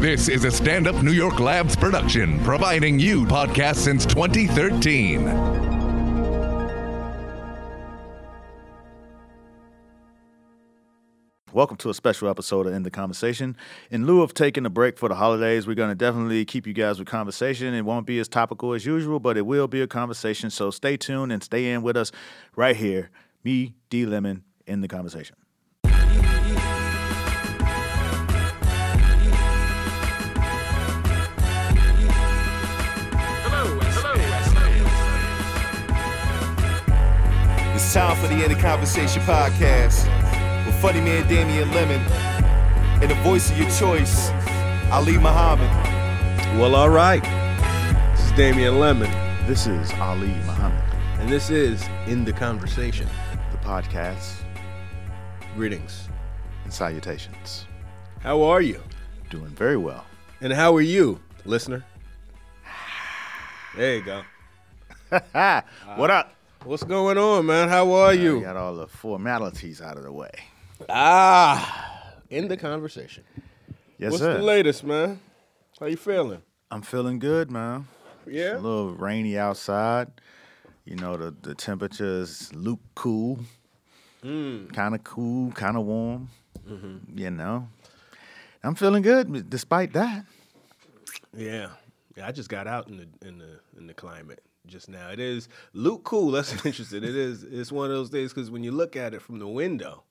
[0.00, 5.26] This is a stand up New York Labs production, providing you podcasts since 2013.
[11.52, 13.58] Welcome to a special episode of In the Conversation.
[13.90, 16.72] In lieu of taking a break for the holidays, we're going to definitely keep you
[16.72, 17.74] guys with conversation.
[17.74, 20.48] It won't be as topical as usual, but it will be a conversation.
[20.48, 22.10] So stay tuned and stay in with us
[22.56, 23.10] right here.
[23.44, 25.36] Me, D Lemon, in the conversation.
[37.90, 40.06] It's time for the In the Conversation podcast
[40.64, 42.00] with funny man Damian Lemon
[43.02, 44.30] and the voice of your choice,
[44.92, 45.68] Ali Muhammad.
[46.56, 47.20] Well, all right.
[48.14, 49.10] This is Damian Lemon,
[49.48, 50.84] This is Ali Muhammad,
[51.18, 53.08] and this is In the Conversation.
[53.50, 54.36] the podcast
[55.56, 56.08] Greetings.
[56.62, 57.66] and salutations.
[58.20, 58.80] How are you?
[59.30, 60.06] Doing very well.
[60.40, 61.84] And how are you, listener?
[63.76, 64.22] There you go.
[65.96, 66.36] what up?
[66.64, 67.68] What's going on, man?
[67.68, 68.40] How are We you?
[68.42, 70.30] got all the formalities out of the way.
[70.90, 73.24] Ah, in the conversation.
[73.98, 74.10] Yes, sir.
[74.10, 74.34] What's sir.
[74.34, 75.20] the latest, man?
[75.78, 76.42] How you feeling?
[76.70, 77.88] I'm feeling good, man.
[78.26, 78.54] Yeah.
[78.56, 80.08] A little rainy outside.
[80.84, 83.40] You know, the, the temperature is luke cool.
[84.22, 84.72] Mm.
[84.74, 86.28] Kind of cool, kind of warm.
[86.68, 87.18] Mm-hmm.
[87.18, 87.68] You know,
[88.62, 90.26] I'm feeling good despite that.
[91.34, 91.68] Yeah.
[92.16, 95.10] Yeah, I just got out in the in the in the climate just now.
[95.10, 96.30] It is look cool.
[96.30, 97.04] That's interesting.
[97.04, 97.42] It is.
[97.44, 100.04] It's one of those days because when you look at it from the window,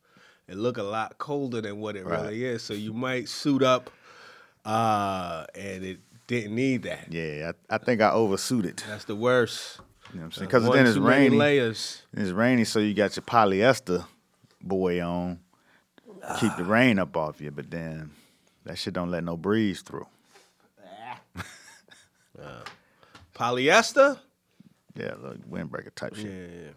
[0.48, 2.22] it look a lot colder than what it Right.
[2.22, 2.62] really is.
[2.64, 3.90] So you might suit up,
[4.66, 7.12] uh, and it didn't need that.
[7.12, 8.84] Yeah, I, I think I oversuited.
[8.88, 9.80] That's the worst.
[10.12, 10.48] You know what I'm saying?
[10.48, 11.38] Because then it's rainy.
[11.38, 12.02] layers.
[12.14, 14.06] It's rainy, so you got your polyester
[14.62, 15.40] boy on.
[16.40, 18.12] Keep the rain up off you, but then
[18.66, 20.06] that shit don't let no breeze through.
[23.36, 24.20] Polyester.
[24.96, 26.26] Yeah, look, windbreaker type shit.
[26.26, 26.70] Yeah,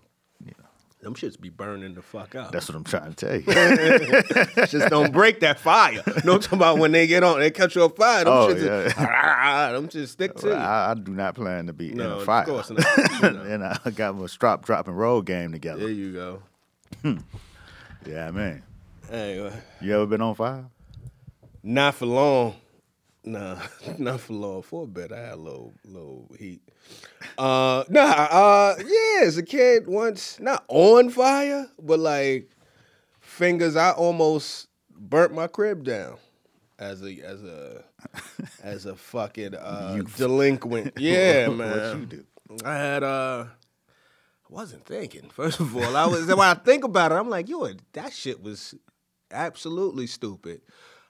[0.46, 0.52] yeah.
[1.00, 2.52] Them shits be burning the fuck out.
[2.52, 4.66] That's what I'm trying to tell you.
[4.66, 6.00] just don't break that fire.
[6.24, 8.22] No, I'm talking about when they get on, they catch you on fire.
[8.22, 8.92] Them Oh, shits, yeah.
[8.98, 10.52] ah, them just stick to you.
[10.52, 12.44] I, I do not plan to be in No, a of fire.
[12.44, 12.86] course not.
[13.20, 13.42] You know.
[13.42, 15.80] and I got my strop, drop, and roll game together.
[15.80, 16.42] There you go.
[18.06, 18.62] Yeah, man.
[19.10, 20.64] Anyway, You ever been on fire?
[21.64, 22.54] not for long.
[23.24, 23.58] Nah,
[23.98, 24.62] not for long.
[24.62, 26.60] For a bit, I had a little, little heat.
[27.38, 32.50] Uh, nah, uh, yeah, as a kid, once not on fire, but like
[33.20, 33.76] fingers.
[33.76, 36.16] I almost burnt my crib down
[36.78, 37.84] as a as a
[38.62, 40.94] as a fucking uh, delinquent.
[40.98, 41.70] Yeah, man.
[41.70, 42.24] What you do?
[42.64, 45.30] I had uh I wasn't thinking.
[45.30, 48.42] First of all, I was when I think about it, I'm like, yo, that shit
[48.42, 48.74] was
[49.30, 50.60] absolutely stupid.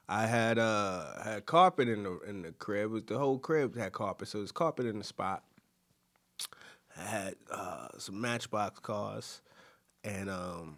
[0.09, 2.85] I had uh had carpet in the in the crib.
[2.85, 5.43] It was the whole crib had carpet, so it was carpet in the spot.
[6.97, 9.41] I had uh some matchbox cars
[10.05, 10.77] and um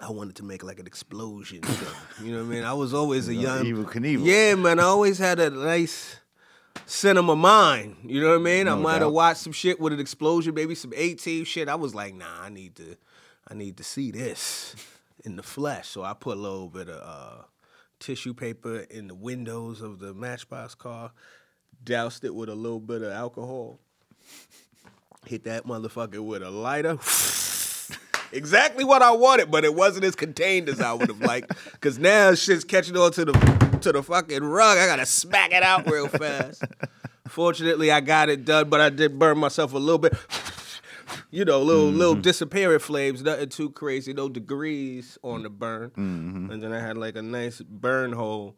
[0.00, 1.62] I wanted to make like an explosion.
[2.22, 2.64] You know what I mean?
[2.64, 4.24] I was always a young Evel Knievel.
[4.24, 4.78] Yeah, man.
[4.78, 6.16] I always had a nice
[6.84, 7.96] cinema mind.
[8.04, 8.68] You know what I mean?
[8.68, 11.68] I might have watched some shit with an explosion, maybe some 18 shit.
[11.68, 12.96] I was like, nah, I need to
[13.48, 14.76] I need to see this
[15.24, 15.88] in the flesh.
[15.88, 17.42] So I put a little bit of uh,
[18.00, 21.12] tissue paper in the windows of the matchbox car,
[21.84, 23.80] doused it with a little bit of alcohol,
[25.26, 26.98] hit that motherfucker with a lighter.
[28.32, 31.52] exactly what I wanted, but it wasn't as contained as I would have liked.
[31.80, 34.78] Cause now shit's catching on to the to the fucking rug.
[34.78, 36.64] I gotta smack it out real fast.
[37.28, 40.14] Fortunately, I got it done, but I did burn myself a little bit.
[41.36, 45.92] You know, little little disappearing flames, nothing too crazy, no degrees on the burn.
[45.96, 48.56] And then I had like a nice burn hole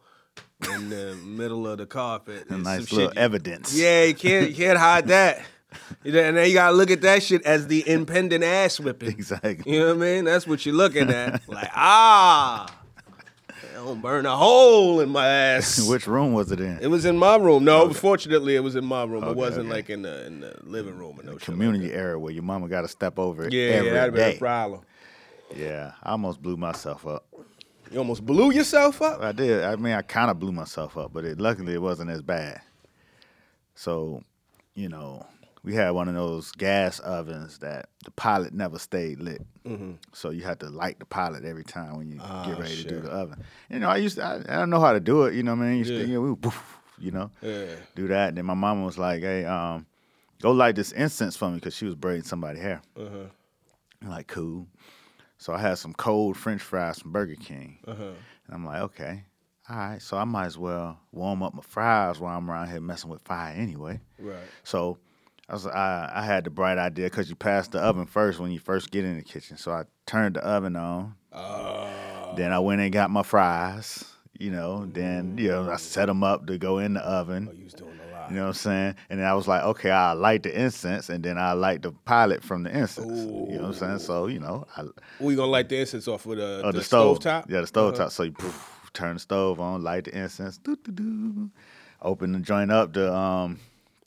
[0.72, 2.46] in the middle of the carpet.
[2.50, 3.74] A and nice some little shit- evidence.
[3.76, 5.42] yeah, you can't you can't hide that.
[6.04, 9.08] You know, and then you gotta look at that shit as the impending ass whipping.
[9.10, 9.72] Exactly.
[9.72, 10.24] You know what I mean?
[10.26, 11.48] That's what you're looking at.
[11.48, 12.72] Like, ah,
[13.84, 15.80] don't burn a hole in my ass.
[15.88, 16.78] Which room was it in?
[16.80, 17.64] It was in my room.
[17.64, 19.24] No, fortunately, it was in my room.
[19.24, 19.76] Okay, it wasn't okay.
[19.76, 21.40] like in the in the living room or no shit.
[21.40, 24.36] like Community area where your mama got to step over it Yeah, yeah, that'd day.
[24.36, 24.82] a problem.
[25.56, 27.26] Yeah, I almost blew myself up.
[27.90, 29.22] You almost blew yourself up.
[29.22, 29.64] I did.
[29.64, 32.60] I mean, I kind of blew myself up, but it, luckily it wasn't as bad.
[33.74, 34.22] So,
[34.74, 35.24] you know,
[35.64, 39.42] we had one of those gas ovens that the pilot never stayed lit.
[39.66, 39.92] Mm-hmm.
[40.12, 42.88] So you had to light the pilot every time when you ah, get ready to
[42.88, 43.42] do the oven.
[43.68, 45.34] You know, I used to, I, I don't know how to do it.
[45.34, 45.84] You know what I mean?
[45.84, 46.00] You, Yeah.
[46.04, 47.74] you know, we would poof, you know, Yeah.
[47.94, 48.28] do that.
[48.28, 49.86] And then my mama was like, "Hey, um,
[50.40, 52.80] go light this incense for me," because she was braiding somebody's hair.
[52.96, 53.24] Uh-huh.
[54.02, 54.68] I'm like, cool.
[55.38, 58.02] So I had some cold French fries from Burger King, uh-huh.
[58.04, 59.24] and I'm like, okay.
[59.68, 62.80] all right, so I might as well warm up my fries while I'm around here
[62.80, 64.00] messing with fire anyway.
[64.18, 64.36] Right.
[64.64, 64.98] So
[65.48, 68.50] I was I, I had the bright idea because you pass the oven first when
[68.50, 69.56] you first get in the kitchen.
[69.56, 71.14] So I turned the oven on.
[72.36, 74.04] Then I went and got my fries.
[74.38, 77.48] You know, then you know I set them up to go in the oven.
[77.50, 78.30] Oh, you was doing a lot.
[78.30, 78.94] You know what I'm saying?
[79.10, 81.90] And then I was like, okay, I light the incense, and then I light the
[81.90, 83.24] pilot from the incense.
[83.24, 83.98] You know what I'm saying?
[83.98, 84.84] So you know, I,
[85.18, 87.50] We gonna light the incense off with uh, oh, the, the, stove, top.
[87.50, 88.12] Yeah, the stove top.
[88.12, 91.50] So you poof, turn the stove on, light the incense, doo, doo, doo.
[92.00, 93.58] open the joint up to um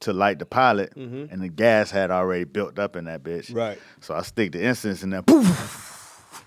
[0.01, 3.47] to light the pilot, and the gas had already built up in that bitch.
[3.47, 3.57] Mm-hmm.
[3.57, 3.79] Right.
[4.01, 5.21] So I stick the incense in there.
[5.21, 6.45] Poof.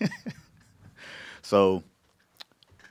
[1.42, 1.82] so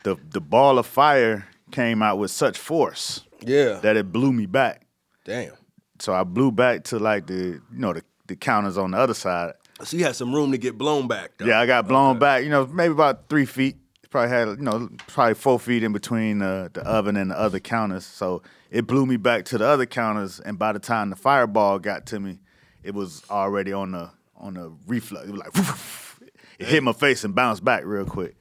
[0.03, 3.73] the the ball of fire came out with such force Yeah.
[3.81, 4.85] that it blew me back.
[5.25, 5.53] Damn.
[5.99, 9.13] So I blew back to like the you know the, the counters on the other
[9.13, 9.53] side.
[9.83, 11.31] So you had some room to get blown back.
[11.37, 11.45] Though.
[11.45, 12.43] Yeah, I got blown back.
[12.43, 13.77] You know, maybe about three feet.
[14.17, 17.59] Probably had you know probably four feet in between uh, the oven and the other
[17.59, 18.03] counters.
[18.05, 18.41] So
[18.71, 22.07] it blew me back to the other counters, and by the time the fireball got
[22.07, 22.39] to me,
[22.81, 25.27] it was already on the on the reflux.
[25.27, 26.29] It was like
[26.59, 28.35] it hit my face and bounced back real quick.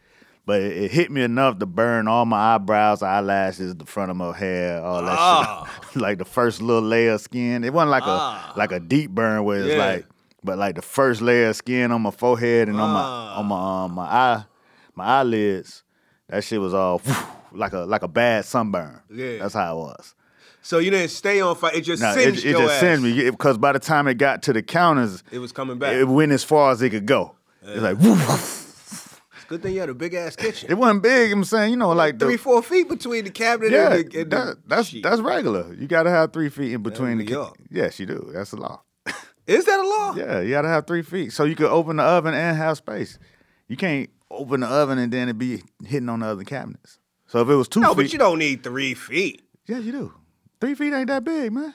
[0.47, 4.17] But it, it hit me enough to burn all my eyebrows, eyelashes, the front of
[4.17, 5.97] my hair, all that shit.
[6.01, 7.65] like the first little layer of skin.
[7.65, 9.77] It wasn't like a like a deep burn where it's Yeah.
[9.85, 10.07] like
[10.43, 13.85] but like the first layer of skin on my forehead and on my on my
[13.85, 14.45] um, my eye
[14.97, 15.83] my eyelids,
[16.29, 17.01] that shit was all
[17.53, 19.01] like a like a bad sunburn.
[19.13, 19.39] Yeah.
[19.39, 20.15] that's how it was.
[20.63, 21.71] So you didn't stay on fire.
[21.75, 22.81] It just it, singed it your just ass.
[22.81, 25.93] singed me because by the time it got to the counters, It was coming back.
[25.95, 27.37] it went as far as it could go.
[27.63, 27.99] It's like
[29.49, 30.69] Good thing you had a big ass kitchen.
[30.69, 31.31] it wasn't big.
[31.31, 34.21] I'm saying, you know, like the, Three, four feet between the cabinet Yeah, and the,
[34.23, 35.05] and the that, that's sheet.
[35.05, 35.73] that's regular.
[35.73, 37.27] You got to have three feet in between the.
[37.27, 38.29] ca- Yes, you do.
[38.35, 38.83] That's the law.
[39.47, 40.15] Is that a law?
[40.17, 42.77] Yeah, you got to have three feet so you can open the oven and have
[42.79, 43.21] space.
[43.69, 46.99] You can't open the oven and then it be hitting on the other cabinets.
[47.27, 49.43] So if it was two No, feet, but you don't need three feet.
[49.67, 50.15] yeah, you do.
[50.61, 51.75] Three feet ain't that big, man.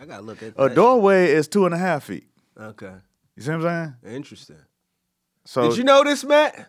[0.00, 0.74] I gotta look at A that.
[0.74, 2.26] doorway is two and a half feet.
[2.58, 2.92] Okay,
[3.36, 4.14] You see what I'm saying?
[4.16, 4.56] interesting.
[5.44, 6.68] So Did you know this, Matt?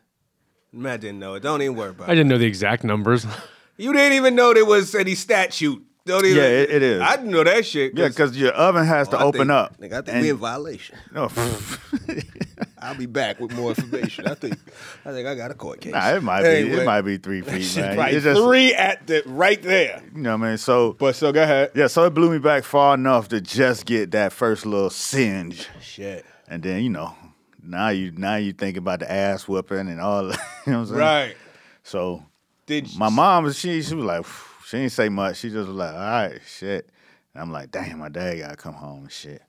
[0.71, 1.41] Matt didn't know it.
[1.41, 2.09] Don't even worry about it.
[2.09, 2.15] I it.
[2.15, 3.25] didn't know the exact numbers.
[3.75, 5.83] You didn't even know there was any statute.
[6.05, 6.37] Don't even.
[6.37, 7.01] Yeah, it- it is.
[7.01, 7.97] I didn't know that shit.
[7.97, 9.77] Yeah, because your oven has to I open think- up.
[9.79, 10.95] Nigga, I think And- we in violation.
[11.11, 11.27] No,
[12.83, 14.27] I'll be back with more information.
[14.27, 14.57] I think
[15.05, 15.93] I think I got a court case.
[15.93, 16.47] nah, it might be.
[16.49, 17.97] Anyway, It might be three feet, man.
[17.97, 20.03] right It's just, three at the right there.
[20.13, 20.57] You know what I mean?
[20.57, 21.71] So But so go ahead.
[21.75, 25.67] yeah, so it blew me back far enough to just get that first little singe,
[25.81, 26.25] Shit.
[26.47, 27.15] and then you know,
[27.61, 30.23] now you now you think about the ass whooping and all.
[30.25, 30.35] you know
[30.65, 30.99] what I'm saying?
[30.99, 31.35] Right.
[31.83, 32.23] So
[32.65, 34.25] Did my mom, she she was like,
[34.65, 35.37] she didn't say much.
[35.37, 36.89] She just was like, all right, shit.
[37.33, 39.41] And I'm like, damn, my dad gotta come home and shit.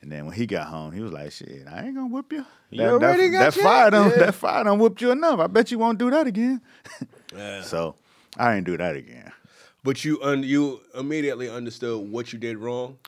[0.00, 2.44] And then when he got home, he was like, shit, I ain't gonna whoop you.
[2.70, 4.16] You already got that fire done, yeah.
[4.18, 5.40] that fire done whooped you enough.
[5.40, 6.60] I bet you won't do that again.
[7.34, 7.62] Yeah.
[7.62, 7.94] So
[8.36, 9.32] I didn't do that again.
[9.84, 12.98] But you un- you immediately understood what you did wrong.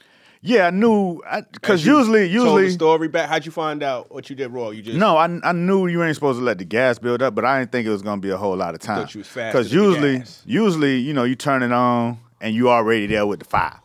[0.42, 1.22] Yeah, I knew
[1.52, 3.28] because usually, told the usually, story back.
[3.28, 4.74] How'd you find out what you did wrong?
[4.74, 7.34] You just no, I, I knew you ain't supposed to let the gas build up,
[7.34, 9.02] but I didn't think it was gonna be a whole lot of time.
[9.02, 12.54] thought you was faster than the usually, usually, you know, you turn it on and
[12.54, 13.80] you already there with the fire.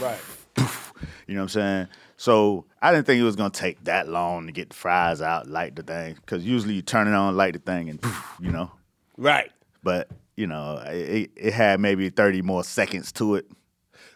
[0.00, 0.18] right.
[1.26, 1.88] You know what I'm saying?
[2.24, 5.46] So I didn't think it was gonna take that long to get the fries out,
[5.46, 8.00] light the thing, because usually you turn it on, light the thing, and
[8.40, 8.70] you know.
[9.18, 9.52] Right.
[9.82, 13.44] But you know, it, it had maybe 30 more seconds to it.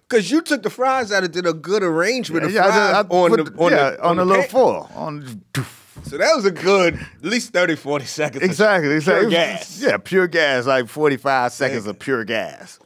[0.09, 2.77] Cause you took the fries out and did a good arrangement of Yeah, I fries
[2.79, 4.91] just- I on, put the, on yeah, the on the, little foil.
[4.95, 5.43] On
[6.05, 8.43] So that was a good at least 30, 40 seconds.
[8.43, 9.29] exactly, exactly.
[9.29, 9.83] Pure gas.
[9.83, 11.89] Yeah, pure gas, like 45 seconds Nigga.
[11.91, 12.79] of pure gas.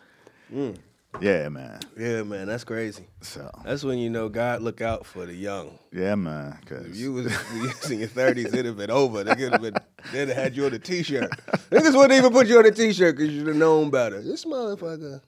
[0.53, 0.77] Mm.
[1.21, 1.79] Yeah, man.
[1.97, 3.07] Yeah, man, that's crazy.
[3.21, 5.79] So That's when you know God look out for the young.
[5.93, 6.59] yeah, man.
[6.67, 7.27] Cause If you was,
[7.91, 9.23] in your thirties, it'd have been over.
[9.23, 9.75] They could have been.
[10.11, 11.31] They'd have had you on the t-shirt.
[11.71, 14.21] Niggas wouldn't even put you on the t-shirt because you'd have known better.
[14.23, 15.21] This motherfucker.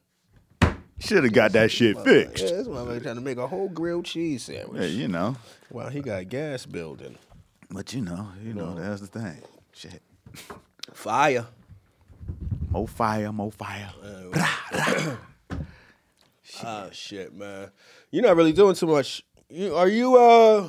[0.99, 2.43] should have got that shit fixed.
[2.45, 4.91] Yeah, this motherfucker trying to make a whole grilled cheese Yeah, sandwich.
[4.93, 5.37] you know.
[5.71, 7.17] Wow, he got gas building.
[7.71, 9.43] But you know, you know, that's the thing.
[9.73, 10.01] Shit.
[10.93, 11.47] Fire.
[12.71, 13.91] More fire, more fire.
[14.35, 15.19] Ah,
[16.93, 17.71] shit, man.
[18.11, 19.23] You're not really doing too much.
[19.49, 20.17] You are you?
[20.17, 20.69] Uh,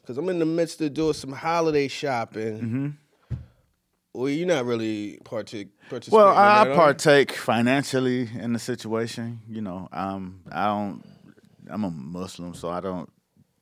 [0.00, 2.60] because I'm in the midst of doing some holiday shopping.
[2.60, 3.36] Mm-hmm.
[4.14, 5.68] Well, you're not really partake.
[5.88, 6.18] participating.
[6.18, 9.40] Well, I, I partake financially in the situation.
[9.48, 11.02] You know, um, I don't.
[11.68, 13.10] I'm a Muslim, so I don't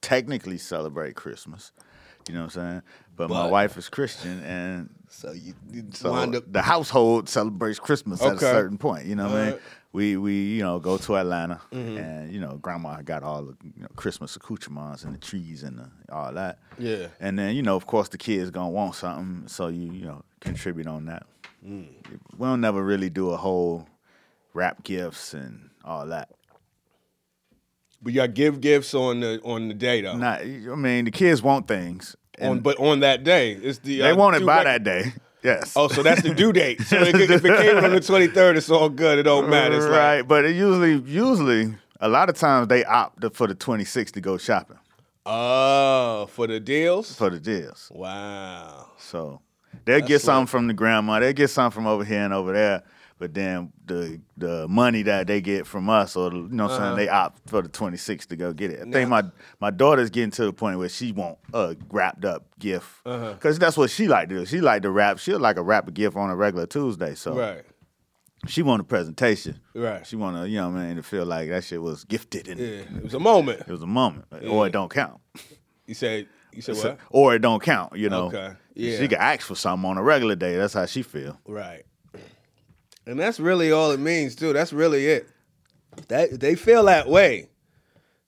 [0.01, 1.71] technically celebrate Christmas.
[2.29, 2.83] You know what I'm saying?
[3.17, 8.37] But, my wife is Christian, and So you, you so the household celebrates Christmas at
[8.37, 9.07] a certain point.
[9.07, 9.59] You know what I mean?
[9.93, 11.97] We we you know go to Atlanta, Mm-hmm.
[11.99, 15.79] and you know Grandma got all the you know, Christmas accoutrements and the trees and
[15.79, 16.59] the, all that.
[16.79, 17.09] Yeah.
[17.19, 20.23] And then you know, of course, the kids gonna want something, so you you know
[20.41, 21.25] contribute on that.
[21.63, 21.87] We
[22.39, 23.87] don't never really do a whole
[24.55, 26.31] wrap gifts and all that.
[28.03, 30.17] But y'all give gifts on the on the day though.
[30.17, 32.17] Not, I mean, the kids want things.
[32.41, 35.13] on but on that day, it's the they uh, want it by that day.
[35.43, 35.73] Yes.
[35.75, 36.83] Oh, so that's the due date.
[36.83, 39.19] So it, if it came on the twenty third, it's all good.
[39.19, 39.77] It don't matter.
[39.77, 43.55] It's right, like, but it usually, usually, a lot of times they opt for the
[43.55, 44.79] 26th to go shopping
[45.27, 47.15] oh, for the deals.
[47.15, 47.91] for the deals.
[47.93, 48.89] Wow.
[48.99, 49.41] So
[49.85, 52.83] they'll get something from the grandma, they'll get something from over here and over there.
[53.21, 56.73] But then the the money that they get from us, or the, you know, what
[56.73, 56.97] I'm saying uh-huh.
[56.97, 58.81] they opt for the 26th to go get it.
[58.81, 59.25] I think my
[59.61, 63.35] my daughter's getting to the point where she want a wrapped up gift uh-huh.
[63.35, 64.47] because that's what she like to do.
[64.47, 65.19] She like to wrap.
[65.19, 67.15] She'll like a wrap a gift on a regular Tuesday.
[67.15, 67.63] So Right.
[68.47, 69.61] she want a presentation.
[69.75, 70.07] Right.
[70.07, 72.49] She want to, you know, what I mean, to feel like that shit was gifted
[72.49, 72.97] and Yeah.
[72.97, 73.61] It was a moment.
[73.61, 75.21] it was a moment, or it don't count.
[75.87, 76.27] You said.
[76.53, 76.99] You said what?
[77.11, 77.97] or it don't count.
[77.97, 78.55] You know, Okay.
[78.75, 78.99] Yeah.
[78.99, 80.57] She can ask for something on a regular day.
[80.57, 81.39] That's how she feel.
[81.47, 81.85] Right.
[83.07, 84.53] And that's really all it means too.
[84.53, 85.29] That's really it.
[86.09, 87.49] That they feel that way.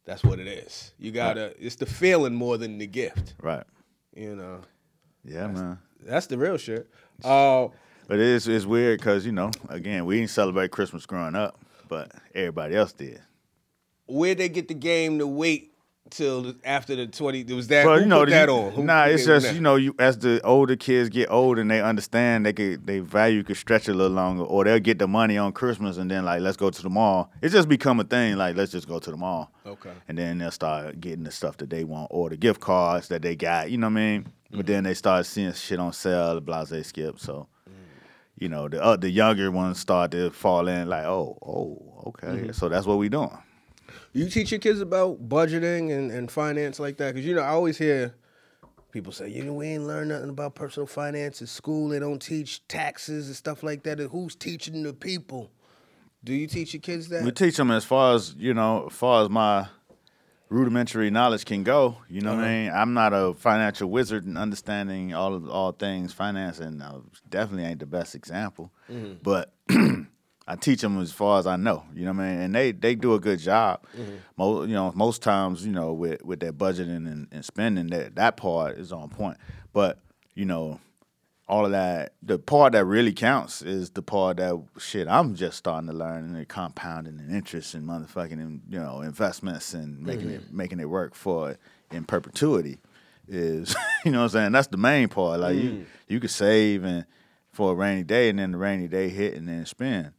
[0.05, 0.93] That's what it is.
[0.99, 1.55] You gotta.
[1.65, 3.35] It's the feeling more than the gift.
[3.41, 3.65] Right.
[4.15, 4.61] You know.
[5.25, 5.79] Yeah, man.
[6.05, 6.89] That's the real shit.
[7.23, 7.69] Uh,
[8.09, 11.57] But it is it's weird because you know, again, we didn't celebrate Christmas growing up,
[11.89, 13.21] but everybody else did.
[14.09, 15.72] where'd they get the game to wait
[16.11, 17.41] till after the twenty?
[17.41, 18.73] It Was that Well, who you know, put that on?
[18.73, 21.81] Who nah, it's just you know, you as the older kids get old and they
[21.81, 25.39] understand they could they value could stretch a little longer, or they'll get the money
[25.39, 27.33] on Christmas and then like let's go to the mall.
[27.41, 29.53] It just become a thing like let's just go to the mall.
[29.67, 29.93] Okay.
[30.09, 33.23] And then they'll start getting the stuff that they want or the gift cards that
[33.23, 33.71] they got.
[33.71, 34.33] You know what I mean?
[34.51, 37.19] But then they start seeing shit on sale, the blase skip.
[37.19, 37.49] So.
[38.39, 42.51] You know the uh, the younger ones start to fall in like oh oh okay
[42.51, 43.39] so that's what we doing
[44.13, 47.15] You teach your kids about budgeting and, and finance like that?
[47.15, 48.15] Because, you know, I always hear
[48.91, 51.89] people say, you know, we ain't learn nothing about personal finance in school.
[51.89, 53.99] They don't teach taxes and stuff like that.
[53.99, 55.51] And who's teaching the people?
[56.23, 57.25] Do you teach your kids that?
[57.25, 59.67] We teach them as far as you know, as far as my
[60.53, 61.97] rudimentary knowledge can go.
[62.09, 62.53] You know what I uh-huh.
[62.53, 62.73] mean?
[62.73, 67.65] I'm not a financial wizard and understanding all of all things finance, and I definitely
[67.65, 68.71] ain't the best example.
[68.91, 69.15] Mm-hmm.
[69.23, 69.53] But
[70.47, 71.85] I teach them as far as I know.
[71.95, 72.39] You know what I mean?
[72.41, 73.85] And they they do a good job.
[73.97, 74.17] Mm-hmm.
[74.37, 78.17] Most you know most times you know with with their budgeting and, and spending that
[78.17, 79.39] that part is on point.
[79.73, 79.99] But
[80.35, 80.81] you know
[81.49, 82.15] all of that.
[82.23, 86.35] The part that really counts is the part that shit I'm just starting to learn
[86.35, 90.57] and compounding and interest and motherfucking you know investments and making it mm-hmm.
[90.57, 91.57] making it work for
[91.91, 92.79] in perpetuity
[93.29, 94.53] is you know what I'm saying.
[94.53, 95.41] That's the main part.
[95.41, 95.85] Like you mm.
[96.09, 97.05] you could save and
[97.53, 100.13] for a rainy day and then the rainy day hit and then spend,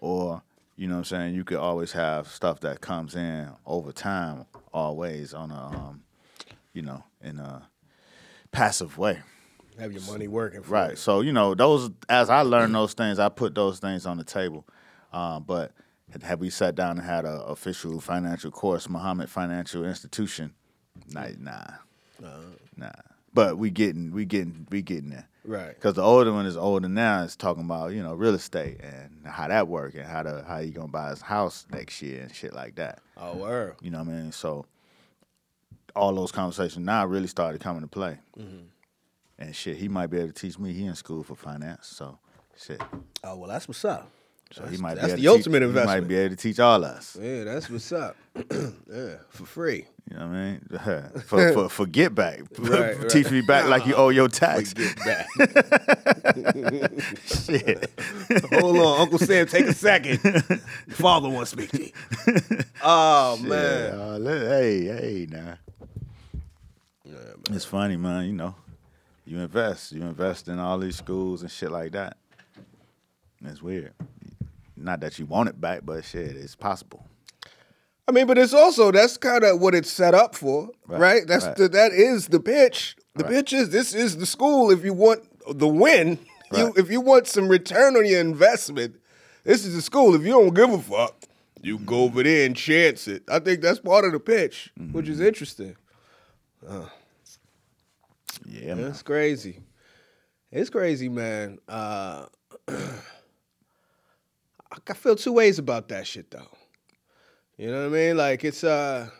[0.00, 0.42] or
[0.76, 1.34] you know what I'm saying.
[1.34, 6.02] You could always have stuff that comes in over time, always on a um,
[6.72, 7.68] you know in a
[8.52, 9.20] passive way.
[9.78, 10.98] Have your money working for Right.
[10.98, 14.24] So you know those as I learned those things, I put those things on the
[14.24, 14.66] table.
[15.12, 15.72] Um, but
[16.22, 20.54] have we sat down and had an official financial course, Muhammad Financial Institution?
[21.08, 21.64] Nah, nah,
[22.76, 22.90] nah.
[23.32, 25.28] But we getting we getting we getting there.
[25.50, 25.74] Right.
[25.74, 27.22] Because the older one is older now.
[27.24, 30.58] Is talking about you know real estate and how that work and how to how
[30.58, 33.00] you gonna buy his house next year and shit like that.
[33.16, 33.74] Oh, word.
[33.82, 34.32] You know what I mean?
[34.32, 34.64] So
[35.96, 38.18] all those conversations now really started coming to play.
[38.38, 38.66] Mm-hmm.
[39.40, 40.72] And shit, he might be able to teach me.
[40.72, 42.20] He in school for finance, so
[42.56, 42.80] shit.
[43.24, 44.08] Oh, well, that's what's up.
[44.52, 45.96] So That's- he might that's be the able to ultimate teach, investment.
[45.96, 47.16] He might be able to teach all us.
[47.20, 48.16] Yeah, that's what's up.
[48.52, 49.86] yeah, for free.
[50.10, 50.60] You know what I mean?
[51.26, 53.08] for, for for get back, Right, right.
[53.08, 54.72] teach me back like you owe your tax.
[54.74, 55.26] Get back.
[57.26, 57.90] Shit.
[58.52, 60.18] Hold on, Uncle Sam, take a second.
[60.88, 62.58] Father wants to speak to you.
[62.82, 63.92] Oh man.
[63.94, 65.58] Uh, hey, hey, now.
[67.50, 68.26] It's funny, man.
[68.26, 68.54] You know,
[69.26, 72.16] you invest, you invest in all these schools and shit like that.
[73.44, 73.92] It's weird.
[74.80, 77.06] Not that you want it back, but shit, it's possible.
[78.08, 80.98] I mean, but it's also that's kind of what it's set up for, right?
[81.00, 81.56] Right, That's right.
[81.56, 82.96] the that is the pitch.
[83.14, 83.32] The Right.
[83.32, 84.70] pitch is this is the school.
[84.70, 85.22] If you want
[85.58, 86.18] the win,
[86.52, 88.96] you if you want some return on your investment,
[89.44, 90.14] this is the school.
[90.14, 91.14] If you don't give a fuck,
[91.62, 93.22] you go over there and chance it.
[93.28, 95.12] I think that's part of the pitch, which Mm-hmm.
[95.12, 95.76] is interesting.
[98.46, 98.84] Yeah, man.
[98.84, 99.60] That's crazy.
[100.50, 101.58] It's crazy, man.
[101.68, 102.26] Uh,
[104.72, 106.46] I feel two ways about that shit, though.
[107.56, 108.16] You know what I mean?
[108.16, 109.10] Like it's uh,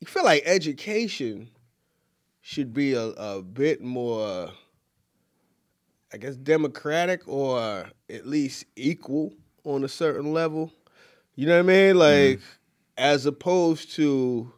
[0.00, 1.50] you feel like education
[2.40, 4.50] should be a, a bit more,
[6.12, 10.72] I guess, democratic or at least equal on a certain level.
[11.34, 11.98] You know what I mean?
[11.98, 12.40] Like
[12.96, 14.52] as opposed to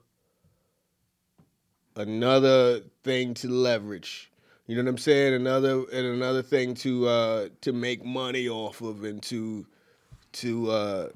[1.97, 4.31] another thing to leverage.
[4.67, 5.35] You know what I'm saying?
[5.35, 9.67] Another and another thing to uh, to make money off of and to
[10.33, 11.09] to uh,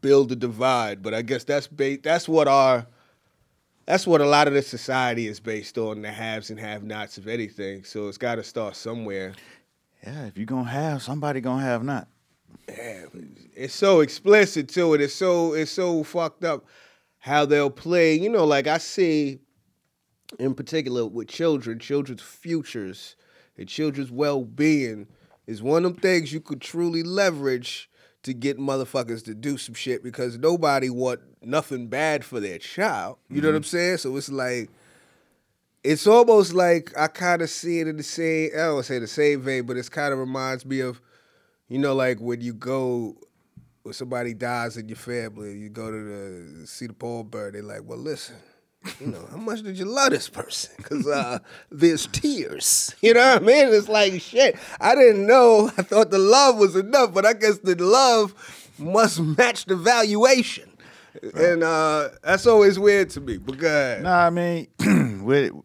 [0.00, 1.02] build a divide.
[1.02, 2.86] But I guess that's ba- that's what our
[3.86, 7.26] that's what a lot of the society is based on the haves and have-nots of
[7.26, 7.84] anything.
[7.84, 9.32] So it's got to start somewhere.
[10.04, 12.08] Yeah, if you're gonna have, somebody gonna have not.
[12.68, 13.04] Yeah,
[13.54, 15.00] it's so explicit to it.
[15.00, 16.66] It's so it's so fucked up
[17.18, 18.14] how they'll play.
[18.14, 19.38] You know, like I see
[20.38, 23.16] in particular with children, children's futures
[23.56, 25.06] and children's well being
[25.46, 27.90] is one of them things you could truly leverage
[28.22, 33.16] to get motherfuckers to do some shit because nobody want nothing bad for their child.
[33.30, 33.56] You know what mm-hmm.
[33.56, 33.96] I'm saying?
[33.98, 34.70] So it's like
[35.84, 39.06] it's almost like I kind of see it in the same I don't say the
[39.06, 41.00] same vein, but it's kind of reminds me of
[41.68, 43.16] you know, like when you go,
[43.82, 47.52] when somebody dies in your family, you go to the see the pallbearer.
[47.52, 48.36] They're like, "Well, listen,
[49.00, 50.72] you know, how much did you love this person?
[50.76, 51.38] Because uh,
[51.70, 52.94] there's tears.
[53.02, 53.68] You know what I mean?
[53.74, 54.56] It's like shit.
[54.80, 55.70] I didn't know.
[55.78, 58.34] I thought the love was enough, but I guess the love
[58.78, 60.68] must match the valuation,
[61.34, 63.36] and uh, that's always weird to me.
[63.38, 64.66] But God, No, I mean,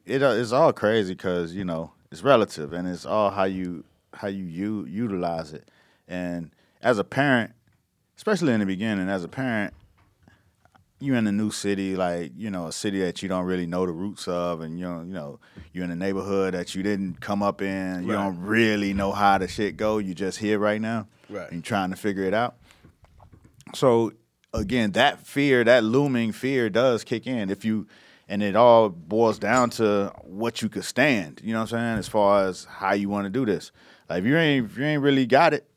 [0.06, 3.84] it, uh, it's all crazy because you know it's relative, and it's all how you
[4.14, 5.70] how you, u- utilize it.
[6.08, 6.52] And
[6.82, 7.52] as a parent,
[8.18, 9.74] especially in the beginning, as a parent,
[11.04, 13.86] you in a new city, like you know, a city that you don't really know
[13.86, 15.40] the roots of, and you know, you know,
[15.74, 18.04] you're in a neighborhood that you didn't come up in.
[18.04, 19.98] You don't really know how the shit go.
[19.98, 21.52] You just here right now, Right.
[21.52, 22.56] And trying to figure it out.
[23.74, 24.14] So
[24.54, 27.88] again, that fear, that looming fear does kick in if you
[28.30, 31.98] and it all boils down to what you could stand, you know what I'm saying,
[32.00, 33.72] as far as how you want to do this.
[34.10, 35.68] Like if you ain't if you ain't really got it,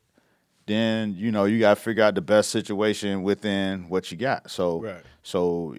[0.67, 4.51] then you know you got to figure out the best situation within what you got.
[4.51, 5.01] So Right.
[5.23, 5.75] so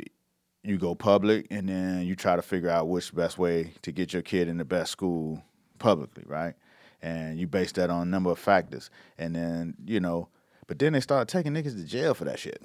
[0.64, 4.12] you go public and then you try to figure out which best way to get
[4.12, 5.42] your kid in the best school
[5.78, 6.54] publicly, right?
[7.00, 8.90] And you base that on a number of factors.
[9.16, 10.28] And then, you know,
[10.66, 12.60] but then they start taking niggas to jail for that shit.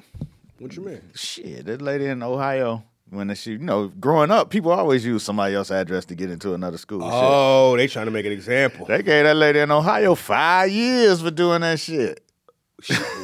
[0.57, 1.01] what you mean?
[1.13, 2.83] Shit, that lady in Ohio,
[3.15, 6.53] when she, you know, growing up, people always use somebody else's address to get into
[6.53, 7.01] another school.
[7.01, 7.09] Shit.
[7.11, 8.85] Oh, they trying to make an example.
[8.85, 12.19] They gave that lady in Ohio five years for doing that shit.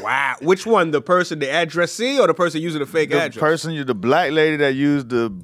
[0.01, 0.91] wow, which one?
[0.91, 3.33] The person, the addressee, or the person using the fake The address?
[3.35, 5.35] The person, the black lady that used the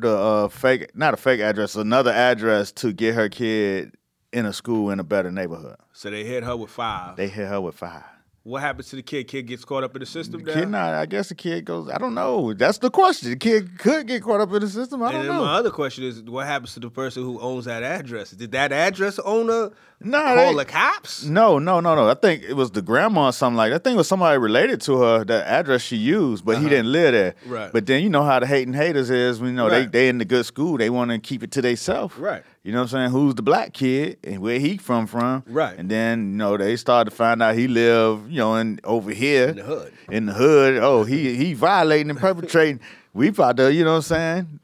[0.00, 3.96] the uh, fake, not a fake address, another address to get her kid
[4.32, 5.76] in a school in a better neighborhood.
[5.92, 7.16] So they hit her with five.
[7.16, 8.04] They hit her with five.
[8.44, 9.26] What happens to the kid?
[9.26, 10.44] Kid gets caught up in the system.
[10.44, 11.88] The kid, nah, I guess the kid goes.
[11.88, 12.52] I don't know.
[12.52, 13.30] That's the question.
[13.30, 15.02] The kid could get caught up in the system.
[15.02, 15.44] I and don't know.
[15.44, 18.32] my other question is, what happens to the person who owns that address?
[18.32, 21.24] Did that address owner Nah, call they- the cops?
[21.24, 22.06] No, no, no, no.
[22.10, 23.76] I think it was the grandma or something like that.
[23.80, 26.92] I think it was somebody related to her, The address she used, but he didn't
[26.92, 27.34] live there.
[27.46, 27.54] Uh-huh.
[27.54, 27.72] Right.
[27.72, 29.90] But then you know how the hating haters is you know Right.
[29.90, 32.18] they they in the good school, they want to keep it to themselves.
[32.18, 32.42] Right.
[32.64, 33.10] You know what I'm saying?
[33.10, 35.44] Who's the black kid and where he from from?
[35.46, 35.78] Right.
[35.78, 39.10] And then, you know, they started to find out he lived, you know, in over
[39.10, 39.50] here.
[39.50, 39.92] In the hood.
[40.10, 40.78] In the hood.
[40.78, 42.80] Oh, he he violating and perpetrating.
[43.12, 44.60] we about to, you know what I'm saying?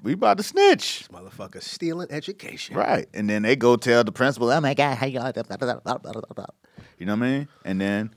[0.00, 1.08] We about to snitch.
[1.12, 2.76] Motherfucker stealing education.
[2.76, 3.08] Right.
[3.12, 5.74] And then they go tell the principal, oh my God, how y'all blah, blah, blah,
[5.80, 6.46] blah, blah, blah, blah."
[6.98, 7.48] You know what I mean?
[7.64, 8.14] And then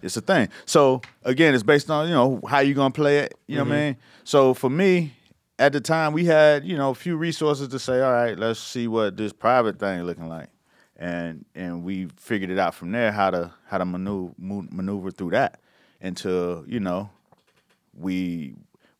[0.00, 0.48] it's a thing.
[0.64, 3.34] So again, it's based on, you know, how you gonna play it.
[3.46, 3.84] You know what I mm-hmm.
[3.86, 3.96] mean?
[4.24, 5.15] So for me,
[5.58, 8.60] at the time we had, you know, a few resources to say, all right, let's
[8.60, 10.48] see what this private thing looking like.
[10.96, 15.30] And and we figured it out from there how to how to maneuver maneuver through
[15.30, 15.60] that
[16.00, 17.10] until, you know,
[17.94, 18.54] we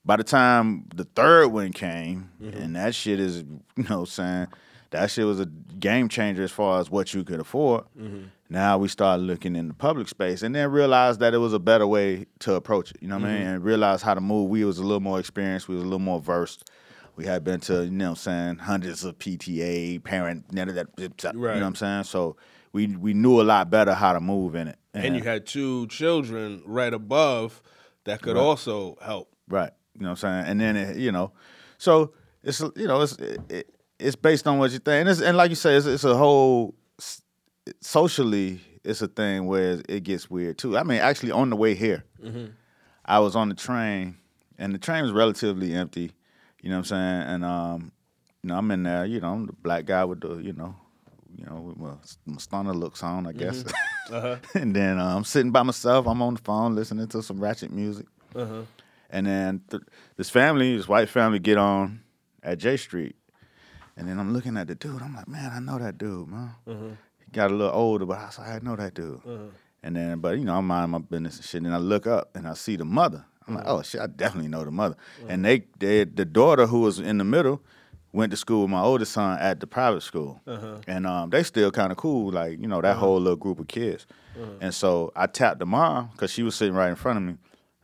[0.04, 2.56] by the time the third one came, mm-hmm.
[2.56, 3.38] and that shit is,
[3.76, 4.48] you know, saying
[4.90, 7.84] that shit was a game changer as far as what you could afford.
[7.98, 8.24] Mm-hmm.
[8.48, 11.58] Now we started looking in the public space, and then realized that it was a
[11.58, 12.98] better way to approach it.
[13.00, 13.42] You know what I mean?
[13.42, 13.54] Mm-hmm.
[13.54, 14.50] And realized how to move.
[14.50, 15.68] We was a little more experienced.
[15.68, 16.70] We was a little more versed.
[17.16, 20.74] We had been to, you know, what I'm saying hundreds of PTA parent, none of
[20.74, 20.88] that.
[20.98, 22.04] You know what I'm saying?
[22.04, 22.36] So
[22.72, 24.78] we we knew a lot better how to move in it.
[24.92, 27.62] And you had two children right above
[28.04, 29.32] that could also help.
[29.48, 29.72] Right.
[29.94, 30.50] You know what I'm saying?
[30.50, 31.32] And then it, you know,
[31.78, 35.20] so it's you know it's it, it, it's based on what you think, and, it's,
[35.20, 36.74] and like you say, it's, it's a whole
[37.80, 38.60] socially.
[38.84, 40.76] It's a thing where it gets weird too.
[40.78, 42.04] I mean, actually, on the way here,
[43.04, 44.16] I was on the train,
[44.58, 46.12] and the train was relatively empty.
[46.62, 47.22] You know what I'm saying?
[47.34, 47.92] And um,
[48.42, 49.04] you know, I'm in there.
[49.04, 50.76] You know, I'm the black guy with the you know,
[51.36, 51.94] you know, with my,
[52.26, 53.64] my stunner looks on, I guess.
[54.54, 56.06] and then uh, I'm sitting by myself.
[56.06, 58.06] I'm on the phone listening to some ratchet music.
[59.10, 59.82] And then th-
[60.16, 62.00] this family, this white family, get on
[62.42, 63.16] at J Street.
[63.96, 65.00] And then I'm looking at the dude.
[65.02, 66.50] I'm like, man, I know that dude, man.
[66.66, 69.20] He got a little older, but I was like, I know that dude.
[69.82, 71.62] And then, but you know, I'm minding my business and shit.
[71.62, 73.24] And I look up and I see the mother.
[73.48, 74.96] I'm like, oh shit, I definitely know the mother.
[75.28, 77.62] And they, they, the daughter who was in the middle,
[78.12, 80.78] went to school with my oldest son at the private school, Uh-huh.
[80.86, 83.68] and um, they still kind of cool, like you know that whole little group of
[83.68, 84.06] kids.
[84.34, 84.52] Uh-huh.
[84.62, 87.36] And so I tapped the mom because she was sitting right in front of me.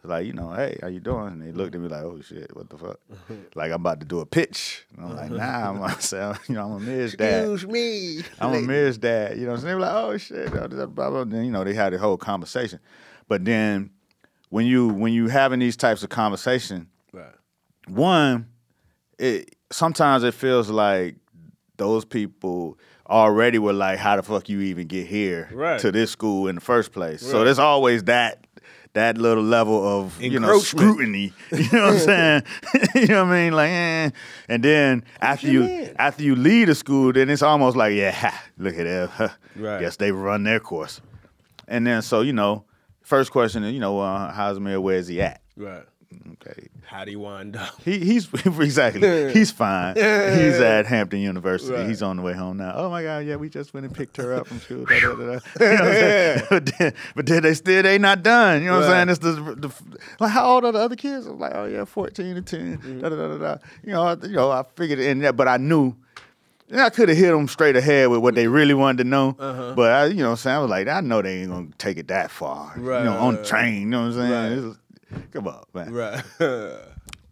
[0.05, 1.29] Like you know, hey, how you doing?
[1.29, 2.99] And they looked at me like, oh shit, what the fuck?
[3.55, 4.85] like I'm about to do a pitch.
[4.97, 6.41] And I'm like, nah, I'm myself.
[6.49, 7.45] You know, I'm a Miz dad.
[7.53, 8.23] Excuse me.
[8.41, 9.39] I'm a Miz dad.
[9.39, 11.25] You know, so they were like, oh shit, blah, blah, blah.
[11.25, 12.81] Then you know they had a whole conversation.
[13.29, 13.91] But then
[14.51, 17.35] when you when you having these types of conversation, Right.
[17.87, 18.49] one,
[19.19, 21.17] it sometimes it feels like
[21.77, 25.79] those people already were like, how the fuck you even get here Right.
[25.81, 27.23] to this school in the first place?
[27.23, 28.47] So there's always that
[28.95, 31.33] that little level of you know scrutiny.
[31.53, 32.43] You know what I'm saying?
[32.95, 33.53] you know what I mean?
[33.53, 34.11] Like, eh.
[34.49, 38.77] and then after you after you leave the school, then it's almost like, yeah, look
[38.77, 39.31] at them.
[39.57, 39.81] Right.
[39.81, 41.01] Guess they run their course.
[41.69, 42.65] And then so you know,
[43.03, 44.81] first question is, you know, uh, how's Mayor?
[44.81, 45.41] Where's he at?
[45.57, 45.85] Right.
[46.33, 47.81] Okay, How do you wind up?
[47.83, 49.33] he, he's exactly.
[49.33, 49.95] He's fine.
[49.97, 51.73] He's at Hampton University.
[51.75, 51.87] Right.
[51.89, 52.73] He's on the way home now.
[52.77, 53.19] Oh my God!
[53.27, 54.85] Yeah, we just went and picked her up from school.
[54.85, 55.39] Da, da, da.
[55.61, 55.77] You
[56.39, 58.63] know but, then, but then they still they not done.
[58.63, 59.09] You know what I'm saying?
[59.11, 59.73] It's the, the
[60.21, 61.27] like how old are the other kids?
[61.27, 63.01] I'm like, oh yeah, fourteen and 10 Mm-hmm.
[63.01, 63.57] Da, da, da, da.
[63.85, 65.95] You know, I, you know, I figured it in that, but I knew.
[66.71, 69.37] And I could have hit them straight ahead with what they really wanted to know,
[69.39, 69.75] Uh-huh.
[69.77, 71.69] but I, you know, what I'm saying I was like, I know they ain't gonna
[71.77, 72.73] take it that far.
[72.79, 73.81] You know, on the train.
[73.81, 74.65] You know what I'm saying?
[74.69, 74.77] Right.
[75.33, 75.93] Come on, man.
[75.93, 76.23] Right.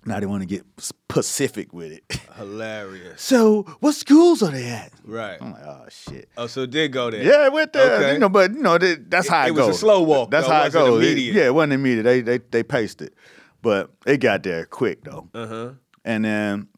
[0.07, 2.03] Now they want to get specific with it.
[2.39, 3.21] Hilarious.
[3.21, 4.91] So, what schools are they at?
[5.05, 5.37] Right.
[5.39, 6.27] I'm like, oh shit.
[6.39, 7.23] Oh, so it did go there.
[7.23, 7.97] Yeah, it went there.
[7.97, 8.13] Okay.
[8.15, 10.31] You know, but you know, that, that's It- how it, it was a slow walk,
[10.31, 10.55] That's though.
[10.55, 11.05] how It it goes.
[11.05, 12.05] It- yeah, it wasn't immediate.
[12.05, 13.13] They they they paced it,
[13.61, 15.29] but it got there quick though.
[15.35, 15.71] Uh huh.
[16.03, 16.69] And then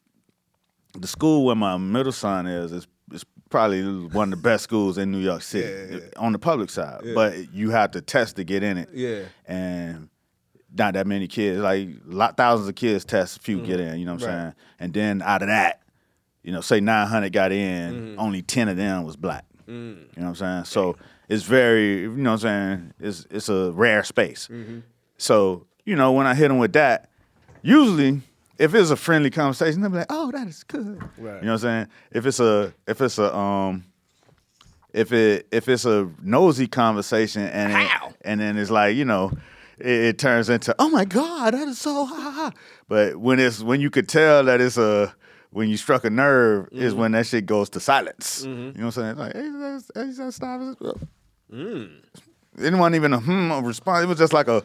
[0.99, 4.99] the school where my middle son is is is probably one of the best schools
[4.99, 6.07] in New York City Yeah, yeah.
[6.17, 7.03] on the public side.
[7.05, 7.15] Yeah.
[7.15, 8.88] But you have to test to get in it.
[8.93, 9.23] Yeah.
[9.47, 10.09] And
[10.76, 14.06] not that many kids, like lot thousands of kids test, a few get in, you
[14.06, 14.37] know what I'm Mm-hmm.
[14.37, 14.42] Right.
[14.42, 14.54] saying?
[14.80, 15.82] And then out of that,
[16.42, 18.18] you know, say 900 got in, Mm-hmm.
[18.20, 19.44] only 10 of them was black.
[19.68, 19.72] Mm.
[19.72, 20.64] You know what I'm saying?
[20.64, 20.96] So
[21.28, 22.94] it's very, you know what I'm saying?
[23.00, 24.48] It's it's a rare space.
[24.50, 24.80] Mm-hmm.
[25.18, 27.11] So, you know, when I hit them with that,
[27.62, 28.22] usually
[28.58, 31.37] if it's a friendly conversation, they'll be like, "Oh, that is good." Right.
[31.40, 31.87] You know what I'm saying?
[32.11, 33.85] If it's a if it's a um
[34.92, 37.90] if it if it's a nosy conversation and it-
[38.24, 39.32] and then it's like, you know,
[39.83, 42.53] it, it turns into, "Oh my god, that is so ha ha." ha."
[42.88, 45.14] But when it's when you could tell that it's a
[45.51, 46.83] when you struck a nerve Mm-hmm.
[46.83, 48.42] is when that shit goes to silence.
[48.45, 49.16] You know what I'm saying?
[49.16, 50.61] Like, hey, that's, hey, that's stop.
[51.53, 51.90] Mm.
[52.59, 54.05] It wasn't even a hmm a response.
[54.05, 54.62] It was just like a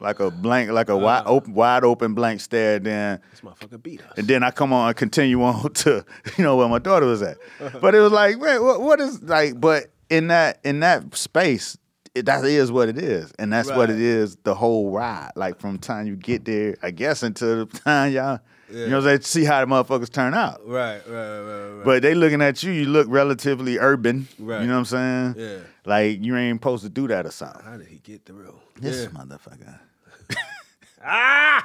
[0.00, 2.78] like a blank, like a wide open, wide open blank stare.
[2.78, 4.12] Then This motherfucker beat us.
[4.16, 6.04] and then I come on and continue on to
[6.36, 7.36] you know where my daughter was at.
[7.80, 9.60] But it was like, wait, what, what is like?
[9.60, 11.76] But in that in that space,
[12.18, 15.58] it, that is what it is, and that's what it is The whole ride, like
[15.60, 19.22] from the time you get there, I guess until the time y'all, you know, saying,
[19.22, 20.60] see how the motherfuckers turn out.
[20.66, 21.84] Right, right, right, right.
[21.84, 24.28] But they looking at you, you look relatively urban.
[24.38, 24.60] Right.
[24.60, 25.34] You know what I'm saying?
[25.38, 25.58] Yeah.
[25.86, 27.64] Like you ain't supposed to do that or something.
[27.64, 28.58] how did he get through?
[28.78, 29.18] This Yeah.
[29.18, 29.78] motherfucker.
[31.04, 31.64] Ah,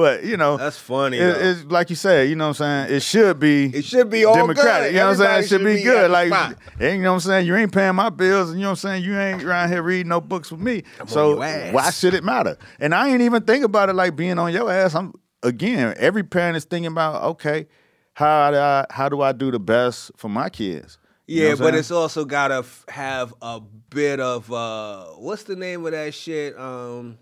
[0.00, 1.18] But you know, that's funny.
[1.18, 2.30] it- it's like you said.
[2.30, 2.96] You know what I'm saying?
[2.96, 3.66] It should be.
[3.66, 4.88] It should be all democratic.
[4.88, 4.94] good.
[4.94, 5.38] You know what I'm saying?
[5.38, 6.10] It should should be be good.
[6.10, 6.56] Like, spot.
[6.80, 7.46] you know what I'm saying?
[7.46, 9.04] You ain't paying my bills, and you know what I'm saying?
[9.04, 10.84] You ain't around here reading no books with me.
[11.00, 12.56] on so why should it matter?
[12.78, 14.94] And I ain't even think about it like being on your ass.
[14.94, 15.94] I'm again.
[15.98, 17.66] Every parent is thinking about okay,
[18.14, 20.96] how do I how do I do the best for my kids?
[21.26, 25.56] You know Yeah, but it's also gotta f- have a bit of uh, what's the
[25.56, 26.58] name of that shit?
[26.58, 27.18] Um,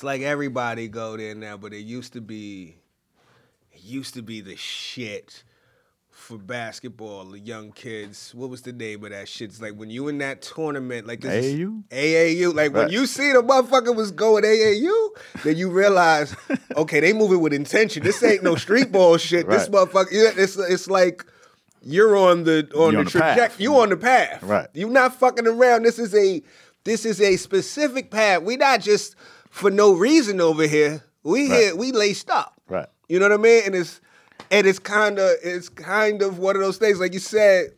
[0.00, 2.74] it's like everybody go there now, but it used to be,
[3.70, 5.44] it used to be the shit
[6.08, 7.26] for basketball.
[7.26, 8.34] The young kids.
[8.34, 9.50] What was the name of that shit?
[9.50, 11.84] It's like when you in that tournament, like this AAU?
[11.90, 12.54] AAU.
[12.54, 15.10] Like when you see the motherfucker was going AAU,
[15.44, 16.34] then you realize,
[16.78, 18.02] okay, they moving with intention.
[18.02, 19.50] This ain't no street ball shit.
[19.50, 21.26] This motherfucker, it's it's like
[21.82, 23.34] you're on the on You're the on the path.
[23.36, 23.62] trajectory.
[23.64, 24.42] You on the path.
[24.42, 24.68] Right.
[24.72, 25.82] You're not fucking around.
[25.82, 26.42] This is a
[26.84, 28.40] this is a specific path.
[28.44, 29.14] We not just
[29.50, 31.02] for no reason over here.
[31.22, 31.60] We Right.
[31.60, 31.76] here.
[31.76, 32.54] We laced up.
[32.68, 32.88] Right.
[33.08, 33.62] You know what I mean?
[33.66, 34.00] And it's
[34.50, 36.98] and it's kind of it's kind of one of those things.
[36.98, 37.72] Like you said,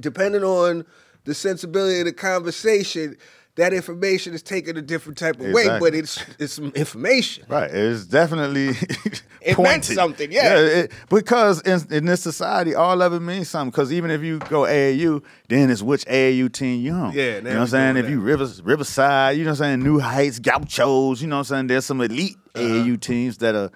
[0.00, 0.84] depending on
[1.24, 3.16] the sensibility of the conversation,
[3.56, 5.66] that information is taken a different type of way.
[5.78, 7.44] But it's it's some information.
[7.48, 7.70] Right.
[7.70, 8.70] It's definitely
[9.40, 10.56] It meant something, yeah.
[10.56, 13.70] it- because in, in this society, all of it means something.
[13.70, 17.12] Because even if you go AAU, then it's which AAU team you on.
[17.12, 17.96] Yeah, you know what I'm saying.
[17.98, 18.20] If you.
[18.20, 19.82] Rivers, Riverside, you know what I'm saying.
[19.82, 21.66] New Heights, Gauchos, you know what I'm saying.
[21.66, 23.70] There's some elite AAU teams that are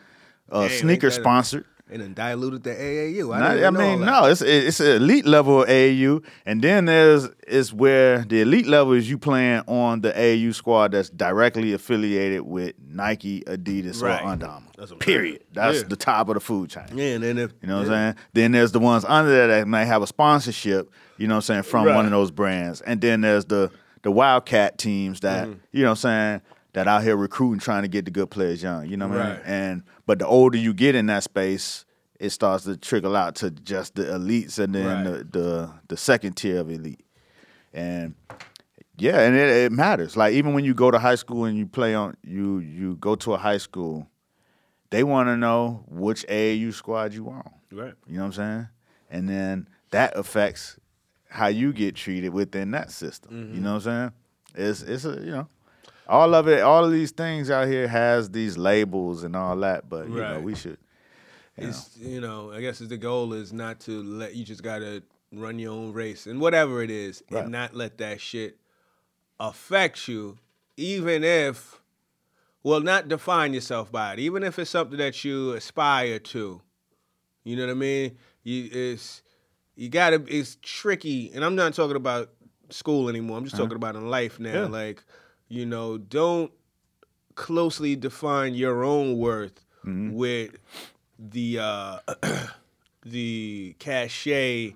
[0.51, 0.69] uh, Uh-huh.
[0.71, 1.65] Sneaker ain't that sponsored.
[1.91, 3.35] And then diluted the AAU.
[3.35, 7.29] I, Not- I mean, no, it's it's an elite level of AAU, and then there's
[7.47, 12.43] is where the elite level is you playing on the AAU squad that's directly affiliated
[12.43, 14.23] with Nike, Adidas, Right.
[14.23, 14.67] or Under Armour.
[14.77, 15.45] That's Period.
[15.55, 15.89] That's Yeah.
[15.89, 16.85] the top of the food chain.
[16.95, 17.87] Yeah, and then if You know what.
[17.87, 18.15] I'm saying?
[18.35, 21.43] Then there's the ones under there that may have a sponsorship, you know what I'm
[21.43, 21.95] saying, from Right.
[21.95, 22.81] one of those brands.
[22.83, 23.71] And then there's the
[24.03, 25.59] the Wildcat teams that, Mm-hmm.
[25.73, 26.41] you know what I'm saying,
[26.75, 28.87] that out here recruiting trying to get the good players young.
[28.87, 29.33] You know what I mean?
[29.37, 29.43] Right.
[29.47, 31.85] And but the older you get in that space,
[32.21, 35.05] it starts to trickle out to just the elites and then Right.
[35.33, 37.05] the, the the second tier of elite.
[37.73, 38.15] And
[38.97, 40.17] yeah, and it, it matters.
[40.17, 43.15] Like even when you go to high school and you play on you you go
[43.17, 44.09] to a high school,
[44.91, 47.49] they want to know which AAU squad you on.
[47.73, 47.95] Right.
[48.07, 48.69] You know what I'm saying?
[49.11, 50.79] And then that affects
[51.31, 53.33] how you get treated within that system.
[53.33, 53.55] Mm-hmm.
[53.55, 54.13] You know what I'm
[54.55, 54.69] saying?
[54.69, 55.49] It's it's a you know
[56.09, 59.89] all of it, all of these things out here has these labels and all that,
[59.89, 60.79] but you know we should.
[61.57, 61.69] You know.
[61.71, 65.59] It's you know, I guess the goal is not to let you just gotta run
[65.59, 67.43] your own race and whatever it is, Right.
[67.43, 68.59] and not let that shit
[69.41, 70.39] affect you,
[70.77, 71.81] even if
[72.63, 76.61] well, not define yourself by it, even if it's something that you aspire to.
[77.45, 78.19] You know what I mean?
[78.43, 79.23] You it's
[79.77, 82.31] you gotta it's tricky, and I'm not talking about
[82.71, 83.39] school anymore.
[83.39, 84.51] I'm just talking about in life now.
[84.51, 84.59] Uh-huh.
[84.63, 84.67] Yeah.
[84.67, 85.05] Like,
[85.49, 86.53] you know, don't
[87.35, 90.13] closely define your own worth Mm-hmm.
[90.15, 90.57] with
[91.19, 91.99] the uh
[93.05, 94.75] the cachet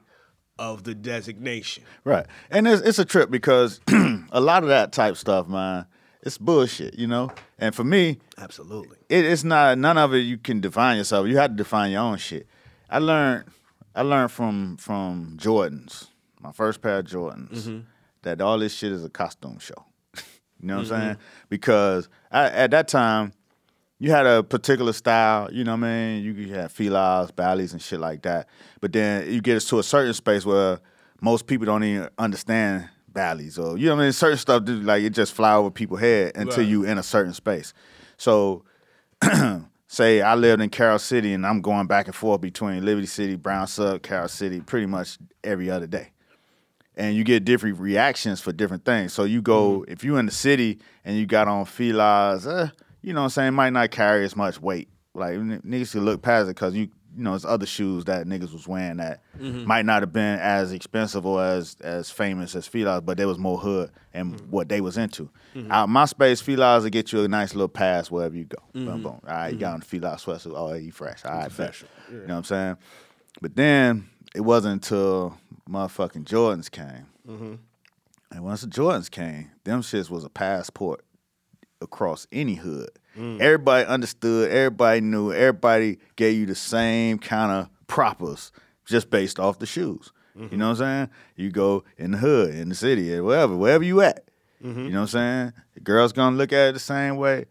[0.58, 1.82] of the designation.
[2.04, 2.24] Right.
[2.50, 3.80] And it's, it's a trip because
[4.32, 5.86] a lot of that type stuff, man,
[6.22, 7.30] it's bullshit, you know?
[7.58, 8.96] And for me, Absolutely.
[9.08, 11.26] it, it's not none of it you can define yourself.
[11.26, 12.46] You have to define your own shit.
[12.88, 13.44] I learned
[13.94, 16.06] I learned from from Jordans,
[16.40, 17.84] my first pair of Jordans,
[18.22, 19.84] that all this shit is a costume show.
[20.62, 21.02] You know what I'm mm-hmm.
[21.02, 21.16] saying?
[21.48, 23.32] Because I, at that time,
[23.98, 26.24] you had a particular style, you know what I mean?
[26.24, 28.48] You could have felines, ballies, and shit like that.
[28.80, 30.80] But then you get us to a certain space where
[31.20, 34.12] most people don't even understand ballies or you know what I mean?
[34.12, 36.68] Certain stuff do like it just fly over people's head until Right.
[36.68, 37.72] you in a certain space.
[38.16, 38.64] So
[39.86, 43.36] say I lived in Carol City and I'm going back and forth between Liberty City,
[43.36, 46.10] Brown Sub, Carol City pretty much every other day.
[46.94, 49.14] And you get different reactions for different things.
[49.14, 49.92] So you go, mm-hmm.
[49.92, 52.68] if you in the city and you got on felines, uh,
[53.00, 54.88] you know what I'm saying, might not carry as much weight.
[55.14, 58.26] Like n- niggas could look past it because you you know, it's other shoes that
[58.26, 59.66] niggas was wearing that mm-hmm.
[59.66, 63.38] might not have been as expensive or as as famous as felines, but there was
[63.38, 64.50] more hood and mm-hmm.
[64.50, 65.28] what they was into.
[65.68, 68.58] Out my space, felines will get you a nice little pass wherever you go.
[68.72, 69.06] Boom, boom.
[69.06, 70.54] All right, you got on the feline sweatsuit.
[70.56, 71.24] Oh, you fresh.
[71.24, 71.82] All right, bet.
[72.10, 72.76] You know what I'm saying?
[73.40, 75.36] But then it wasn't until
[75.72, 77.06] motherfucking Jordans came.
[77.26, 77.54] Mm-hmm.
[78.30, 81.04] And once the Jordans came, them shits was a passport
[81.80, 82.90] across any hood.
[83.16, 83.40] Mm.
[83.40, 88.52] Everybody understood, everybody knew, everybody gave you the same kind of propers
[88.86, 90.12] just based off the shoes.
[90.34, 90.60] You know mm-hmm.
[90.60, 91.10] what I'm saying?
[91.36, 94.28] You go in the hood, in the city, or wherever, wherever you at.
[94.64, 94.84] Mm-hmm.
[94.84, 95.52] You know what I'm saying?
[95.74, 97.46] The girl's gonna look at it the same way.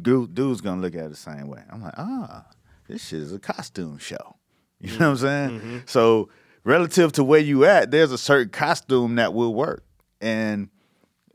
[0.00, 1.62] Dude, dude's gonna look at it the same way.
[1.70, 2.46] I'm like, ah,
[2.86, 4.36] this shit is a costume show.
[4.82, 5.82] You know what I'm saying?
[5.84, 6.30] So
[6.64, 9.84] relative to where you at, there's a certain costume that will work.
[10.20, 10.68] And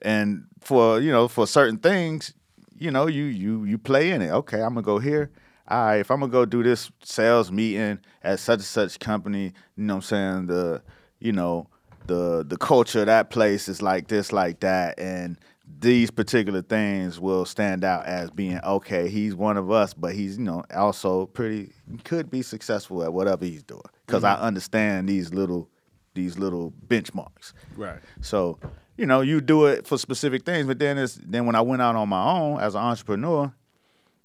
[0.02, 2.34] and for you know for certain things
[2.78, 4.30] you know you you you play in it.
[4.30, 5.32] Okay i'm gonna go here.
[5.68, 9.54] All right if i'm gonna go do this sales meeting at such and such company
[9.76, 10.46] you know what i'm saying?
[10.48, 10.82] The
[11.20, 11.68] you know
[12.06, 15.38] the the culture of that place is like this like that and
[15.80, 20.38] these particular things will stand out as being okay he's one of us but he's
[20.38, 21.72] you know also pretty
[22.04, 24.42] could be successful at whatever he's doing because mm-hmm.
[24.42, 25.70] i understand these little
[26.14, 28.00] these little benchmarks Right.
[28.22, 28.58] so,
[28.98, 31.82] you know, you do it for specific things, but then it's then when I went
[31.82, 33.54] out on my own as an entrepreneur,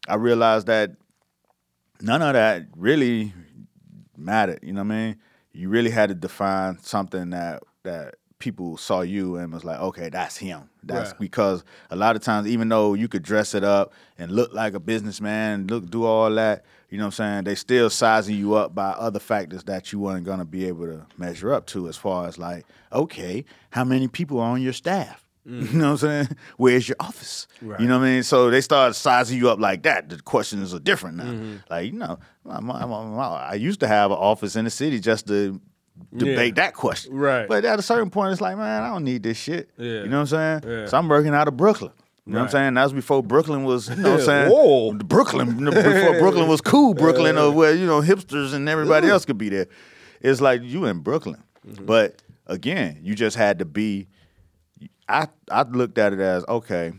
[0.09, 0.93] I realized that
[2.01, 3.33] none of that really
[4.17, 4.61] mattered.
[4.63, 5.17] You know what I mean?
[5.53, 10.09] You really had to define something that that people saw you and was like, okay,
[10.09, 10.69] that's him.
[10.83, 14.53] That's because a lot of times, even though you could dress it up and look
[14.53, 17.45] like a businessman, look do all that, you know what I'm saying?
[17.45, 21.07] They still sizing you up by other factors that you weren't gonna be able to
[21.17, 25.25] measure up to as far as like, okay, how many people are on your staff?
[25.47, 26.29] You know what I'm saying?
[26.59, 27.49] Where's your office?
[27.63, 27.81] Right.
[27.81, 28.23] You know what I mean?
[28.23, 30.09] So they start sizing you up like that.
[30.11, 31.25] The questions are different now.
[31.25, 31.57] Mm-hmm.
[31.71, 35.01] Like, you know, I'm- I'm- I'm- I used to have an office in the city
[35.01, 35.59] just to
[36.17, 37.15] debate that question.
[37.15, 37.49] Right.
[37.49, 39.71] But at a certain point, it's like, man, I don't need this shit.
[39.77, 40.03] Yeah.
[40.03, 40.63] You know what I'm saying?
[40.67, 40.87] Yeah.
[40.87, 41.93] So I'm working out of Brooklyn.
[42.27, 42.75] You know what I'm saying?
[42.75, 44.51] That was before Brooklyn was, you know what I'm saying?
[44.53, 44.93] Whoa.
[44.93, 49.39] Brooklyn, before Brooklyn was cool Brooklyn, or where, you know, hipsters and everybody else could
[49.39, 49.67] be there.
[50.21, 51.43] It's like you in Brooklyn.
[51.67, 51.87] Mm-hmm.
[51.87, 54.09] But again, you just had to be,
[55.09, 56.93] I, I looked at it as, okay,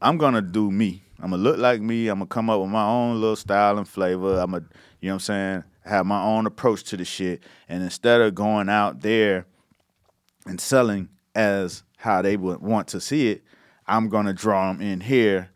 [0.00, 1.02] I'm gonna do me.
[1.18, 2.08] I'm gonna look like me.
[2.08, 4.38] I'm gonna come up with my own little style and flavor.
[4.38, 4.64] I'm gonna,
[5.00, 7.42] you know what I'm saying, have my own approach to the shit.
[7.68, 9.46] And instead of going out there
[10.46, 13.42] and selling as how they would want to see it,
[13.86, 15.50] I'm gonna draw them in here.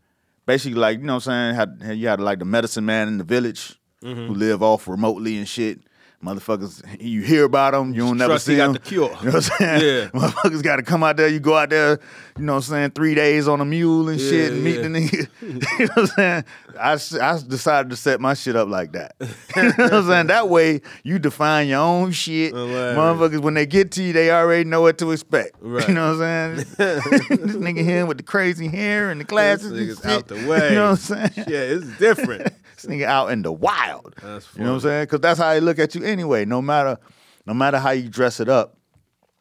[0.46, 3.18] Basically, like you know what I'm saying, how, you had like the medicine man in
[3.18, 4.26] the village mm-hmm.
[4.26, 5.80] who live off remotely and shit.
[6.24, 8.72] Motherfuckers, you hear about them, you don't never Trust see got them.
[8.74, 9.08] the cure.
[9.22, 9.40] You know what I'm
[9.80, 9.80] saying?
[9.80, 10.10] Yeah.
[10.20, 11.28] Motherfuckers got to come out there.
[11.28, 11.98] You go out there,
[12.36, 14.76] you know what I'm saying, three days on a mule and shit, Yeah, and meet
[14.76, 14.82] yeah.
[14.82, 15.28] the nigga.
[15.78, 16.44] you know what I'm saying?
[16.78, 16.92] I,
[17.34, 19.14] I decided to set my shit up like that.
[19.20, 20.26] you know what I'm saying?
[20.26, 22.52] That way, you define your own shit.
[22.52, 25.56] Motherfuckers, when they get to you, they already know what to expect.
[25.60, 25.88] Right.
[25.88, 26.66] You know what I'm saying?
[26.76, 29.70] this nigga here with the crazy hair and the glasses.
[29.72, 30.68] This nigga's out the way.
[30.68, 31.30] You know what I'm saying?
[31.48, 32.52] Yeah, it's different.
[32.82, 34.14] This nigga out in the wild.
[34.22, 35.02] That's You know what I'm saying?
[35.04, 36.44] Because that's how they look at you anyway.
[36.44, 36.98] No matter,
[37.46, 38.76] no matter how you dress it up,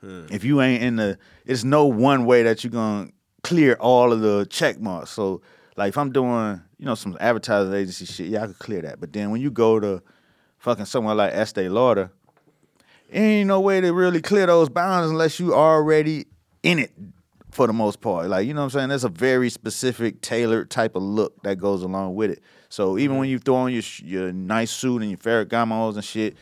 [0.01, 0.27] Hmm.
[0.31, 3.09] if you ain't in the, it's no one way that you're gonna
[3.43, 5.09] clear all of the check marks.
[5.09, 5.41] So,
[5.75, 9.01] like, if I'm doing, you know, some advertising agency shit, yeah, I could clear that.
[9.01, 10.01] But then when you go to
[10.59, 12.11] fucking somewhere like Estee Lauder,
[13.11, 16.27] ain't no way to really clear those bounds unless you already
[16.63, 16.91] in it
[17.51, 18.29] for the most part.
[18.29, 18.89] Like, you know what I'm saying?
[18.89, 22.41] There's a very specific, tailored type of look that goes along with it.
[22.69, 26.37] So even when you throw on your your nice suit and your Ferragamos and shit,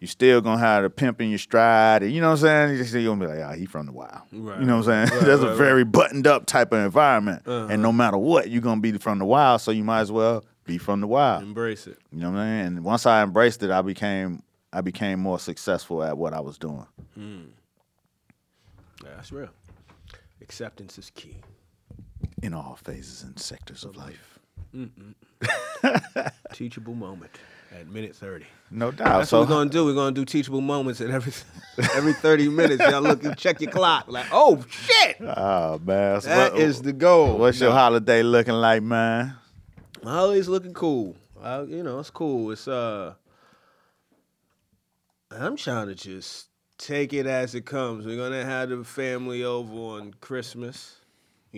[0.00, 2.04] you still gonna have the pimp in your stride.
[2.04, 3.02] And you know what I'm saying?
[3.02, 4.22] You're gonna be like, ah, he from the wild.
[4.32, 4.60] Right.
[4.60, 5.18] You know what I'm saying?
[5.18, 7.42] Right, There's right, a very buttoned up type of environment.
[7.46, 7.66] Uh-huh.
[7.70, 10.44] And no matter what, you're gonna be from the wild, so you might as well
[10.64, 11.42] be from the wild.
[11.42, 11.98] Embrace it.
[12.12, 12.66] You know what I mean?
[12.76, 14.42] And once I embraced it, I became
[14.72, 16.86] I became more successful at what I was doing.
[17.16, 19.48] Yeah, that's real.
[20.40, 21.38] Acceptance is key.
[22.42, 24.37] in all phases and sectors of life.
[26.52, 27.30] Teachable moment
[27.72, 28.46] at minute 30.
[28.70, 29.18] No doubt.
[29.18, 29.84] That's so what we're gonna do.
[29.84, 31.32] We're gonna do teachable moments at every
[31.94, 32.82] every 30 minutes.
[32.82, 34.06] Y'all look and check your clock.
[34.08, 35.16] Like, oh shit!
[35.20, 37.38] Oh man, So That what- is the goal.
[37.38, 39.34] What's your holiday looking like, man?
[40.02, 41.16] My holiday's looking cool.
[41.42, 42.50] Uh, you know, it's cool.
[42.50, 43.14] It's uh
[45.30, 48.06] I'm trying to just take it as it comes.
[48.06, 50.96] We're gonna have the family over on Christmas.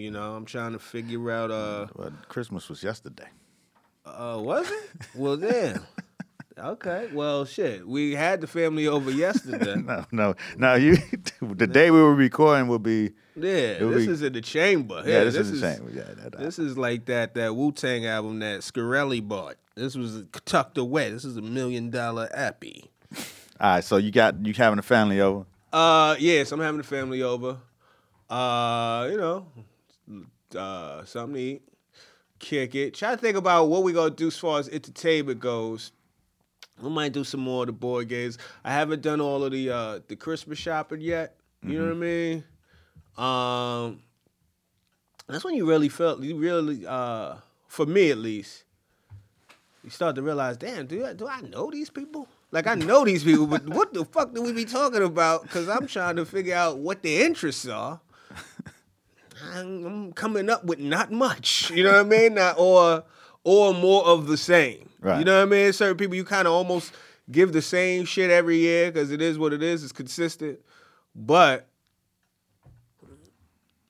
[0.00, 3.28] You know, I'm trying to figure out uh Well, Christmas was yesterday.
[4.06, 4.90] uh was it?
[5.14, 5.80] Well then.
[6.58, 7.08] Okay.
[7.14, 7.86] Well shit.
[7.88, 9.76] We had the family over yesterday.
[9.80, 10.74] No, no, no.
[10.74, 10.96] You,
[11.40, 13.12] the day we were recording will be.
[13.34, 15.02] Yeah, this be- is in the chamber.
[15.06, 15.90] Yeah, this, is the same.
[15.94, 16.38] Yeah, that, that.
[16.38, 19.56] This is like that that Wu Tang album that Shkreli bought.
[19.74, 21.10] This was tucked away.
[21.10, 22.90] This is a million dollar appy.
[23.58, 25.46] All right, so you got you having a family over.
[25.72, 27.56] Uh, yes, I'm having a family over.
[28.28, 29.46] Uh, you know,
[30.56, 31.62] uh, something to eat,
[32.38, 32.94] kick it.
[32.94, 35.92] Try to think about what we gonna do as far as entertainment goes.
[36.80, 38.38] We might do some more of the board games.
[38.64, 41.36] I haven't done all of the uh the Christmas shopping yet.
[41.62, 42.44] You know what I mean?
[43.18, 44.02] Um,
[45.26, 47.34] that's when you really felt you really uh
[47.68, 48.64] for me at least.
[49.84, 52.28] You start to realize, damn, do I, do I know these people?
[52.50, 55.42] Like I know these people, but what the fuck do we be talking about?
[55.42, 58.00] Because I'm trying to figure out what their interests are.
[59.54, 61.70] I'm, coming up with not much.
[61.74, 62.34] You know what I mean?
[62.34, 63.04] Not, or
[63.44, 64.88] or more of the same.
[65.00, 65.18] Right.
[65.18, 65.72] You know what I mean?
[65.72, 66.92] Certain people you kind of almost
[67.30, 69.82] give the same shit every year because it is what it is.
[69.82, 70.58] It's consistent,
[71.14, 71.66] but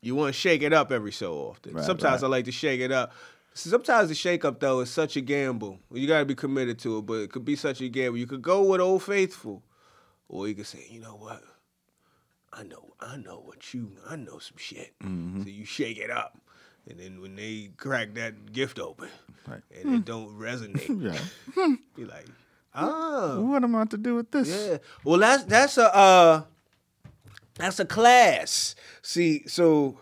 [0.03, 1.75] you want to shake it up every so often.
[1.75, 2.29] Right, Sometimes right.
[2.29, 3.13] I like to shake it up.
[3.53, 5.79] Sometimes the shake up though is such a gamble.
[5.93, 8.19] You got to be committed to it, but it could be such a gamble.
[8.19, 9.63] You could go with Old Faithful,
[10.29, 11.43] or you could say, you know what?
[12.53, 14.93] I know, I know what you, I know some shit.
[15.03, 15.43] Mm-hmm.
[15.43, 16.37] So you shake it up,
[16.89, 19.09] and then when they crack that gift open,
[19.47, 19.63] Right.
[19.83, 20.89] and it don't resonate,
[21.57, 21.77] Yeah.
[21.97, 22.27] be like,
[22.75, 24.49] oh, what am I to do with this?
[24.49, 24.79] yeah.
[25.05, 26.43] Well, that's that's a uh,
[27.55, 28.75] that's a class.
[29.03, 29.97] See, so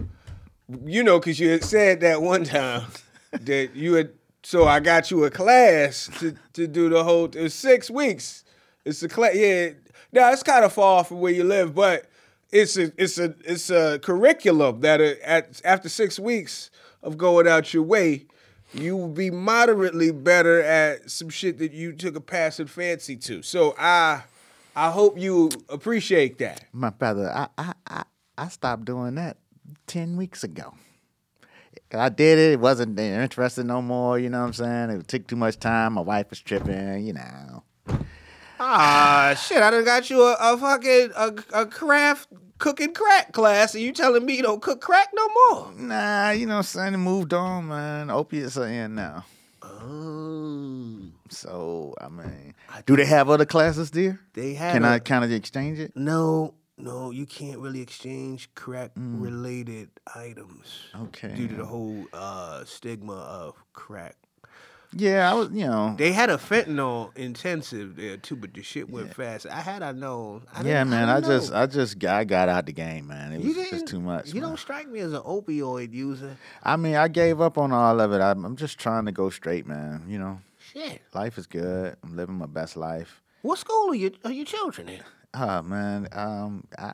[0.85, 2.85] you know, because you had said that one time
[3.33, 4.11] that you had.
[4.45, 7.29] So I got you a class to to do the whole.
[7.35, 8.45] It's six weeks.
[8.85, 9.35] It's a class.
[9.35, 9.71] Yeah.
[10.13, 12.07] Now it's kind of far from where you live, but
[12.51, 16.71] it's a it's a it's a curriculum that uh, at after six weeks
[17.03, 18.27] of going out your way,
[18.73, 23.43] you will be moderately better at some shit that you took a passive fancy to.
[23.43, 24.23] So I
[24.75, 26.65] I hope you appreciate that.
[26.73, 28.05] My brother, I, I, I,
[28.37, 29.37] I stopped doing that
[29.87, 30.75] ten weeks ago.
[31.93, 32.53] I did it.
[32.53, 34.19] It wasn't interested no more.
[34.19, 34.91] You know what I'm saying?
[34.91, 35.95] It took too much time.
[35.95, 37.07] My wife was tripping.
[37.07, 37.63] You know.
[38.61, 39.63] Ah, shit!
[39.63, 42.29] I done got you a, a fucking a, a craft
[42.59, 45.73] cooking crack class, and you telling me you don't cook crack no more?
[45.75, 46.95] Nah, you know what I'm saying?
[46.95, 48.11] It moved on, man.
[48.11, 49.25] Opiates are in now.
[49.63, 51.01] Oh,
[51.31, 52.55] So I mean,
[52.87, 54.21] do they have other classes there?
[54.35, 54.73] they have.
[54.73, 55.93] Can a- I kind of exchange it?
[55.97, 60.67] No, no, you can't really exchange crack related items.
[60.95, 61.03] Mm.
[61.09, 61.35] Okay.
[61.35, 64.17] Due to the whole uh, stigma of crack.
[64.95, 65.95] Yeah, I was, you know.
[65.99, 69.47] They had a fentanyl intensive there too, but the shit went fast.
[69.47, 70.47] I had I known.
[70.53, 71.09] I yeah, didn't- man.
[71.11, 71.53] I didn't just.
[71.53, 73.33] I just, got- I got out the game, man.
[73.33, 74.29] It You was just too much.
[74.29, 74.51] You man.
[74.51, 76.37] don't strike me as an opioid user.
[76.63, 78.21] I mean, I gave up on all of it.
[78.21, 80.05] I'm, I'm just trying to go straight, man.
[80.09, 80.41] You know,
[80.73, 81.03] Shit.
[81.15, 81.97] life is good.
[82.03, 83.23] I'm living my best life.
[83.43, 85.01] What school are you are your children in?
[85.35, 86.09] Ah, man.
[86.13, 86.93] Um, I,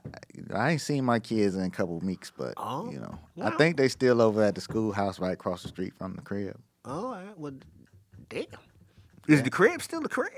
[0.53, 3.57] I ain't seen my kids in a couple weeks, but Oh, you know, I wow.
[3.57, 6.59] think they still over at the schoolhouse right across the street from the crib.
[6.85, 7.39] All right.
[7.39, 7.53] Well,
[8.35, 8.47] damn.
[9.29, 10.33] Is the crib still the crib?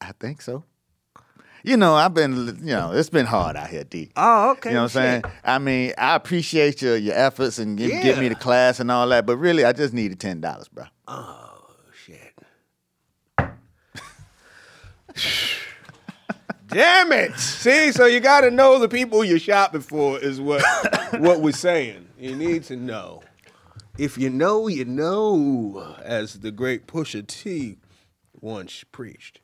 [0.00, 0.64] I think so.
[1.62, 4.10] You know, I've been, you know, it's been hard out here, D.
[4.16, 4.70] Oh, okay.
[4.70, 5.24] You know what I'm saying?
[5.44, 8.28] I mean, I appreciate your your efforts and get, get me Yeah.
[8.30, 10.84] to class and all that, but really, I just needed ten dollars, bro.
[11.06, 12.34] Oh shit.
[16.68, 17.36] Damn it!
[17.36, 20.62] See, so you got to know the people you're shopping for is what
[21.18, 22.06] what we're saying.
[22.18, 23.22] You need to know.
[24.00, 27.76] If you know, you know, as the great Pusha T
[28.40, 29.40] once preached.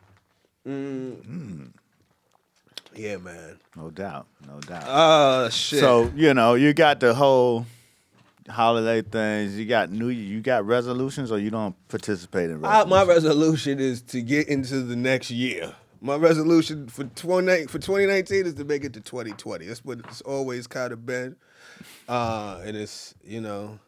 [0.67, 1.73] Mm.
[2.95, 3.59] Yeah, man.
[3.77, 4.85] No doubt, no doubt.
[4.87, 5.81] Oh shit.
[5.81, 7.67] So you know, you got the whole
[8.49, 9.59] holiday things.
[9.59, 10.09] You got new.
[10.09, 12.91] Year, you got resolutions, or you don't participate in I, resolutions.
[12.91, 15.75] my resolution is to get into the next year.
[16.01, 19.67] My resolution for 20, for 2019 is to make it to 2020.
[19.67, 21.37] That's what it's always kind of been.
[22.09, 23.79] Uh, and it's, you know,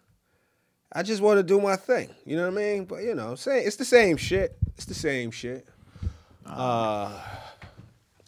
[0.92, 2.08] I just want to do my thing.
[2.24, 2.84] You know what I mean?
[2.84, 4.56] But, you know, say, it's the same shit.
[4.76, 5.66] It's the same shit.
[6.46, 7.12] Uh,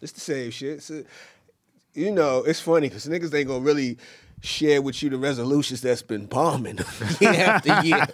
[0.01, 0.83] it's the same shit.
[0.83, 1.03] So,
[1.93, 3.97] you know, it's funny because niggas ain't to really
[4.43, 6.79] share with you the resolutions that's been bombing
[7.19, 8.05] year after year.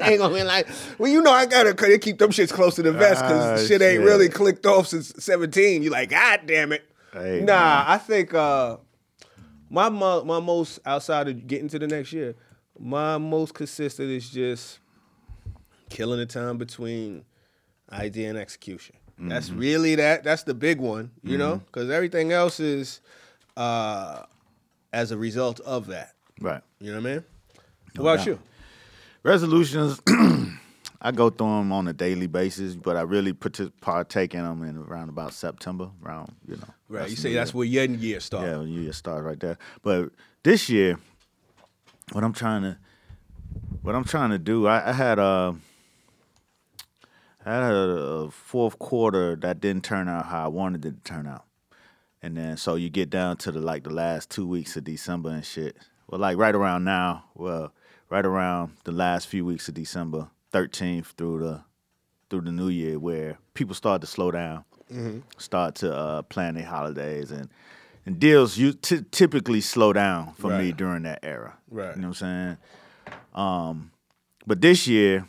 [0.00, 2.92] ain't gonna be like, well, you know, I gotta keep them shits close to the
[2.92, 5.82] vest because Ah, shit ain't really clicked off since 17.
[5.82, 6.84] You like, God damn it.
[7.12, 7.84] Hey, nah, man.
[7.88, 8.76] I think uh,
[9.70, 12.34] my, mo- my most outside of getting to the next year,
[12.78, 14.78] my most consistent is just
[15.90, 17.24] killing the time between
[17.92, 18.96] idea and execution.
[19.18, 19.58] That's Mm-hmm.
[19.58, 20.24] really that.
[20.24, 23.00] That's the big one, you know, because everything else is
[23.56, 24.22] uh,
[24.92, 26.14] as a result of that.
[26.40, 26.62] right.
[26.80, 27.24] You know what I mean?
[27.96, 28.26] what about doubt.
[28.26, 28.38] you?
[29.22, 30.00] Resolutions.
[31.04, 34.76] I go through them on a daily basis, but I really partake in them in
[34.78, 36.68] around about September, around you know.
[36.88, 37.10] Right.
[37.10, 37.58] You say that's Year.
[37.58, 38.46] where your year starts.
[38.48, 39.58] Yeah, you just start right there.
[39.82, 40.10] But
[40.42, 40.98] this year,
[42.10, 42.78] what I'm trying to,
[43.82, 45.54] what I'm trying to do, I, I had a,
[47.44, 51.26] I had a, fourth quarter that didn't turn out how I wanted it to turn
[51.26, 51.44] out,
[52.22, 55.30] and then so you get down to the like the last two weeks of December
[55.30, 55.76] and shit.
[56.08, 57.72] Well, like right around now, well,
[58.10, 61.64] right around the last few weeks of December, 13th through the
[62.30, 64.64] through the new year, where people start to slow down,
[65.38, 67.48] start to uh, plan their holidays, and
[68.04, 71.58] and deals you t- typically slow down for me during that era.
[71.70, 71.94] Right.
[71.94, 72.58] You know what I'm
[73.06, 73.16] saying?
[73.34, 73.90] Um,
[74.46, 75.26] but this year,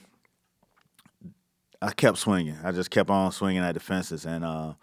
[1.81, 2.57] I kept swinging.
[2.63, 4.73] I just kept on swinging at the fences, and uh,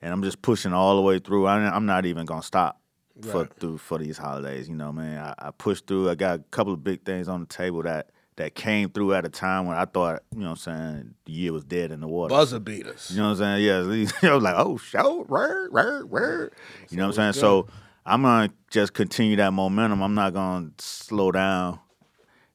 [0.00, 1.46] and I'm just pushing all the way through.
[1.46, 2.80] I, I'm not even gonna stop
[3.22, 4.68] for through for these holidays.
[4.68, 5.18] You know, man.
[5.18, 6.10] I, I pushed through.
[6.10, 9.24] I got a couple of big things on the table that that came through at
[9.24, 12.00] a time when I thought, you know, what I'm saying the year was dead in
[12.00, 12.34] the water.
[12.34, 13.10] Buzzer beaters.
[13.10, 14.10] You know what I'm saying?
[14.22, 16.52] Yeah, I was like, oh, show, word, word, word.
[16.90, 17.40] You know what I'm saying?
[17.40, 17.68] So
[18.04, 20.02] I'm gonna just continue that momentum.
[20.02, 21.78] I'm not gonna slow down.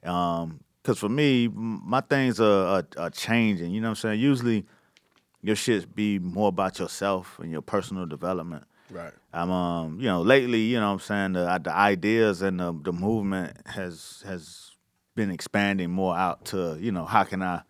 [0.04, 3.72] Um, cause for me, my things are, are, are changing.
[3.72, 4.20] You know what I'm saying?
[4.20, 4.66] Usually,
[5.42, 8.66] your shit be more about yourself and your personal development.
[8.92, 9.14] Right.
[9.34, 12.78] I'm um, you know, lately, you know what I'm saying, the the ideas and the
[12.84, 14.69] the movement has has
[15.20, 17.62] been expanding more out to, you know, how can I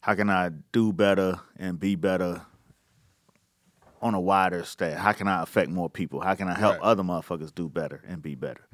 [0.00, 2.40] how can I do better and be better
[4.00, 4.94] on a wider state?
[4.94, 6.20] How can I affect more people?
[6.20, 6.82] How can I help Right.
[6.82, 8.66] other motherfuckers do better and be better?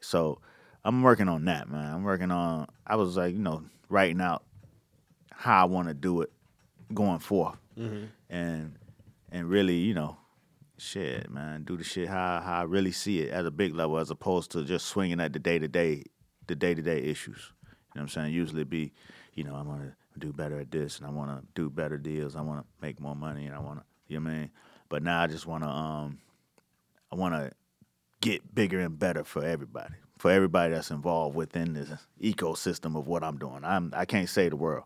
[0.00, 0.42] So
[0.84, 1.90] I'm working on that, man.
[1.94, 4.44] I'm working on I was like, you know, writing out
[5.32, 6.30] how I want to do it
[6.92, 7.56] going forth.
[7.78, 8.04] Mm-hmm.
[8.28, 8.76] And
[9.32, 10.18] and really, you know,
[10.76, 13.96] shit, man, do the shit how how I really see it at a big level
[13.96, 16.04] as opposed to just swinging at the day to day
[16.46, 17.53] the day to day issues.
[17.94, 18.34] You know what I'm saying?
[18.34, 18.92] Usually be,
[19.34, 21.96] you know, I want to do better at this and I want to do better
[21.96, 22.34] deals.
[22.34, 24.50] I want to make more money and I want to, you know what I mean?
[24.88, 26.18] But now I just want to um
[27.12, 27.52] I want to
[28.20, 29.94] get bigger and better for everybody.
[30.18, 31.90] For everybody that's involved within this
[32.20, 33.60] ecosystem of what I'm doing.
[33.64, 34.84] I'm I can't say the world,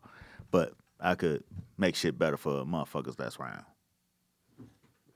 [0.50, 1.44] but I could
[1.78, 3.64] make shit better for motherfuckers that's around.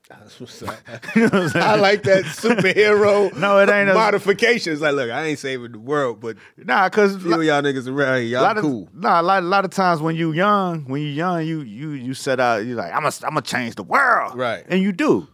[0.09, 0.75] That's what's up.
[1.15, 4.73] I like that superhero No, it ain't a- modification.
[4.73, 8.17] It's like, look, I ain't saving the world, but Nah, cause few y'all niggas around
[8.23, 8.87] here, a y'all lot cool.
[8.87, 11.61] Of, nah, a lot, a lot of times when you young, when you young, you
[11.61, 12.65] you you set out.
[12.65, 14.63] You like I'm gonna I'm gonna change the world, Right.
[14.67, 15.27] And you do,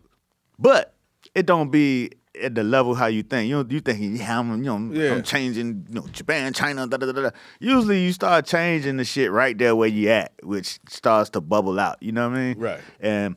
[0.60, 0.94] but
[1.34, 2.12] it don't be
[2.42, 3.50] at the level how you think.
[3.50, 5.14] You know, you think yeah, I'm you know Yeah.
[5.16, 7.30] I'm changing you know Japan, China, da, da, da, da.
[7.60, 11.80] Usually you start changing the shit right there where you at, which starts to bubble
[11.80, 11.98] out.
[12.02, 12.60] You know what I mean?
[12.60, 12.82] Right.
[13.00, 13.36] And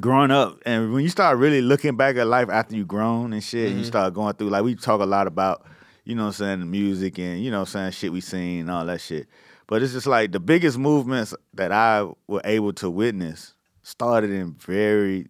[0.00, 3.42] growing up and when you start really looking back at life after you grown and
[3.44, 3.78] shit, Mm-hmm.
[3.80, 5.66] you start going through like we talk a lot about,
[6.04, 8.20] you know what I'm saying, the music and you know what I'm saying, shit we
[8.20, 9.26] seen and all that shit.
[9.66, 14.54] But it's just like the biggest movements that I were able to witness started in
[14.54, 15.26] very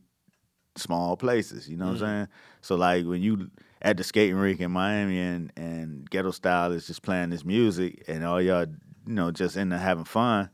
[0.76, 2.28] small places, you know what I'm saying?
[2.60, 3.50] So like when you
[3.82, 8.04] at the skating rink in Miami and and Ghetto Style is just playing this music
[8.08, 8.66] and all y'all,
[9.06, 10.48] you know, just in there having fun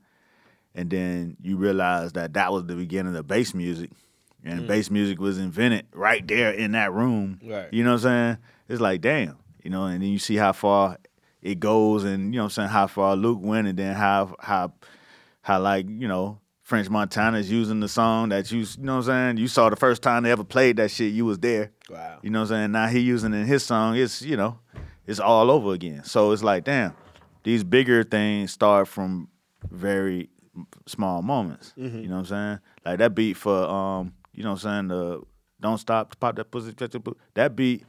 [0.79, 3.91] and then you realize that that was the beginning of bass music,
[4.45, 4.67] and mm.
[4.69, 7.41] bass music was invented right there in that room.
[7.45, 7.67] Right.
[7.73, 8.39] You know what I'm saying?
[8.69, 10.99] It's like damn, you know, and then you see how far
[11.43, 14.37] it goes, and you know what I'm saying how far Luke went, and then how
[14.39, 14.73] how
[15.43, 19.09] how like you know French Montana is using the song that you you know what
[19.09, 21.73] I'm saying you saw the first time they ever played that shit, you was there.
[21.91, 22.21] Wow.
[22.23, 22.73] You know what I'm saying?
[22.73, 23.97] Now he using it in his song.
[23.97, 24.61] It's you know,
[25.09, 26.05] it's all over again.
[26.05, 26.95] So it's like, damn,
[27.43, 29.27] these bigger things start from
[29.73, 30.31] very
[30.87, 31.73] small moments.
[31.79, 31.99] Mm-hmm.
[32.01, 32.59] You know what I'm saying?
[32.85, 35.23] Like that beat for um, you know what I'm saying, the
[35.61, 36.75] Don't Stop, Pop That Pussy,
[37.35, 37.85] That beat,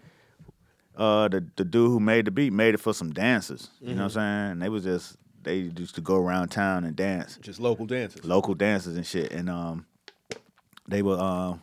[0.96, 3.70] uh, the the dude who made the beat made it for some dancers.
[3.80, 4.20] You know what Mm-hmm.
[4.20, 4.52] I'm saying?
[4.54, 8.26] And they was just they used to go around town and dance Just local dancers.
[8.26, 9.32] local dancers and shit.
[9.32, 9.86] And um,
[10.88, 11.62] they were um,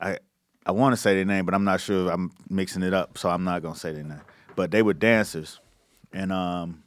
[0.00, 0.18] I
[0.66, 2.10] I want to say their name, but I'm not sure.
[2.10, 4.20] I'm mixing it up, so I'm not gonna say their name.
[4.56, 5.60] But they were dancers,
[6.12, 6.82] and um,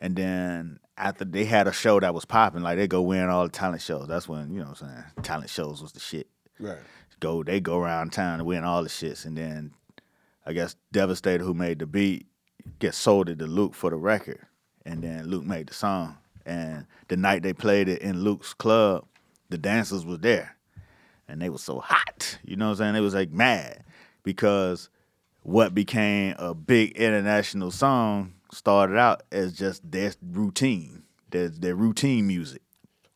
[0.00, 3.44] and then after they had a show that was popping, like they go win all
[3.44, 4.08] the talent shows.
[4.08, 6.28] That's when you know what I'm saying talent shows was the shit.
[6.58, 6.78] Right.
[7.20, 9.72] Go they go around town and win all the shits, and then
[10.44, 12.26] I guess Devastator, who made the beat,
[12.78, 14.46] gets sold it to Luke for the record,
[14.84, 16.18] and then Luke made the song.
[16.46, 19.04] And the night they played it in Luke's club,
[19.50, 20.56] the dancers was there,
[21.28, 22.38] and they was so hot.
[22.44, 22.94] You know what I'm saying?
[22.94, 23.84] They was like mad
[24.22, 24.88] because
[25.42, 32.26] what became a big international song started out as just their routine, their, their routine
[32.26, 32.62] music.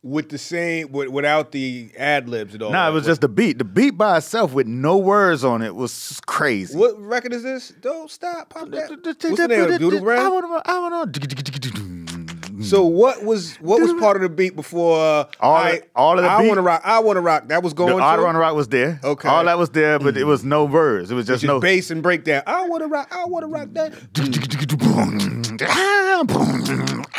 [0.01, 2.73] With the same, with, without the ad libs at all.
[2.73, 3.57] No, it was just the beat.
[3.57, 6.77] The beat by itself with no words on it was crazy.
[6.77, 7.69] What record is this?
[7.79, 8.89] Don't stop, pop that.
[9.01, 9.61] What's the name?
[9.61, 9.79] of it?
[9.79, 11.11] Doodle I I wanna.
[12.63, 14.99] So what was what was part of the beat before?
[14.99, 16.81] Uh, All I, the- all of the I want to rock.
[16.83, 17.47] I want to rock.
[17.47, 17.93] That was The going.
[17.93, 18.27] Auto through?
[18.27, 18.99] on the Rock was there.
[19.03, 19.27] Okay.
[19.27, 21.11] All that was there, but it was no words.
[21.11, 21.59] It was just Just no.
[21.59, 22.43] bass and breakdown.
[22.45, 23.07] I want to rock.
[23.11, 23.93] I want to rock that.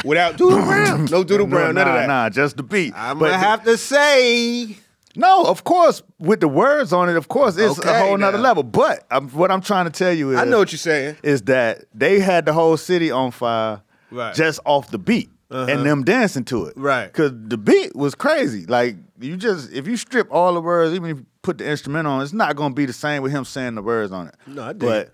[0.04, 1.04] Without Doo Doo Brown.
[1.06, 1.74] No Doo Doo Brown.
[1.74, 2.06] nah, none of that.
[2.06, 2.92] Nah, just the beat.
[2.96, 4.76] I'm gonna have to say.
[5.16, 8.42] No, of course, with the words on it, of course, it's a whole nother now.
[8.42, 8.62] level.
[8.64, 11.16] But um, what I'm trying to tell you is, I know what you're saying.
[11.22, 14.26] is that they had the whole city on fire Right.
[14.26, 14.32] Uh-huh.
[14.34, 16.74] just off the beat and them dancing to it.
[16.76, 17.06] Right.
[17.06, 18.64] Because the beat was crazy.
[18.66, 22.06] Like, you just, if you strip all the words, even if you put the instrument
[22.06, 24.34] on, it's not going to be the same with him saying the words on it.
[24.46, 25.13] No, I dig But it.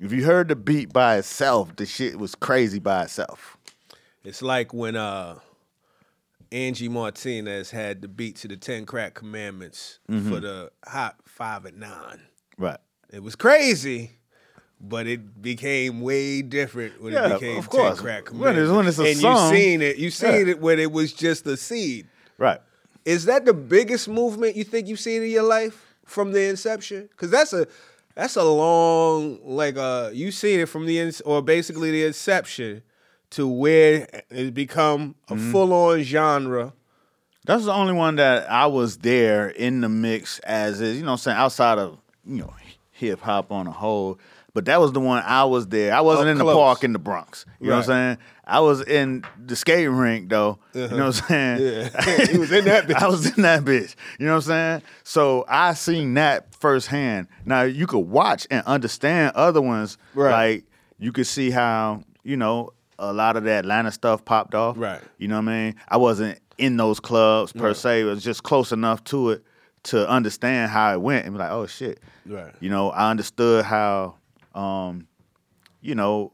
[0.00, 3.56] If you heard the beat by itself, the shit was crazy by itself.
[4.24, 5.38] It's like when uh,
[6.52, 10.30] Angie Martinez had the beat to the Ten Crack Commandments Mm-hmm.
[10.32, 12.20] for the Hot Five at Nine.
[12.58, 12.78] Right.
[13.12, 14.12] It was crazy,
[14.80, 17.94] but it became way different when Yeah, it became of course.
[17.96, 18.72] Ten Crack When it's- Commandments.
[18.76, 20.52] when it's a and song, you seen it, you seen yeah.
[20.52, 22.06] it when it was just a seed.
[22.38, 22.60] Right.
[23.04, 27.08] Is that the biggest movement you think you've seen in your life from the inception?
[27.10, 27.66] Because that's a
[28.16, 32.82] that's a long like uh you seen it from the ins or basically the inception
[33.30, 35.52] to where it's become a Mm-hmm.
[35.52, 36.72] full on genre.
[37.44, 41.08] That's the only one that I was there in the mix as is, you know
[41.08, 42.52] what I'm saying, outside of, you know,
[42.90, 44.18] hip hop on a whole.
[44.52, 45.94] But that was the one I was there.
[45.94, 47.44] I wasn't Up in the park in the Bronx.
[47.60, 48.18] You know what I'm saying?
[48.46, 50.58] I was in the skating rink though.
[50.72, 51.60] You know what I'm saying?
[51.60, 52.26] Yeah.
[52.26, 52.94] He was in that bitch.
[53.02, 53.94] I was in that bitch.
[54.18, 54.82] You know what I'm saying?
[55.02, 57.26] So I seen that firsthand.
[57.44, 59.98] Now you could watch and understand other ones.
[60.14, 60.30] Right.
[60.30, 60.64] Like
[60.98, 64.78] you could see how, you know, a lot of the Atlanta stuff popped off.
[64.78, 65.00] Right.
[65.18, 65.74] You know what I mean?
[65.88, 68.02] I wasn't in those clubs per se.
[68.02, 69.44] It was just close enough to it
[69.84, 72.00] to understand how it went and be like, oh shit.
[72.24, 72.52] Right.
[72.60, 74.16] You know, I understood how
[74.54, 75.06] um,
[75.80, 76.32] you know,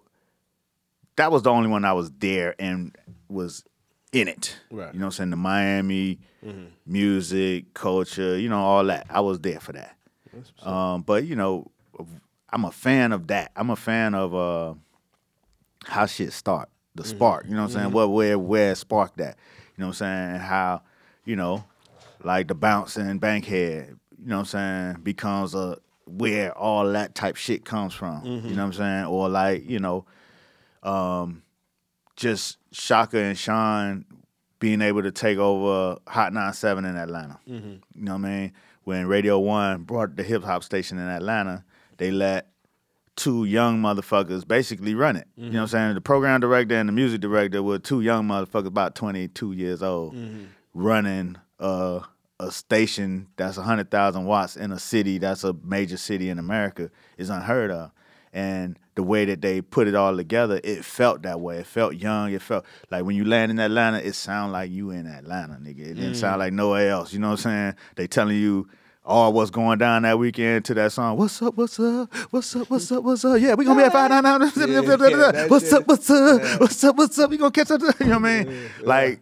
[1.16, 2.96] that was the only one I was there and
[3.28, 3.64] was
[4.12, 4.56] in it.
[4.70, 4.92] Right.
[4.92, 5.30] You know what I'm saying?
[5.30, 6.18] The Miami
[6.86, 9.06] music, culture, you know, all that.
[9.10, 9.96] I was there for that.
[10.62, 11.70] Um, but you know,
[12.50, 13.52] I'm a fan of that.
[13.56, 14.74] I'm a fan of uh
[15.84, 16.68] how shit start.
[16.94, 17.46] The spark.
[17.46, 17.92] You know what I'm saying?
[17.92, 19.36] What where where sparked that.
[19.76, 20.40] You know what I'm saying?
[20.40, 20.82] How,
[21.24, 21.64] you know,
[22.22, 27.36] like the bouncing Bankhead, you know what I'm saying, becomes a where all that type
[27.36, 28.24] shit comes from.
[28.24, 29.04] You know what I'm saying?
[29.06, 30.04] Or like, you know,
[30.82, 31.42] um,
[32.16, 34.04] just Shaka and Sean
[34.58, 37.38] being able to take over Hot 97 in Atlanta.
[37.46, 38.52] You know what I mean?
[38.84, 41.64] when Radio One brought the hip hop station in Atlanta,
[41.98, 42.48] they let
[43.14, 45.28] two young motherfuckers basically run it.
[45.36, 45.94] You know what I'm saying?
[45.94, 50.16] The program director and the music director were two young motherfuckers about 22 years old
[50.74, 52.00] running uh,
[52.40, 57.30] a station that's 100,000 watts in a city that's a major city in America is
[57.30, 57.92] unheard of.
[58.32, 61.58] And the way that they put it all together, it felt that way.
[61.58, 62.32] It felt young.
[62.32, 65.80] It felt like when you land in Atlanta, it sound like you in Atlanta, nigga.
[65.80, 66.40] It didn't sound mm.
[66.40, 67.12] like nowhere else.
[67.12, 67.74] You know what I'm saying?
[67.96, 68.68] They telling you
[69.04, 71.16] all what's going down that weekend to that song.
[71.16, 71.56] What's up?
[71.56, 72.08] What's up?
[72.30, 72.70] What's up?
[72.70, 73.04] What's up?
[73.04, 73.40] What's up?
[73.40, 74.40] Yeah, we gonna be at five nine nine.
[74.40, 75.86] What's up?
[75.86, 76.60] What's up?
[76.60, 76.96] What's up?
[76.96, 77.30] What's up?
[77.30, 77.80] We gonna catch up?
[78.00, 78.70] You know what I mean?
[78.82, 79.20] Like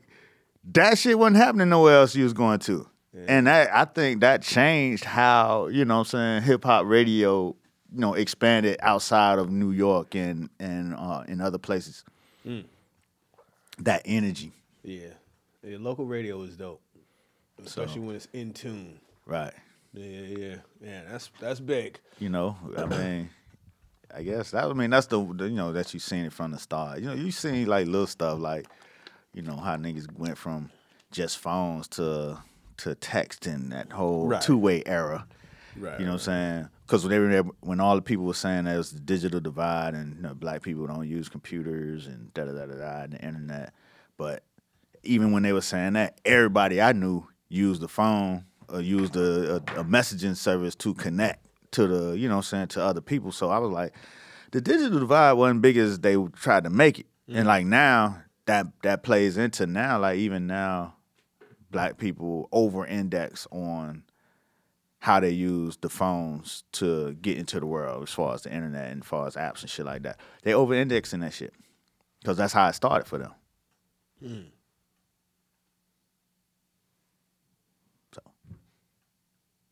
[0.73, 2.87] that shit wasn't happening nowhere else you was going to.
[3.27, 7.57] And that I think that changed how, you know what I'm saying, hip hop radio,
[7.93, 12.05] you know, expanded outside of New York and and uh in other places.
[13.79, 14.53] That energy.
[14.83, 15.09] Yeah.
[15.63, 15.77] yeah.
[15.81, 16.81] Local radio is dope.
[17.65, 19.01] Especially when it's in tune.
[19.27, 19.53] Right.
[19.93, 20.05] Yeah,
[20.39, 21.03] yeah, yeah.
[21.11, 21.99] That's that's big.
[22.19, 23.31] You know, I mean
[24.15, 26.53] I guess that I mean that's the, the you know that you seen it from
[26.53, 27.01] the start.
[27.01, 28.67] You know, you seen like little stuff like,
[29.35, 30.71] you know, how niggas went from
[31.13, 32.39] just phones to
[32.79, 34.41] to texting that whole Right.
[34.43, 35.27] two way era.
[35.77, 36.01] Right.
[36.01, 36.69] You know what I'm saying?
[36.91, 40.35] Because when when all the people were saying there's the digital divide and you know,
[40.35, 43.73] black people don't use computers and da da da da da and the internet,
[44.17, 44.43] but
[45.05, 49.53] even when they were saying that, everybody I knew used the phone or used a,
[49.53, 53.01] a, a messaging service to connect to the you know what I'm saying to other
[53.01, 53.31] people.
[53.31, 53.95] So I was like,
[54.51, 57.47] the digital divide wasn't big as they tried to make it, and mm-hmm.
[57.47, 60.97] like now that that plays into now like even now,
[61.71, 64.03] black people over index on
[65.01, 68.93] how they use the phones to get into the world as far as the internet
[68.93, 70.19] and as far as apps and shit like that.
[70.43, 71.55] They over indexing that shit.
[72.21, 73.33] Because that's how it started for them.
[74.23, 74.41] Hmm.
[78.15, 78.21] So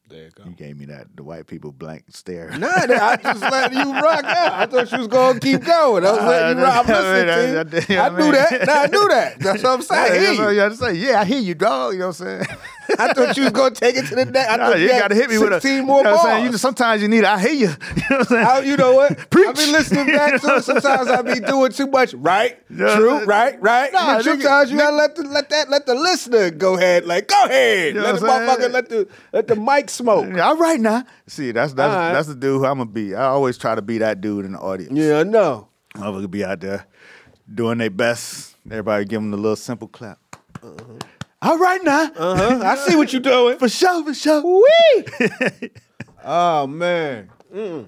[0.09, 0.45] There you go.
[0.45, 2.51] you gave me that the white people blank stare.
[2.59, 4.53] Nah, I just let you rock out.
[4.55, 6.07] I thought you was gonna keep going.
[6.07, 6.89] I was letting you rock.
[6.89, 7.99] I'm listening to you.
[8.01, 8.67] I knew that.
[8.67, 9.39] Nah, I knew that.
[9.41, 10.41] That's what I'm saying.
[10.41, 11.93] I you say, yeah, I hear you, dog.
[11.93, 12.47] You know what I'm saying?
[12.99, 14.49] I thought you was gonna take it to the next.
[14.51, 16.11] I Nah, thought you had got to hit me with a 16 more you know
[16.13, 16.53] what I'm saying?
[16.53, 17.25] You sometimes you need.
[17.25, 17.69] I hear you.
[17.99, 18.47] You know what I'm saying?
[18.47, 19.31] I, you know what?
[19.31, 19.47] Preach.
[19.49, 20.65] I be listening back to it.
[20.65, 22.15] Sometimes I be doing too much.
[22.15, 22.59] Right?
[22.71, 22.97] Yeah.
[22.97, 23.25] True.
[23.25, 23.61] Right?
[23.61, 23.93] Right?
[23.93, 27.05] Nah, but nigga, sometimes you gotta let the let that let the listener go ahead.
[27.05, 27.95] Like go ahead.
[27.95, 30.27] You let the motherfucker let the let the mic smoke.
[30.35, 31.05] Yeah, all right now.
[31.27, 32.13] See, that's that's right.
[32.13, 33.15] that's the dude who I'm gonna be.
[33.15, 34.93] I always try to be that dude in the audience.
[34.95, 35.69] Yeah, I know.
[35.95, 36.87] Motherfucker be out there
[37.53, 38.57] doing their best.
[38.71, 40.19] Everybody give them the little simple clap.
[40.63, 40.99] Uh-huh.
[41.41, 42.11] All right now.
[42.17, 42.61] Uh huh.
[42.65, 43.59] I see what you're doing.
[43.59, 44.43] For sure, for sure.
[44.43, 45.71] Wee.
[46.25, 47.31] oh man.
[47.55, 47.87] Mm.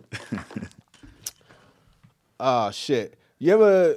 [2.41, 3.19] oh shit.
[3.39, 3.97] You ever?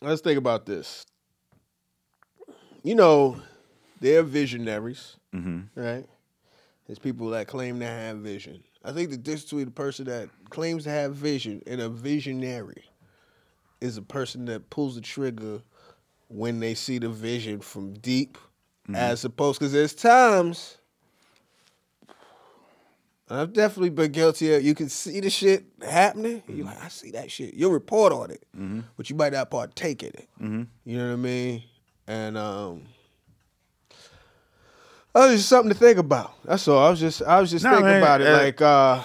[0.00, 1.04] Let's think about this.
[2.82, 3.40] You know,
[4.00, 6.04] they're visionaries, right?
[6.86, 8.62] There's people that claim to have vision.
[8.84, 12.84] I think the difference between a person that claims to have vision and a visionary
[13.80, 15.62] is a person that pulls the trigger
[16.28, 18.38] when they see the vision from deep,
[18.94, 20.78] as opposed because there's times
[23.30, 24.62] I've definitely been guilty of.
[24.62, 26.42] You can see the shit happening.
[26.46, 27.54] You're like, I see that shit.
[27.54, 28.44] You'll report on it,
[28.96, 30.28] but you might not partake in it.
[30.84, 31.62] You know what I mean?
[32.06, 32.82] And um,
[35.14, 36.34] oh, it's just something to think about.
[36.44, 36.84] That's all.
[36.86, 38.26] I was just, I was just No, thinking man, about it.
[38.28, 39.04] uh, like, uh,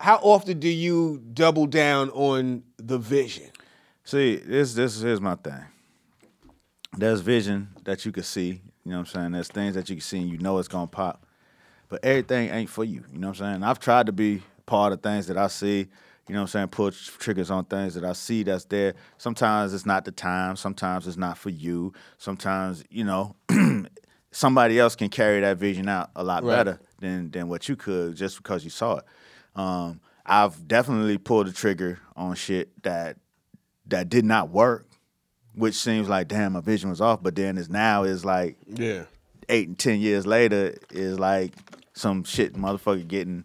[0.00, 3.50] how often do you double down on the vision?
[4.10, 5.62] See, this this here's my thing.
[6.96, 8.60] There's vision that you can see.
[8.84, 9.30] You know what I'm saying?
[9.30, 11.24] There's things that you can see and you know it's gonna pop.
[11.88, 13.04] But everything ain't for you.
[13.12, 13.62] You know what I'm saying?
[13.62, 15.86] I've tried to be part of things that I see.
[16.26, 16.68] You know what I'm saying?
[16.70, 18.94] Pull triggers on things that I see that's there.
[19.16, 20.56] Sometimes it's not the time.
[20.56, 21.92] Sometimes it's not for you.
[22.18, 23.36] Sometimes, you know,
[24.32, 26.56] somebody else can carry that vision out a lot Right.
[26.56, 29.04] better than than what you could just because you saw it.
[29.54, 33.16] Um, I've definitely pulled the trigger on shit that
[33.90, 34.86] that did not work,
[35.54, 37.22] which seems like damn my vision was off.
[37.22, 39.04] But then is now is like Yeah.
[39.48, 41.52] eight and ten years later is like
[41.92, 43.44] some shit motherfucker getting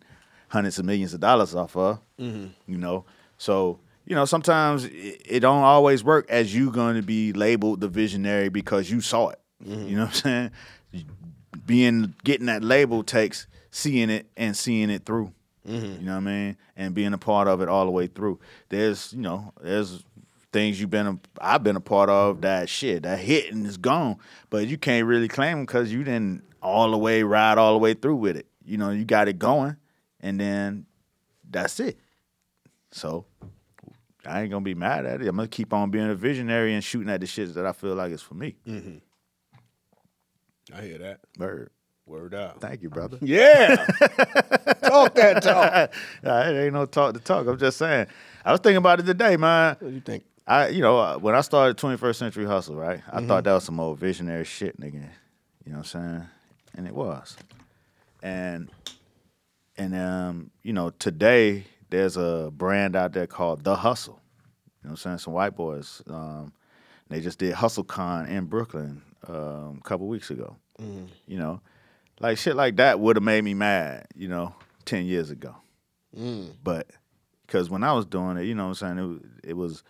[0.50, 2.00] hundreds of millions of dollars off of.
[2.20, 2.48] Mm-hmm.
[2.72, 3.06] You know,
[3.38, 7.82] so you know sometimes it, it don't always work as you going to be labeled
[7.82, 9.40] the visionary because you saw it.
[9.66, 9.88] Mm-hmm.
[9.88, 10.52] You know what I'm
[10.94, 11.06] saying?
[11.66, 15.34] Being getting that label takes seeing it and seeing it through.
[15.68, 16.00] Mm-hmm.
[16.00, 16.58] You know what I mean?
[16.78, 18.40] And being a part of it all the way through.
[18.70, 20.04] There's you know there's
[20.56, 22.42] things you've been a, I've been a part of mm-hmm.
[22.42, 24.18] that shit that hit and is gone,
[24.50, 27.94] but you can't really claim because you didn't all the way ride all the way
[27.94, 28.48] through with it.
[28.64, 29.76] You know, you got it going,
[30.22, 30.86] and then
[31.50, 32.00] that's it.
[32.92, 33.26] So
[34.26, 35.28] I ain't gonna be mad at it.
[35.28, 37.94] I'm gonna keep on being a visionary and shooting at the shit that I feel
[37.94, 38.56] like is for me.
[38.66, 38.98] Mm-hmm.
[40.74, 41.20] I hear that.
[41.38, 41.70] Bird.
[42.06, 42.62] Word out.
[42.62, 43.18] Thank you, brother.
[43.22, 43.76] Yeah.
[43.76, 45.94] talk that talk.
[46.24, 47.46] Nah, it ain't no talk to talk.
[47.48, 48.08] I'm just saying.
[48.46, 49.76] I was thinking about it today, man.
[49.80, 50.24] What do you think?
[50.48, 53.02] I, you know, uh, when I started 21st Century Hustle, right?
[53.12, 53.28] I Mm-hmm.
[53.28, 55.10] thought that was some old visionary shit, nigga.
[55.66, 56.28] You know what I'm saying?
[56.76, 57.36] And it was.
[58.22, 58.70] And
[59.78, 64.22] and um, you know, today there's a brand out there called The Hustle.
[64.84, 65.18] You know what I'm saying?
[65.20, 66.02] Some white boys.
[66.10, 66.54] Um,
[67.10, 70.56] they just did HustleCon in Brooklyn um, a couple weeks ago.
[71.28, 71.62] You know,
[72.20, 74.08] like shit like that would have made me mad.
[74.16, 74.54] You know,
[74.86, 75.56] ten years ago.
[76.64, 76.88] But
[77.46, 79.84] because when I was doing it, you know what I'm saying, it, it was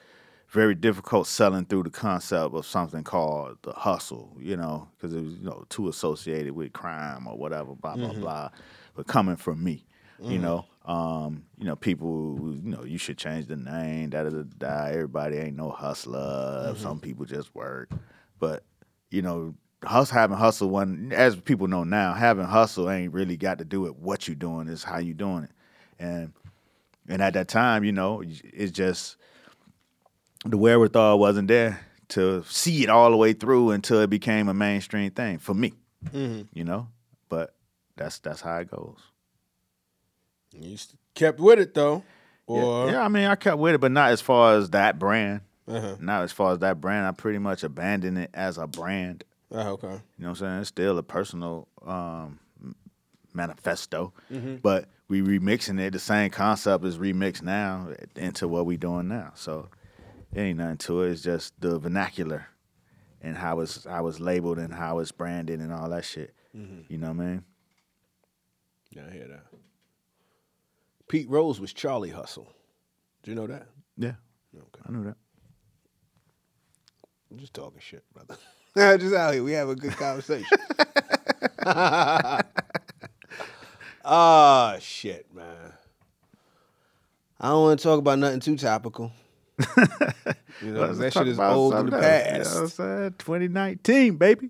[0.56, 5.22] very difficult selling through the concept of something called the hustle, you know, because it
[5.22, 8.22] was, you know, too associated with crime or whatever, blah, blah, mm-hmm.
[8.22, 8.50] blah.
[8.96, 9.86] But coming from me,
[10.20, 10.44] you mm-hmm.
[10.44, 14.44] know, um, you know, people, you know, you should change the name, da da da
[14.58, 14.86] da.
[14.86, 16.70] Everybody ain't no hustler.
[16.70, 16.82] Mm-hmm.
[16.82, 17.92] Some people just work.
[18.40, 18.64] But,
[19.12, 23.58] you know, hus having hustle one as people know now, having hustle ain't really got
[23.58, 25.52] to do with what you're doing, is how you doing it.
[26.00, 26.32] And
[27.10, 29.18] and at that time, you know, it's just
[30.46, 31.80] the wherewithal wasn't there
[32.10, 35.74] to see it all the way through until it became a mainstream thing for me.
[36.14, 36.88] You know,
[37.30, 37.56] but
[37.98, 39.00] that's that's how it goes.
[40.54, 42.04] You st- kept with it though.
[42.48, 45.00] Yeah, Or yeah, I mean, I kept with it, but not as far as that
[45.00, 45.42] brand.
[45.68, 45.96] Uh-huh.
[46.00, 47.08] Not as far as that brand.
[47.08, 49.24] I pretty much abandoned it as a brand.
[49.52, 49.88] Oh, okay.
[49.88, 50.60] You know what I'm saying?
[50.60, 52.40] It's still a personal um,
[53.34, 54.58] manifesto, Mm-hmm.
[54.58, 55.92] but we remixing it.
[55.94, 59.32] The same concept is remixed now into what we doing now.
[59.36, 59.70] So
[60.36, 61.12] it ain't nothing to it.
[61.12, 62.48] It's just the vernacular
[63.22, 66.34] and how it's how it's labeled and how it's branded and all that shit.
[66.56, 66.82] Mm-hmm.
[66.90, 67.44] You know what I mean?
[68.92, 69.46] Yeah, I hear that.
[71.08, 72.52] Pete Rose was Charlie Hustle.
[73.24, 73.68] Do you know that?
[73.98, 74.14] Yeah,
[74.56, 74.82] Okay.
[74.88, 75.16] I knew that.
[77.32, 78.36] I'm just talking shit, brother.
[79.00, 79.44] just out here.
[79.44, 80.58] We have a good conversation.
[84.08, 85.74] Ah, shit, man.
[87.42, 89.12] I don't want to talk about nothing too topical.
[90.62, 92.50] you know, that shit is old in the past.
[92.56, 93.16] You know I'm saying?
[93.20, 94.50] 2019, baby,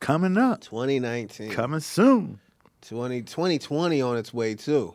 [0.00, 1.50] coming up, 2019.
[1.50, 2.40] coming soon.
[2.82, 4.94] 20, 2020 on its way, too.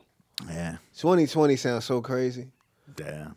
[0.49, 2.47] Yeah, 2020 sounds so crazy.
[2.95, 3.35] damn.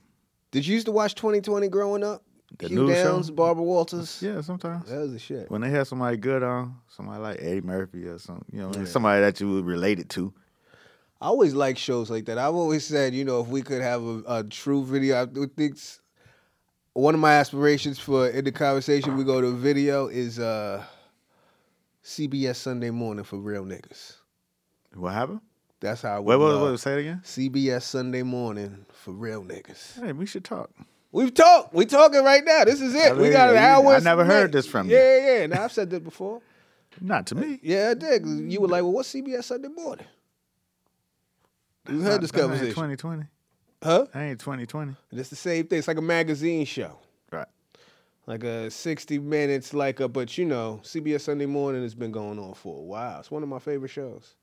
[0.52, 2.22] Did you used to watch 2020 growing up?
[2.58, 3.20] The Hugh new show?
[3.34, 4.22] Barbara Walters.
[4.22, 4.88] Yeah, sometimes.
[4.88, 5.50] That was the shit.
[5.50, 8.84] when they had somebody good on, somebody like Eddie Murphy or something, you know, Yeah.
[8.86, 10.32] somebody that you would relate it to.
[11.20, 12.38] I always like shows like that.
[12.38, 15.56] I've always said, you know, if we could have a, a true video, I would
[15.56, 15.76] think
[16.96, 20.82] one of my aspirations for in the conversation we go to video is uh
[22.02, 24.14] CBS Sunday Morning for real niggas.
[24.94, 25.40] What happened?
[25.80, 27.20] That's how I would wait, wait, say it again.
[27.22, 30.00] CBS Sunday Morning for real niggas.
[30.02, 30.70] Hey, we should talk.
[31.12, 31.74] We've talked.
[31.74, 32.64] We talking right now.
[32.64, 33.12] This is it.
[33.12, 33.94] I we got an hour.
[33.94, 34.96] I never heard this from you.
[34.96, 35.46] Yeah, yeah.
[35.46, 36.40] Now I've said this before.
[37.00, 37.60] Not to me.
[37.62, 38.26] Yeah, I did.
[38.26, 40.06] You were like, "Well, what's CBS Sunday Morning?"
[41.86, 43.24] We've had this conversation, 2020.
[43.82, 44.06] Huh?
[44.12, 44.94] That ain't 2020.
[45.10, 45.78] And it's the same thing.
[45.78, 46.98] It's like a magazine show.
[47.32, 47.46] Right.
[48.26, 52.38] like a 60 minutes like a but you know cbs sunday morning has been going
[52.38, 54.34] on for a while it's one of my favorite shows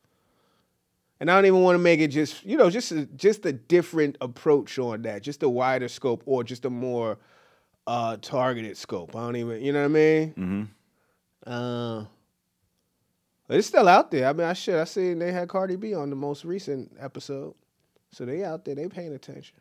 [1.20, 3.54] and i don't even want to make it just you know just a, just a
[3.54, 7.18] different approach on that just a wider scope or just a more
[7.88, 11.50] uh targeted scope i don't even you know what i mean Mm-hmm.
[11.52, 12.06] uh
[13.50, 16.10] it's still out there i mean i should i seen they had cardi b on
[16.10, 17.54] the most recent episode
[18.14, 19.58] so they out there they paying attention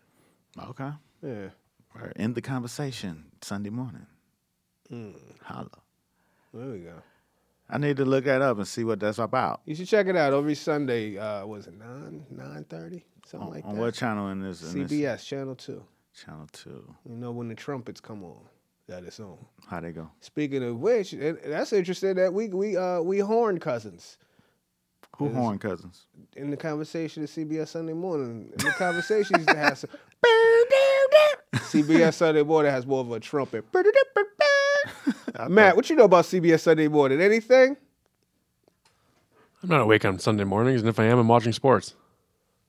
[0.71, 0.91] Okay.
[1.23, 1.49] yeah
[1.95, 2.13] Right.
[2.17, 4.07] End the conversation Sunday morning.
[4.91, 5.15] Mm.
[5.43, 5.69] Holla.
[6.55, 7.03] there we go
[7.69, 9.61] I need to look that up and see what that's about.
[9.65, 11.17] You should check it out every Sunday.
[11.17, 13.69] Uh, was it nine nine thirty something On, like that?
[13.71, 14.63] on what channel in this?
[14.75, 15.83] in this- CBS Channel Two.
[16.15, 16.95] Channel two.
[17.09, 18.41] You know when the trumpets come on,
[18.89, 19.39] that it's on.
[19.67, 20.11] How they go?
[20.21, 24.19] Speaking of which, and that's interesting that we we uh we horn cousins
[25.19, 25.35] Who Yes.
[25.37, 26.07] horn cousins?
[26.35, 28.49] in the conversation at CBS Sunday Morning.
[28.53, 29.91] In the conversation used to have some.
[31.55, 33.65] CBS Sunday Morning has more of a trumpet.
[35.49, 37.21] Matt, what you know about CBS Sunday Morning?
[37.21, 37.77] Anything?
[39.63, 41.95] I'm not awake on Sunday mornings, and if I am, I'm watching sports.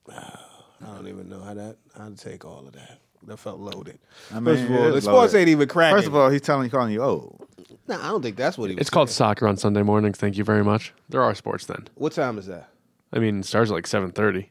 [0.09, 0.37] I
[0.81, 2.99] don't even know how that how to take all of that.
[3.25, 3.97] That felt loaded.
[4.31, 5.37] I mean, First of it all, is the sports loaded.
[5.39, 5.97] ain't even cracking.
[5.97, 7.47] First of all, he's telling calling you old.
[7.87, 8.81] No, I don't think that's what he was.
[8.81, 9.15] It's called saying.
[9.29, 10.17] soccer on Sunday mornings.
[10.17, 10.93] Thank you very much.
[11.09, 11.87] There are sports then.
[11.95, 12.69] What time is that?
[13.11, 14.47] I mean, it starts at like 7:30.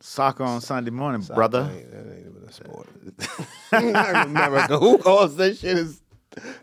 [0.00, 1.62] Soccer on Sunday morning, brother.
[1.62, 2.88] That ain't, that ain't even a sport.
[3.72, 6.02] I remember who calls that shit is.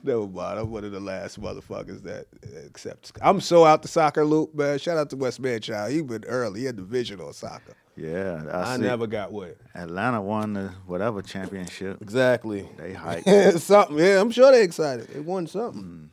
[0.03, 0.59] Never mind.
[0.59, 2.27] I'm one of the last motherfuckers that
[2.65, 3.11] accepts.
[3.19, 4.77] I'm so out the soccer loop, man.
[4.77, 5.91] Shout out to West Manchild.
[5.91, 6.59] He been early.
[6.59, 7.73] He had the vision on soccer.
[8.01, 9.61] Yeah, I, I never got with it.
[9.75, 12.01] Atlanta won the whatever championship.
[12.01, 12.67] Exactly.
[12.77, 13.23] They hype.
[13.57, 13.97] something.
[13.97, 15.07] Yeah, I'm sure they excited.
[15.09, 16.09] They won something.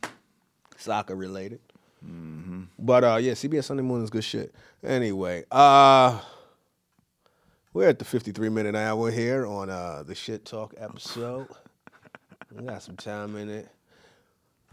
[0.77, 1.59] Soccer related.
[2.81, 4.53] But uh, yeah, CBS Sunday morning is good shit.
[4.83, 6.19] Anyway, uh,
[7.73, 11.47] we're at the 53 minute hour here on uh, the Shit Talk episode.
[12.55, 13.69] we got some time in it.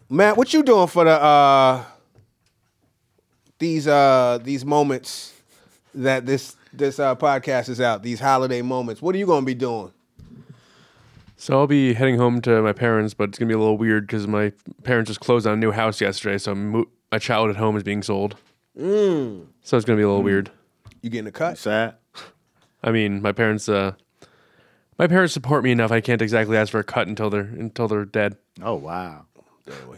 [0.09, 1.85] Matt, what you doing for the uh,
[3.59, 5.33] these uh, these moments
[5.95, 8.03] that this this uh, podcast is out?
[8.03, 9.01] These holiday moments.
[9.03, 9.93] What are you gonna be doing?
[11.37, 14.07] So I'll be heading home to my parents, but it's gonna be a little weird
[14.07, 14.53] because my
[14.85, 18.03] parents just closed on a new house yesterday, so mo- my at home is being
[18.03, 18.37] sold.
[18.79, 19.47] Mm.
[19.63, 20.51] So it's gonna be a little weird.
[21.03, 21.59] You getting a cut?
[21.59, 21.95] Sad.
[22.83, 23.93] I mean, my parents, uh,
[24.99, 25.93] my parents support me enough.
[25.93, 28.37] I can't exactly ask for a cut until they're until they're dead.
[28.63, 29.27] Oh wow.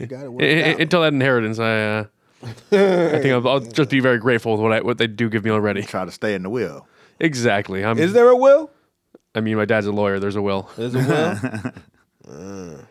[0.01, 0.81] You got it I- worked I- out.
[0.81, 2.05] until that inheritance, I, uh,
[2.43, 2.49] I
[3.21, 5.51] think I'll, I'll just be very grateful with what I, what they do give me
[5.51, 5.83] already.
[5.83, 6.87] Try to stay in the will.
[7.21, 7.85] Exactly.
[7.85, 8.71] I'm, Is there a will?
[9.35, 10.19] I mean, my dad's a lawyer.
[10.21, 10.71] There's a will.
[10.77, 11.73] There's a will.
[12.29, 12.83] Uh.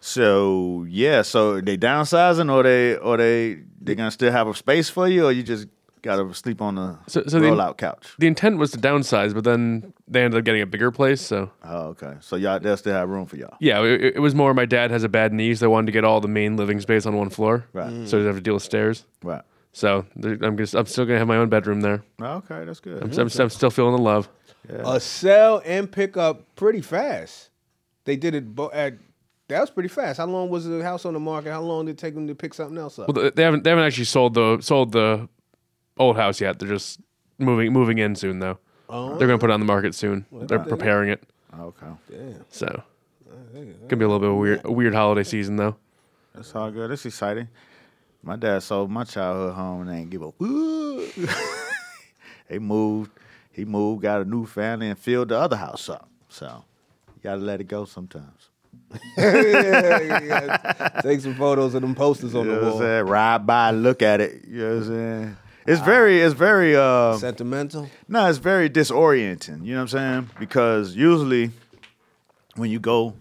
[0.00, 4.90] So yeah, so they downsizing or they or they they gonna still have a space
[4.90, 5.66] for you or you just
[6.02, 8.08] gotta sleep on the So- so the- couch.
[8.18, 11.20] The intent was to downsize, but then they ended up getting a bigger place.
[11.20, 12.14] So Oh, okay.
[12.20, 13.56] So y'all they'll still have room for y'all.
[13.60, 14.52] yeah, it, it was more.
[14.54, 16.80] My dad has a bad knee, so they wanted to get all the main living
[16.80, 17.64] space on one floor.
[17.72, 17.90] Right.
[17.90, 18.08] Mm.
[18.08, 19.04] So they have to deal with stairs.
[19.22, 19.42] Right.
[19.72, 22.02] So I'm gonna, I'm still gonna have my own bedroom there.
[22.20, 23.02] Oh, Okay, that's good.
[23.02, 24.28] I'm, I'm, I'm still feeling the love.
[24.68, 27.50] a sell and pick up pretty fast.
[28.04, 28.94] They did it bo- at
[29.48, 30.18] that was pretty fast.
[30.18, 31.50] How long was the house on the market?
[31.52, 33.08] How long did it take them to pick something else up?
[33.08, 35.28] Well, they- they haven't they haven't actually sold the sold the
[36.00, 36.58] old house yet.
[36.58, 37.00] They're just
[37.38, 38.58] moving moving in soon though.
[38.88, 39.16] Oh.
[39.16, 40.26] They're gonna put it on the market soon.
[40.32, 41.22] They're preparing it.
[41.56, 41.86] Oh, okay.
[42.10, 42.44] Damn.
[42.48, 42.82] So
[43.54, 45.76] gonna be a little bit of a weird a weird holiday season though.
[46.34, 46.90] That's all good.
[46.90, 47.48] It's exciting.
[48.22, 51.06] My dad sold my childhood home and they ain't give a woo.
[52.48, 53.12] he moved.
[53.52, 56.08] He moved, got a new family, and filled the other house up.
[56.28, 56.64] So
[57.08, 58.48] you gotta let it go sometimes.
[59.18, 61.00] yeah, yeah.
[61.02, 62.80] Take some photos of them posters on You know the what I'm wall.
[62.80, 63.06] saying?
[63.06, 64.44] Ride by, look at it.
[64.48, 65.36] You know what I'm saying?
[65.70, 67.88] It's very, it's very, uh, Sentimental.
[68.08, 69.64] no, it's very disorienting.
[69.64, 70.30] You know what I'm saying?
[70.38, 71.52] Because usually
[72.56, 73.14] when you go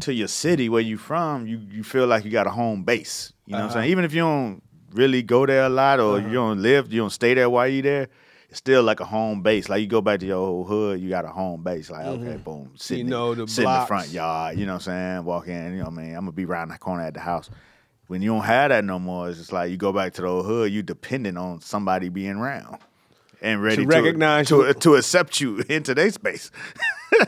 [0.00, 3.32] to your city where you from, you you feel like you got a home base.
[3.46, 3.80] You know what I'm uh-huh.
[3.80, 3.90] saying?
[3.90, 6.32] Even if you don't really go there a lot or you uh-huh.
[6.32, 8.08] don't live, you don't stay there while you there.
[8.48, 9.68] It's still like a home base.
[9.68, 11.90] Like you go back to your old hood, you got a home base.
[11.90, 12.42] Like okay, mm-hmm.
[12.42, 14.58] boom, sit, in, know the, the sit in the front yard.
[14.58, 15.24] You know what I'm saying?
[15.24, 15.72] Walk in.
[15.72, 16.14] You know what I mean?
[16.14, 17.50] I'm gonna be around the corner at the house.
[18.08, 20.28] When you don't have that no more, it's just like you go back to the
[20.28, 20.72] old hood.
[20.72, 22.78] You dependent on somebody being around
[23.42, 24.74] and ready to, recognize to, you.
[24.74, 26.50] to accept you into their space.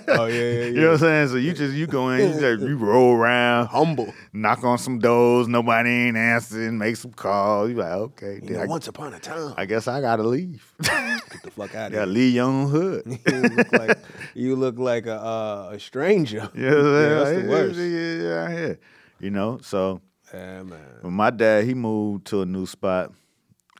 [0.08, 0.64] Oh yeah, yeah, yeah.
[0.64, 1.28] You know what I'm saying?
[1.28, 4.14] So you just you go in, you, just, you roll around, Humble.
[4.32, 7.70] knock on some doors, nobody ain't answering, make some calls.
[7.70, 9.54] You like, okay, You know, I, once upon a time.
[9.56, 10.72] I guess I gotta leave.
[10.80, 12.06] Get the fuck out of gotta here.
[12.06, 13.18] leave your own hood.
[13.26, 13.98] you look like
[14.34, 16.48] you look like a uh, a stranger.
[16.54, 17.02] You know what I'm?
[17.02, 17.78] Yeah, that's the worst.
[17.78, 18.74] Yeah, yeah, yeah, yeah.
[19.20, 20.00] You know, so
[20.34, 20.80] Yeah, man.
[21.02, 23.12] when my dad he moved to a new spot,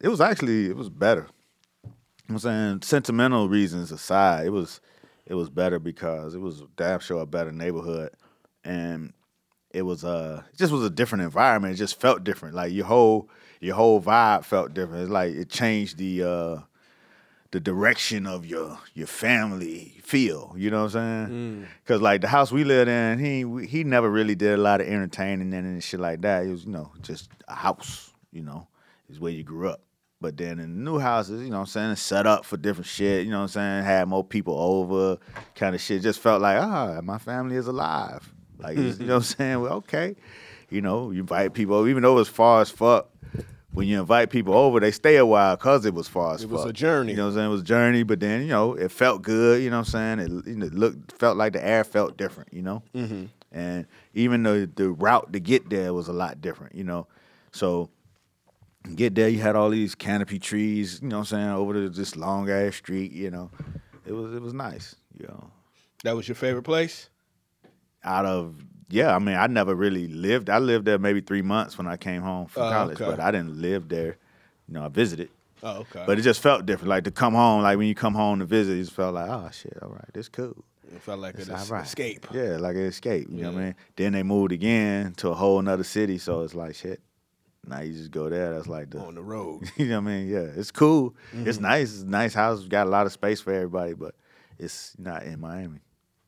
[0.01, 1.27] it was actually it was better.
[2.29, 4.81] I'm saying sentimental reasons aside, it was
[5.27, 8.11] it was better because it was damn sure a better neighborhood,
[8.65, 9.13] and
[9.71, 11.75] it was uh it just was a different environment.
[11.75, 12.55] It just felt different.
[12.55, 13.29] Like your whole
[13.61, 15.03] your whole vibe felt different.
[15.03, 16.57] It's like it changed the uh
[17.55, 20.53] the direction of your your family feel.
[20.57, 21.67] You know what I'm saying?
[21.85, 24.89] Because like the house we lived in, he he never really did a lot of
[24.89, 26.45] entertaining and shit like that.
[26.47, 28.13] It was you know just a house.
[28.33, 28.67] You know,
[29.09, 29.83] is where you grew up.
[30.21, 32.89] But then in the new houses, you know what I'm saying, set up for different
[32.89, 35.19] shit, you know what I'm saying, had more people over,
[35.55, 36.03] kind of shit.
[36.03, 38.33] Just felt like, ah, my family is alive.
[38.59, 39.61] Like, you know what I'm saying?
[39.61, 40.17] Well, okay.
[40.71, 43.11] You know, you invite people over, even though it's far as fuck,
[43.75, 46.47] when you invite people over, they stay a while because it was far as It
[46.49, 46.59] fuck.
[46.59, 47.11] was a journey.
[47.13, 47.47] You know what I'm saying?
[47.47, 50.19] It was a journey, but then, you know, it felt good, you know what I'm
[50.19, 50.19] saying?
[50.21, 52.83] It, you know, looked, felt like the air felt different, you know?
[52.95, 53.25] Mm-hmm.
[53.53, 57.07] And even though the route to get there was a lot different, you know?
[57.53, 57.91] So,
[58.95, 61.89] get there, you had all these canopy trees, you know what I'm saying, over the,
[61.89, 63.51] this long ass street, you know.
[64.07, 65.51] It was it was nice, you know.
[66.05, 67.09] That was your favorite place?
[68.03, 68.57] Out of
[68.89, 70.49] yeah, I mean, I never really lived.
[70.51, 73.11] I lived there maybe three months when I came home from Oh, college, okay.
[73.11, 74.17] but I didn't live there.
[74.69, 75.31] You know, I visited,
[75.63, 76.05] Oh, okay.
[76.07, 76.89] but it just felt different.
[76.89, 79.29] Like to come home, like when you come home to visit, it just felt like,
[79.29, 80.65] oh shit, all right, this cool.
[80.95, 81.85] it felt like It's an all right.
[81.85, 82.27] escape.
[82.33, 83.29] Yeah, like an escape.
[83.31, 83.75] You know what I mean?
[83.97, 87.01] Then they moved again to a whole another city, so it's like shit.
[87.67, 88.53] Now you just go there.
[88.55, 89.71] That's like the On the road.
[89.77, 90.29] you know what I mean?
[90.29, 91.15] Yeah, it's cool.
[91.33, 91.63] It's Mm-hmm.
[91.63, 91.93] nice.
[91.95, 92.63] It's a nice house.
[92.67, 94.15] Got a lot of space for everybody, but
[94.59, 95.81] it's not in Miami.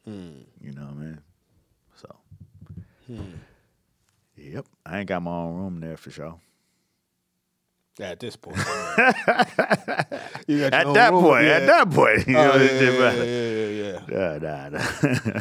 [0.04, 0.30] Hmm.
[0.62, 1.18] You know what I mean?
[3.06, 3.14] So,
[4.36, 6.40] yep, I ain't got my own room there for sure.
[8.00, 8.56] At this point.
[10.46, 11.50] you got At that point, yeah.
[11.52, 13.18] at that point, you Oh, know, yeah, it's yeah, different.
[13.18, 15.40] yeah, yeah, Nah, nah, nah.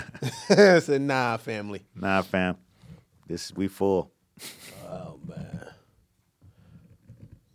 [0.58, 0.76] yeah.
[0.76, 1.84] I said, nah, family.
[1.96, 2.56] nah, fam.
[3.28, 4.12] This we full.
[4.90, 5.68] Oh man.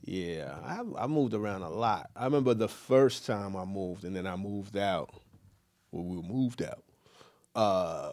[0.02, 2.11] Yeah, I, I moved around a lot.
[2.16, 5.11] I remember the first time I moved, and then I moved out.
[5.92, 6.82] Well, we moved out.
[7.54, 8.12] Uh,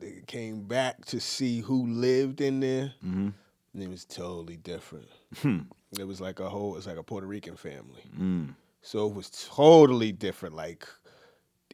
[0.00, 3.28] they came back to see who lived in there, Mm-hmm.
[3.74, 5.08] and it was totally different.
[5.42, 5.60] Hmm.
[5.98, 8.02] It was like a whole, it was like a Puerto Rican family.
[8.18, 8.54] Mm.
[8.82, 10.56] So it was totally different.
[10.56, 10.86] Like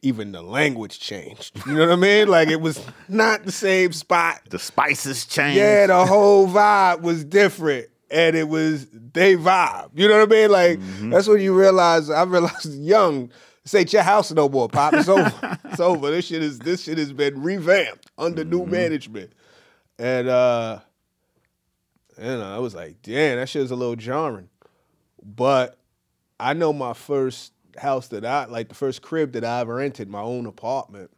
[0.03, 1.59] even the language changed.
[1.65, 2.27] You know what I mean?
[2.27, 4.41] Like it was not the same spot.
[4.49, 5.57] The spices changed.
[5.57, 7.87] Yeah, the whole vibe was different.
[8.11, 9.89] And it was they vibe.
[9.95, 10.51] You know what I mean?
[10.51, 10.79] Like
[11.11, 13.31] that's when you realize I realized young,
[13.63, 14.93] this ain't your house no more, Pop.
[14.93, 15.59] It's over.
[15.65, 16.11] it's over.
[16.11, 19.33] This shit is this shit has been revamped under new management.
[19.99, 20.79] And uh
[22.17, 24.49] know, I was like, damn, that shit was a little jarring.
[25.23, 25.77] But
[26.39, 30.09] I know my first house that I like the first crib that I ever rented,
[30.09, 31.11] my own apartment,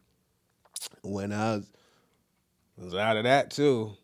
[1.02, 1.72] when I was,
[2.76, 3.96] was out of that too.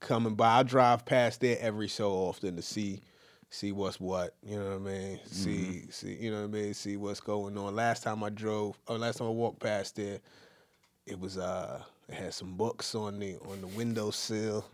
[0.00, 3.00] Coming by, I drive past there every so often to see
[3.50, 4.34] see what's what.
[4.42, 5.20] You know what I mean?
[5.26, 6.74] See see you know what I mean?
[6.74, 7.74] See what's going on.
[7.74, 10.20] Last time I drove or last time I walked past there,
[11.06, 14.64] it was uh it had some books on the on the windowsill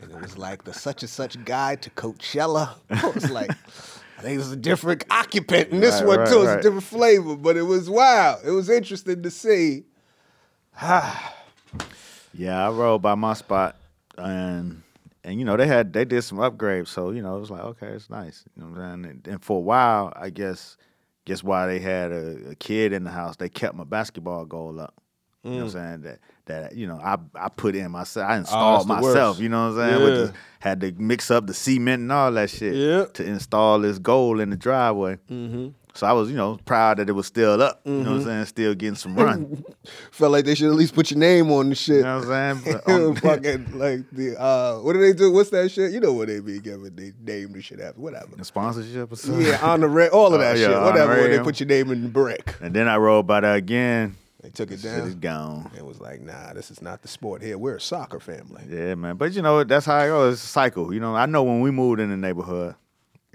[0.00, 2.74] and it was like the such and such guide to Coachella.
[2.90, 6.28] I was like I think it was a different occupant in this Right, one right,
[6.28, 6.38] too.
[6.42, 6.58] It's right.
[6.60, 8.40] a different flavor, but it was wild.
[8.44, 9.84] It was interesting to see.
[12.34, 13.76] Yeah, I rode by my spot,
[14.16, 14.81] and
[15.24, 17.62] and you know they had they did some upgrades, so you know it was like
[17.62, 18.44] okay, it's nice.
[18.56, 19.10] You know what I'm saying?
[19.24, 20.76] And, and for a while, I guess
[21.24, 23.36] guess why they had a, a kid in the house.
[23.36, 24.94] They kept my basketball goal up.
[25.44, 26.00] You know what I'm saying?
[26.02, 28.30] That that you know I I put in myself.
[28.30, 28.90] I installed Mm.
[28.98, 29.38] Oh, myself.
[29.40, 30.00] You know what I'm saying?
[30.00, 30.14] Yeah.
[30.26, 33.06] the, had to mix up the cement and all that shit Yeah.
[33.14, 35.16] to install this goal in the driveway.
[35.28, 35.68] Mm-hmm.
[35.94, 37.80] So I was you know proud that it was still up.
[37.84, 38.14] You know what Mm-hmm.
[38.18, 38.44] I'm saying?
[38.46, 39.62] Still getting some run.
[40.10, 41.96] Felt like they should at least put your name on the shit.
[41.96, 42.80] you know what I'm saying?
[42.86, 45.30] On- Fucking like the uh, what do they do?
[45.32, 45.92] What's that shit?
[45.92, 46.94] You know what they be giving?
[46.94, 48.36] They name the shit after whatever.
[48.36, 49.46] the sponsorship or something.
[49.46, 50.80] Yeah, on the red, all of that Oh, yeah, shit.
[50.82, 51.20] Whatever.
[51.20, 54.16] When they put your name in the brick, And then I rode by that again.
[54.42, 55.64] they took it Shit is down.
[55.64, 55.70] gone.
[55.76, 57.58] It was like, nah, this is not the sport here.
[57.58, 58.62] We're a soccer family.
[58.68, 59.16] Yeah, man.
[59.16, 60.34] But you know, that's how it goes.
[60.34, 60.92] It's a cycle.
[60.94, 62.76] You know, I know when we moved in the neighborhood,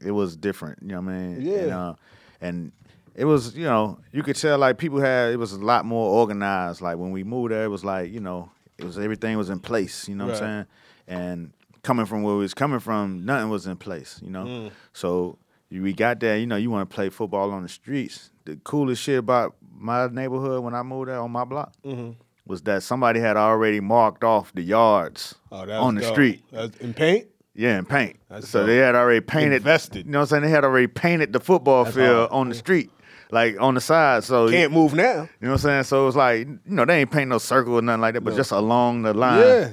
[0.04, 0.80] it was different.
[0.82, 1.42] You know what I mean?
[1.42, 1.58] Yeah.
[1.60, 1.94] And, uh,
[2.42, 2.72] and
[3.16, 6.10] it was, you know, you could tell like people had it was a lot more
[6.20, 6.82] organized.
[6.82, 9.60] Like when we moved there, it was like, you know, it was everything was in
[9.60, 10.08] place.
[10.08, 10.66] You know what I'm saying?
[11.08, 14.20] And coming from where we was coming from, nothing was in place.
[14.24, 14.72] You know, Mm.
[14.94, 15.38] so
[15.72, 16.38] we got there.
[16.38, 18.30] You know, you want to play football on the streets.
[18.46, 21.74] The coolest shit about my neighborhood when I moved there on my block.
[21.86, 22.12] Mm-hmm.
[22.46, 26.14] Was that somebody had already marked off the yards Oh, on the dope.
[26.14, 26.44] street.
[26.52, 27.28] That's- in paint.
[27.58, 28.18] Yeah, and paint.
[28.30, 28.68] That's so dope.
[28.68, 29.58] they had already painted.
[29.58, 30.06] Invested.
[30.06, 30.44] You know what I'm saying?
[30.44, 32.32] They had already painted the football field hard.
[32.32, 32.92] on the street,
[33.32, 34.24] like on the side.
[34.24, 35.04] So Can't move now.
[35.42, 35.84] You know what I'm saying?
[35.86, 38.22] So it was like, you know, they ain't paint no circle or nothing like that,
[38.22, 39.40] but just along the line.
[39.40, 39.70] Yeah.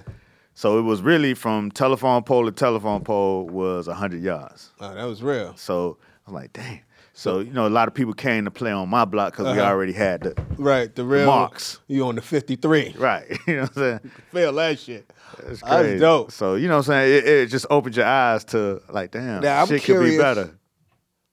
[0.55, 4.71] So it was really from telephone pole to telephone pole was hundred yards.
[4.81, 5.55] Oh, that was real.
[5.57, 6.81] So I was like, damn.
[7.13, 9.61] So you know, a lot of people came to play on my block because we
[9.61, 9.71] Uh-huh.
[9.71, 11.81] already had the Right, the real Marks.
[11.87, 12.95] You on the fifty three.
[12.99, 13.25] right.
[13.47, 14.01] you know what I'm saying?
[14.33, 15.11] Feel that shit.
[15.41, 15.99] It's That's crazy.
[15.99, 16.31] dope.
[16.33, 17.15] So you know what I'm saying?
[17.19, 20.19] It, it just opened your eyes to like, damn, Now, I'm shit could be curious.
[20.23, 20.59] better.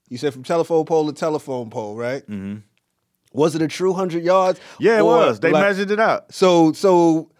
[0.08, 2.22] You said from telephone pole to telephone pole, right?
[2.22, 2.58] Mm-hmm.
[3.32, 4.60] Was it a true hundred yards?
[4.78, 5.40] Yeah, it was.
[5.40, 6.34] They like- measured it out.
[6.34, 7.30] So so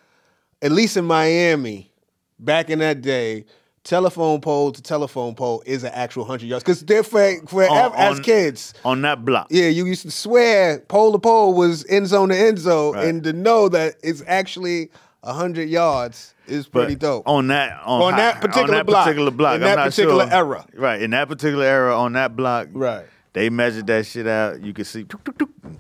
[0.63, 1.93] at least in Miami,
[2.39, 3.45] back in that day,
[3.85, 6.63] telephone pole to telephone pole is an actual hundred yards.
[6.65, 8.73] Because they're for, for On- as on- kids.
[8.87, 9.49] on that block.
[9.51, 13.09] Yeah, you used to swear pole to pole was end zone to end zone, Right.
[13.09, 14.91] and to know that it's actually
[15.25, 17.27] hundred yards is pretty dope.
[17.27, 19.05] On that on, On that particular on that block.
[19.05, 19.57] particular block.
[19.57, 20.35] In I'm that not particular sure.
[20.35, 20.67] era.
[20.75, 21.03] Right.
[21.03, 22.69] In that particular era on that block.
[22.73, 23.07] Right.
[23.33, 24.63] They measured that shit out.
[24.63, 25.07] You could see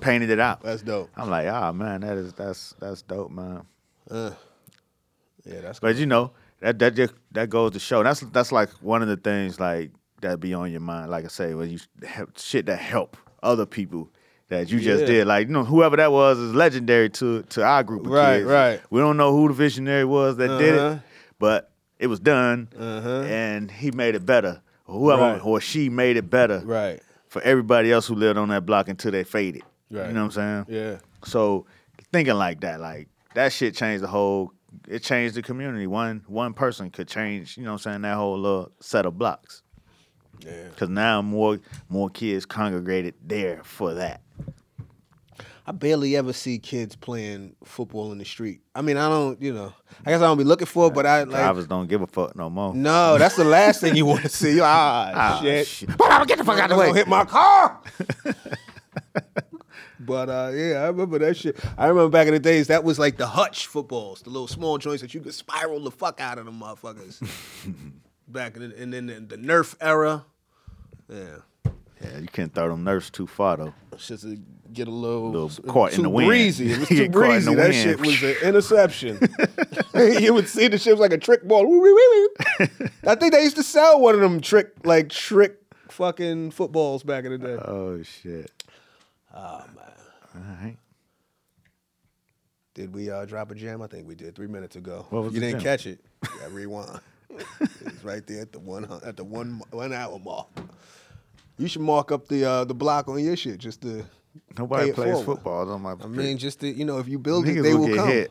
[0.00, 0.62] painted it out.
[0.62, 1.10] That's dope.
[1.16, 3.66] I'm like, ah man, that is that's that's dope, man.
[4.10, 8.02] Yeah, that's But you know, that that just that goes to show.
[8.02, 9.90] That's that's like one of the things like
[10.22, 11.10] that be on your mind.
[11.10, 14.10] Like I say, when you have shit that help other people
[14.52, 15.06] that you just Yeah.
[15.06, 15.26] did.
[15.26, 18.46] Like you know, whoever that was is legendary to to our group of Right, kids.
[18.46, 18.70] right.
[18.70, 18.80] Right.
[18.90, 20.94] We don't know who the visionary was that did Uh-huh.
[20.96, 21.00] it,
[21.38, 24.60] but it was done, and he made it better.
[24.86, 25.44] Whoever Right.
[25.44, 27.00] or she made it better right.
[27.28, 29.62] for everybody else who lived on that block until they faded.
[29.90, 30.08] Right.
[30.08, 30.80] You know what I'm saying?
[30.80, 30.96] Yeah.
[31.24, 31.66] So
[32.12, 34.52] thinking like that, like that shit changed the whole.
[34.88, 35.86] It changed the community.
[35.86, 37.56] One one person could change.
[37.58, 38.02] You know what I'm saying?
[38.02, 39.62] That whole little set of blocks.
[40.44, 40.64] Yeah.
[40.70, 44.21] Because now more more kids congregated there for that.
[45.64, 48.62] I barely ever see kids playing football in the street.
[48.74, 49.72] I mean, I don't, you know,
[50.04, 51.30] I guess I don't be looking for it, but I like.
[51.30, 52.74] Drivers don't give a fuck no more.
[52.74, 54.58] No, that's the last thing you want to see.
[54.60, 55.66] Ah, Ah, shit.
[55.68, 55.88] shit.
[55.88, 56.92] Get the fuck out of the way.
[56.92, 57.80] hit my car.
[60.00, 61.56] but uh, yeah, I remember that shit.
[61.78, 64.78] I remember back in the days that was like the hutch footballs, the little small
[64.78, 67.22] joints that you could spiral the fuck out of them motherfuckers.
[68.28, 70.24] back in the, and then the, the Nerf era.
[71.08, 71.36] Yeah.
[72.00, 73.74] Yeah, you can't throw them nerfs too far though.
[73.92, 74.36] It's just to
[74.72, 76.28] get a little, Little caught in the wind.
[76.28, 76.72] breezy.
[76.72, 77.54] It was too Get caught in the breezy.
[77.54, 77.74] That wind.
[77.74, 79.18] shit was an interception.
[80.22, 81.66] you would see the shit was like a trick ball.
[83.06, 85.58] I think they used to sell one of them trick like trick
[85.88, 87.56] fucking footballs back in the day.
[87.64, 88.50] Oh shit.
[89.34, 89.84] oh man.
[90.34, 90.76] All right.
[92.74, 93.82] Did we uh, drop a gem?
[93.82, 95.06] I think we did three minutes ago.
[95.12, 95.60] You didn't gem?
[95.60, 96.00] catch it.
[96.24, 97.00] Yeah, rewind.
[97.60, 100.48] it's right there at the one at the one one hour mark.
[101.58, 104.04] You should mark up the uh, the block on your shit just to.
[104.58, 105.24] Nobody plays forward.
[105.24, 107.74] football on my I mean, just to, you know, if you build Niggas it, they
[107.74, 108.08] will will get come.
[108.08, 108.30] hit.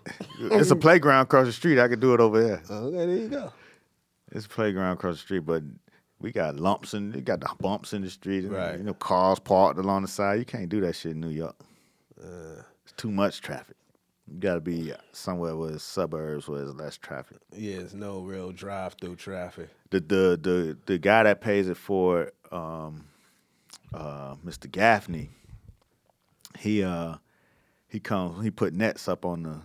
[0.59, 1.79] It's a playground across the street.
[1.79, 2.61] I could do it over there.
[2.69, 3.53] Okay, there you go.
[4.31, 5.63] It's a playground across the street, but
[6.19, 8.43] we got lumps and we got the bumps in the street.
[8.45, 8.77] and, Right.
[8.77, 10.39] You know, cars parked along the side.
[10.39, 11.55] You can't do that shit in New York.
[12.23, 12.61] Uh.
[12.83, 13.75] it's too much traffic.
[14.31, 17.37] You got to be somewhere where it's suburbs where there's less traffic.
[17.53, 19.69] Yeah, there's no real drive through traffic.
[19.89, 23.05] The the the the guy that pays it for um,
[23.93, 24.71] uh, Mr.
[24.71, 25.31] Gaffney,
[26.59, 27.15] he uh
[27.87, 29.61] he comes he put nets up on the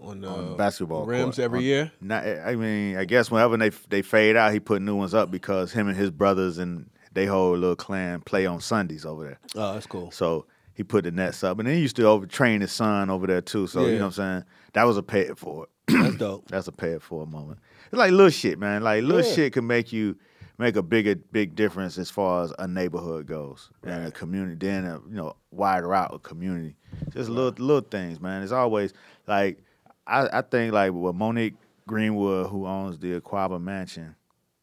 [0.00, 1.44] On the, on the basketball rims court.
[1.44, 1.92] every On- year.
[2.00, 5.30] Not, I mean, I guess whenever they they fade out, he put new ones up
[5.30, 9.38] because him and his brothers and they whole little clan play on Sundays over there.
[9.54, 10.10] Oh, that's cool.
[10.10, 13.26] So he put the nets up, and then he used to overtrain his son over
[13.26, 13.66] there too.
[13.66, 14.44] So you know what I'm saying?
[14.74, 15.70] That was a pay it for it.
[15.88, 16.46] That's dope.
[16.48, 17.60] That's a pay it for a moment.
[17.86, 18.82] It's like little shit, man.
[18.82, 19.34] Like little Yeah.
[19.34, 20.16] shit can make you
[20.58, 24.66] make a bigger big difference as far as a neighborhood goes and a community.
[24.66, 26.76] Then a you know wider out a community.
[27.10, 28.42] Just little little things, man.
[28.42, 28.92] It's always
[29.26, 29.58] like
[30.06, 31.54] I, I think like with Monique
[31.86, 34.14] Greenwood, who owns the Akwaaba Mansion,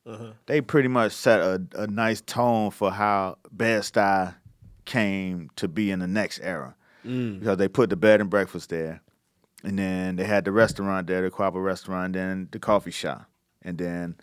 [0.05, 0.31] uh-huh.
[0.45, 4.35] they pretty much set a, a nice tone for how Bed Stuy
[4.85, 6.75] came to be in the next era
[7.05, 7.39] mm.
[7.39, 9.01] because they put the bed and breakfast there,
[9.63, 13.29] and then they had the restaurant there, the Akwaaba restaurant, then the coffee shop,
[13.61, 14.15] and then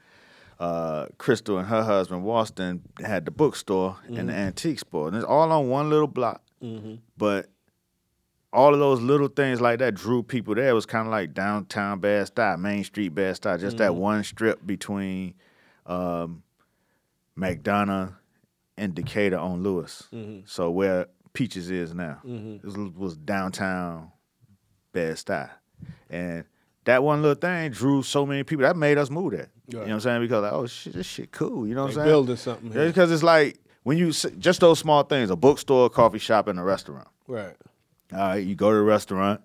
[0.61, 4.31] uh, Crystal and her husband Walston had the bookstore and the mm-hmm.
[4.31, 6.43] antique store, and it's all on one little block.
[6.63, 6.97] Mm-hmm.
[7.17, 7.49] But
[8.53, 10.69] all of those little things like that drew people there.
[10.69, 14.01] It was kind of like downtown Bed Stuy, Main Street Bed Stuy, just that mm-hmm.
[14.01, 15.35] one strip between
[15.87, 16.43] um,
[17.39, 18.15] MacDonough
[18.77, 20.09] and Decatur on Lewis.
[20.45, 24.11] So where Peaches is now, it was, was downtown
[24.93, 25.49] Bed Stuy,
[26.11, 26.45] and
[26.85, 28.63] that one little thing drew so many people.
[28.63, 29.49] That made us move there.
[29.69, 30.21] You know what I'm saying?
[30.23, 31.67] Because like, oh shit, this shit cool.
[31.67, 32.07] You know what I'm saying?
[32.07, 32.87] building something here.
[32.87, 36.59] Because it's like when you just those small things: a bookstore, a coffee shop, and
[36.59, 37.09] a restaurant.
[37.27, 37.57] Right.
[38.13, 39.41] All right, you go to the restaurant.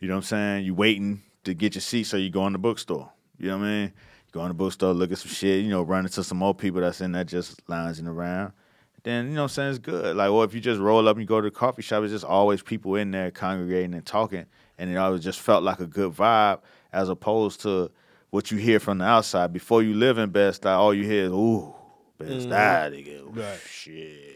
[0.00, 0.64] You know what I'm saying?
[0.66, 3.10] You waiting to get your seat, so you go in the bookstore.
[3.38, 3.82] You know what I mean?
[3.84, 5.64] You go in the bookstore, look at some shit.
[5.64, 8.52] You know, run into some more people that's in there just lounging around.
[9.04, 9.70] Then you know what I'm saying?
[9.70, 10.16] It's good.
[10.16, 12.12] Like, well, if you just roll up and you go to the coffee shop, it's
[12.12, 14.46] just always people in there congregating and talking,
[14.78, 16.60] and it always just felt like a good vibe,
[16.92, 17.90] as opposed to
[18.30, 19.52] what you hear from the outside.
[19.52, 21.72] Before you live in Bed Stuy, all you hear is ooh,
[22.18, 22.52] Bed mm-hmm.
[22.52, 23.60] Stuy, nigga, Right.
[23.68, 24.34] shit.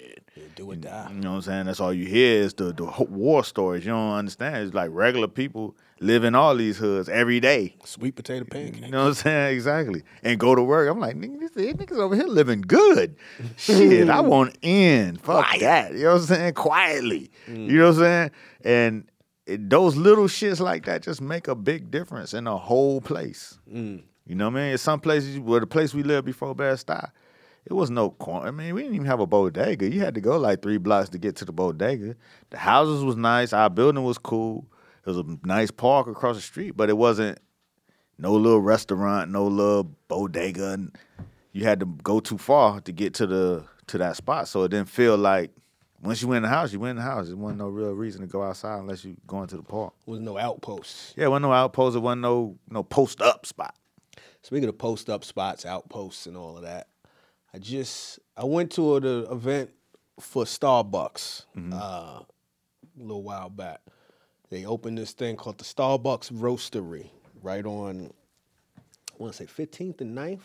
[0.55, 1.09] Do or die.
[1.13, 1.67] You know what I'm saying?
[1.67, 3.85] That's all you hear is the, the war stories.
[3.85, 4.67] You don't understand.
[4.67, 7.75] It's like regular people live in all these hoods every day.
[7.85, 8.85] Sweet potato pancake.
[8.85, 9.55] You know what I'm saying?
[9.55, 10.03] Exactly.
[10.23, 10.89] And go to work.
[10.89, 13.17] I'm like, nigga, these these niggas over here living good.
[13.57, 15.17] Shit, I want in.
[15.17, 15.93] Fuck that.
[15.93, 16.55] You know what I'm saying?
[16.55, 17.31] Quietly.
[17.47, 17.69] You mm.
[17.69, 18.31] know what I'm saying?
[18.65, 19.11] And
[19.49, 23.59] it, those little shits like that just make a big difference in a whole place.
[23.73, 24.03] Mm.
[24.27, 24.75] You know what I mean?
[24.75, 27.11] It's some places where the place we lived before Bed Stuy,
[27.65, 28.47] it was no corn.
[28.47, 29.91] I mean, we didn't even have a bodega.
[29.91, 32.15] You had to go like three blocks to get to the bodega.
[32.51, 33.55] The houses was nice.
[33.55, 34.67] Our building was cool.
[35.07, 37.39] It was a nice park across the street, but it wasn't
[38.19, 40.89] no little restaurant, no little bodega.
[41.53, 44.49] You had to go too far to get to the to that spot.
[44.49, 45.53] So it didn't feel like
[46.03, 47.29] once you went in the house, you went in the house.
[47.29, 49.95] There wasn't no real reason to go outside unless you going to the park.
[50.07, 51.15] Was no outposts.
[51.17, 51.95] Yeah, wasn't no outpost.
[51.95, 53.75] There wasn't no no post up spot.
[54.43, 56.89] Speaking of post up spots, outposts, and all of that,
[57.53, 59.71] I just I went to an event
[60.21, 62.27] for Starbucks uh, a
[62.97, 63.81] little while back.
[64.51, 67.11] They opened this thing called the Starbucks Roastery
[67.43, 68.11] right on
[69.19, 70.41] I want to say 15th and 9th,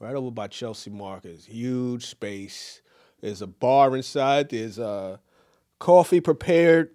[0.00, 1.44] right over by Chelsea Market.
[1.44, 2.82] Huge space.
[3.20, 4.50] There's a bar inside.
[4.50, 5.18] There's uh,
[5.78, 6.90] coffee prepared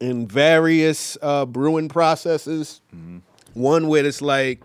[0.00, 2.80] in various uh, brewing processes.
[3.54, 4.62] One where it's like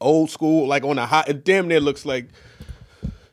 [0.00, 1.28] old school, like on a hot.
[1.28, 2.28] It damn near looks like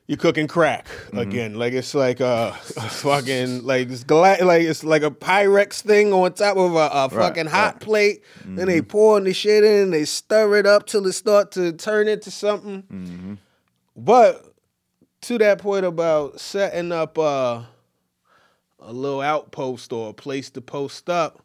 [0.07, 1.55] you're cooking crack again.
[1.55, 6.13] Like it's like a, a fucking like it's gla- like it's like a Pyrex thing
[6.13, 7.79] on top of a, a fucking hot right.
[7.79, 8.23] plate.
[8.43, 11.71] Then they pour the shit in, and they stir it up till it start to
[11.71, 13.39] turn into something.
[13.95, 14.54] But
[15.25, 17.63] to that point about setting up uh,
[18.79, 21.41] a little outpost or a place to post up,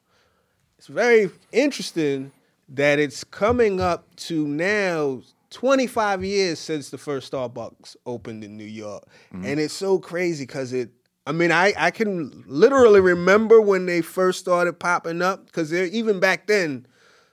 [0.77, 2.31] it's very interesting
[2.69, 8.65] that it's coming up to now 25 years since the first Starbucks opened in New
[8.65, 9.03] York.
[9.33, 10.91] And it's so crazy because it,
[11.27, 16.21] I mean, I, I can literally remember when they first started popping up because even
[16.21, 16.87] back then,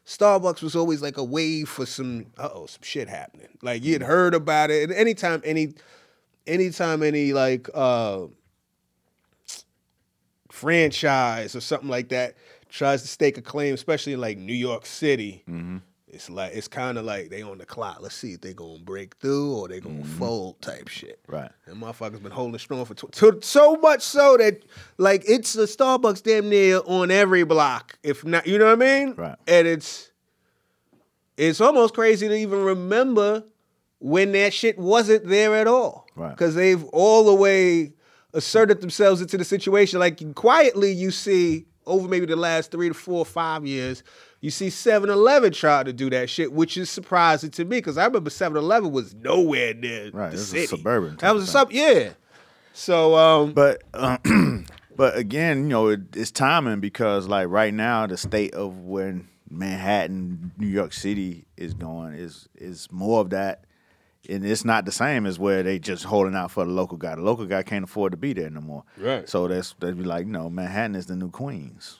[0.05, 3.49] Starbucks was always like a wave for some, uh oh, some shit happening.
[3.61, 4.83] Like you'd heard about it.
[4.83, 5.73] And anytime any,
[6.47, 8.27] anytime any like, uh,
[10.49, 12.35] franchise or something like that
[12.69, 15.43] tries to stake a claim, especially in like New York City,
[16.07, 17.99] it's like it's kind of like they on the clock.
[18.01, 21.19] Let's see if they gonna break through or they gonna fold type shit.
[21.27, 21.51] Right.
[21.65, 24.63] And motherfuckers been holding strong for tw- to, so much so that
[24.97, 29.03] like it's a Starbucks damn near on every block, if not, you know what I
[29.03, 29.15] mean?
[29.15, 29.35] Right.
[29.47, 30.11] And it's
[31.37, 33.43] it's almost crazy to even remember
[33.99, 36.07] when that shit wasn't there at all.
[36.15, 36.31] Right.
[36.31, 37.93] Because they've all the way
[38.33, 39.99] asserted themselves into the situation.
[39.99, 44.03] Like quietly, you see over maybe the last three to four or five years,
[44.41, 47.97] you see 7 Eleven try to do that shit, which is surprising to me because
[47.97, 50.67] I remember 7 Eleven was nowhere near Right, the this is a city.
[50.67, 52.09] suburban That was a sub, yeah.
[52.73, 54.65] So, um, But um,
[54.95, 59.21] but again, you know, it, it's timing because like right now, the state of where
[59.49, 63.63] Manhattan, New York City is going is is more of that,
[64.29, 67.15] and it's not the same as where they just holding out for the local guy.
[67.15, 68.83] The local guy can't afford to be there no more.
[68.97, 69.27] Right.
[69.29, 71.99] So that's they'd be like, you know, Manhattan is the new Queens.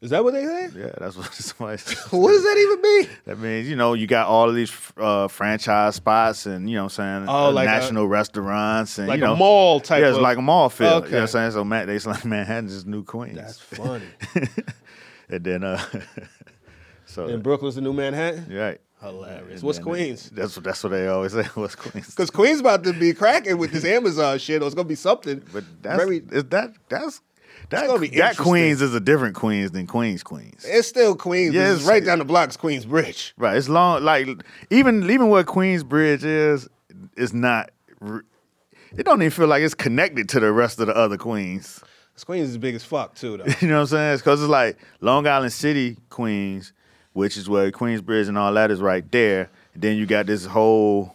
[0.00, 0.68] is that what they say?
[0.76, 1.82] Yeah, that's what somebody.
[2.10, 3.08] What does that even mean?
[3.24, 6.84] That means you know you got all of these uh, franchise spots and you know
[6.84, 9.80] what I'm saying Oh, uh, like a- national restaurants and like you a know, mall
[9.80, 10.86] type Yeah, it's of- like a mall feel.
[10.86, 11.50] You know what I'm saying?
[11.52, 13.36] So man, they like Manhattan's is new Queens.
[13.36, 14.04] That's funny.
[15.28, 15.82] and then uh,
[17.06, 18.46] so and Brooklyn's the new Manhattan?
[18.56, 18.80] right.
[19.00, 19.62] Hilarious.
[19.62, 20.30] What's then Queens?
[20.30, 21.42] That's what that's what they always say.
[21.54, 22.08] What's Queens?
[22.10, 25.42] Because Queens about to be cracking with this Amazon shit, or it's gonna be something.
[25.52, 26.22] But that's very.
[26.32, 27.20] is that that's
[27.70, 28.36] that gonna be that.
[28.38, 30.64] Queens is a different Queens than Queens Queens.
[30.66, 31.54] It's still Queens.
[31.54, 33.34] Yeah, Yeah, it's it's- right down the block's Queens Bridge.
[33.36, 33.56] Right.
[33.56, 34.02] It's long.
[34.02, 34.28] Like
[34.70, 36.68] even even where Queensbridge is,
[37.16, 37.70] is not.
[38.96, 41.80] It don't even feel like it's connected to the rest of the other Queens.
[42.14, 43.44] 'Cause Queens is big as fuck too, though.
[43.60, 44.16] You know what I'm saying?
[44.18, 46.72] Because it's like Long Island City, Queens,
[47.16, 49.48] which is where Queensbridge and all that is right there.
[49.74, 51.14] Then you got this whole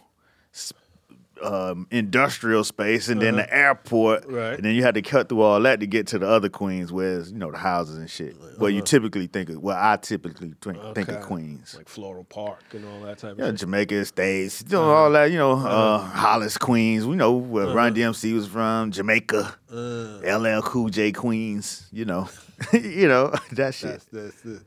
[1.44, 4.36] um, industrial space, and then the airport, Uh-huh.
[4.36, 4.53] Right.
[4.53, 6.91] and then you had to cut through all that to get to the other Queens,
[6.91, 8.36] where you know the houses and shit.
[8.60, 11.26] Where you typically think of, well, I typically think, think of Uh-huh.
[11.26, 11.73] Queens.
[11.76, 13.53] like Floral Park and all that type Yeah, of shit.
[13.53, 17.68] Yeah, Jamaica Estates, you know, all that, you know, uh, Hollis, Queens, we know where
[17.73, 22.30] Run DMC was from, Jamaica, LL Cool J Queens, you know,
[22.73, 23.90] you know, that shit.
[23.90, 24.61] That's, that's the,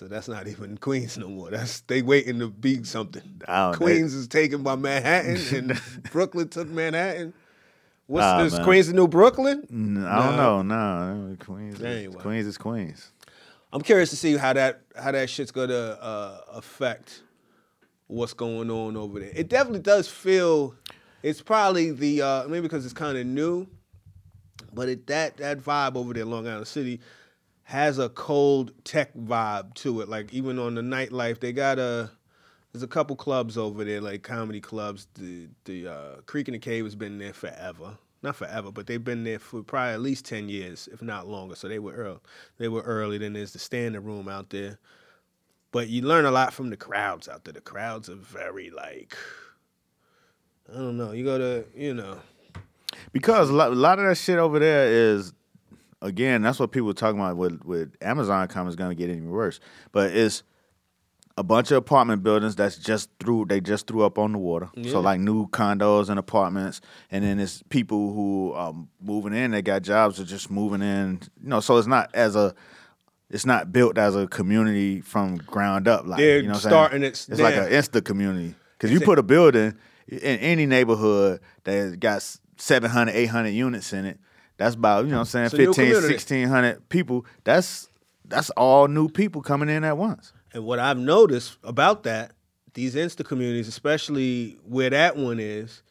[0.00, 1.50] so that's not even Queens no more.
[1.50, 3.42] That's they waiting to be something.
[3.46, 7.34] Don't- Queens is taken by Manhattan, and Brooklyn took Manhattan.
[8.06, 8.54] What's Nah, this?
[8.54, 8.64] man.
[8.64, 9.66] Queens the new Brooklyn?
[9.70, 13.12] N- I don't know, no, Queens, is, Queens is Queens.
[13.74, 17.20] I'm curious to see how that how that shit's gonna uh, affect
[18.06, 19.32] what's going on over there.
[19.34, 20.74] It definitely does feel.
[21.22, 23.66] It's probably the uh, maybe because it's kind of new,
[24.72, 27.00] but it that that vibe over there, Long Island City,
[27.70, 30.08] has a cold tech vibe to it.
[30.08, 32.10] Like even on the nightlife, they got a.
[32.72, 35.06] There's a couple clubs over there, like comedy clubs.
[35.14, 37.96] The the uh, Creek and the Cave has been there forever.
[38.22, 41.54] Not forever, but they've been there for probably at least ten years, if not longer.
[41.54, 42.18] So they were early.
[42.58, 43.18] They were early.
[43.18, 44.80] Then there's the standing room out there.
[45.70, 47.54] But you learn a lot from the crowds out there.
[47.54, 49.16] The crowds are very like,
[50.68, 51.12] I don't know.
[51.12, 52.18] You go to, you know,
[53.12, 55.32] Because a lot, a lot of that shit over there is,
[56.02, 59.10] again, that's what people were talking about with, with Amazon coming is going to get
[59.10, 59.60] even worse.
[59.92, 60.42] But it's
[61.36, 64.70] a bunch of apartment buildings that's just threw, they just threw up on the water.
[64.74, 64.92] Yeah.
[64.92, 66.80] So like new condos and apartments.
[67.10, 71.20] And then it's people who um moving in, they got jobs are just moving in.
[71.42, 72.54] You know, so it's not as a,
[73.30, 76.06] it's not built as a community from ground up.
[76.06, 77.12] Like They're you know, what starting saying?
[77.12, 79.74] it It's like an insta community because you put a building
[80.08, 82.22] in any neighborhood that's got
[82.56, 84.18] 700, 800 units in it.
[84.60, 87.24] That's about you know what I'm saying new 15, 1600 people.
[87.44, 87.88] That's
[88.26, 90.34] that's all new people coming in at once.
[90.52, 92.32] And what I've noticed about that,
[92.74, 95.82] these Insta communities, especially where that one is,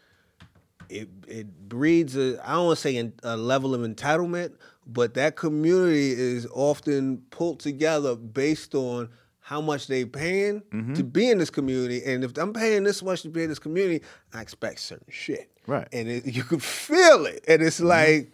[0.87, 4.53] it it breeds a I don't want to say a level of entitlement,
[4.85, 9.09] but that community is often pulled together based on
[9.39, 10.93] how much they paying Mm-hmm.
[10.93, 12.03] to be in this community.
[12.05, 15.49] And if I'm paying this much to be in this community, I expect certain shit.
[15.65, 15.87] Right.
[15.91, 17.43] And it, you can feel it.
[17.47, 18.31] And it's like,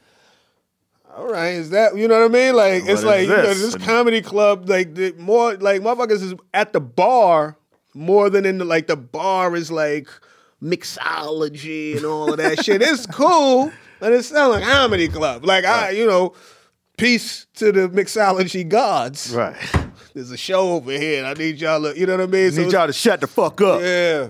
[1.15, 2.55] all right, is that you know what I mean?
[2.55, 3.73] Like What it's like you know, this?
[3.73, 7.57] this comedy club, like the more like motherfuckers is at the bar
[7.93, 10.09] more than in the like the bar is like
[10.61, 12.81] mixology and all of that shit.
[12.81, 15.45] It's cool, but it's not like comedy club.
[15.45, 16.33] Like I, you know,
[16.97, 19.33] peace to the mixology gods.
[19.33, 19.55] Right.
[20.13, 22.51] There's a show over here, and I need y'all to, you know what I mean?
[22.51, 23.81] So Need it's- y'all to shut the fuck up.
[23.81, 24.29] yeah.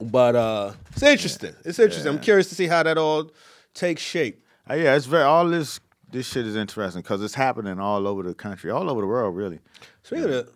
[0.00, 1.54] But uh, it's interesting.
[1.64, 2.12] It's interesting.
[2.12, 3.30] I'm curious to see how that all
[3.74, 4.44] takes shape.
[4.70, 5.80] Uh, yeah, it's very all this
[6.12, 9.34] this shit is interesting because it's happening all over the country, all over the world,
[9.34, 9.58] really.
[10.02, 10.48] Speaking of,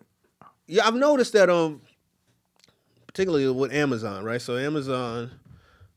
[0.67, 1.81] yeah, I've noticed that um,
[3.07, 4.41] particularly with Amazon, right?
[4.41, 5.31] So Amazon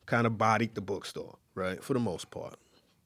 [0.07, 2.55] kind of bodied the bookstore, right, for the most part.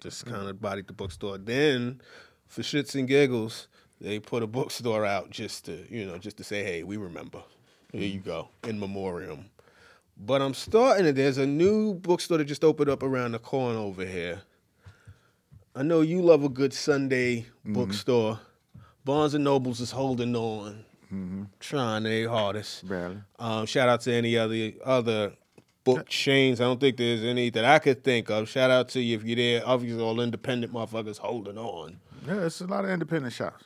[0.01, 1.39] Just kind of bodied the bookstore.
[1.39, 2.01] Then,
[2.47, 3.69] for shits and giggles,
[4.01, 7.43] they put a bookstore out just to, you know, just to say, hey, we remember.
[7.93, 9.51] Here you go, in memoriam.
[10.17, 11.13] But I'm starting to.
[11.13, 14.41] There's a new bookstore that just opened up around the corner over here.
[15.75, 18.41] I know you love a good Sunday bookstore.
[19.05, 20.85] Barnes and Nobles is holding on,
[21.61, 22.87] trying their hardest.
[22.89, 23.19] Barely.
[23.39, 25.33] Um, shout out to any other other
[25.85, 26.61] book chains.
[26.61, 28.49] I don't think there's any that I could think of.
[28.49, 29.63] Shout out to you if you're there.
[29.67, 31.99] Obviously, all independent motherfuckers holding on.
[32.27, 33.65] Yeah, it's a lot of independent shops.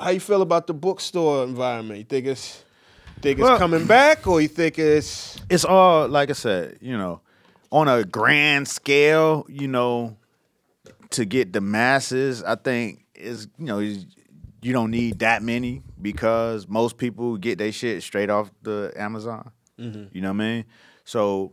[0.00, 1.98] How you feel about the bookstore environment?
[1.98, 2.64] You think it's
[3.20, 6.96] think it's Well- coming back, or you think it's It's all like I said, you
[6.98, 7.20] know,
[7.70, 10.16] on a grand scale, you know,
[11.10, 14.06] to get the masses, I think is you know is-
[14.62, 19.52] you don't need that many because most people get their shit straight off the Amazon.
[20.12, 20.64] You know what I mean?
[21.04, 21.52] So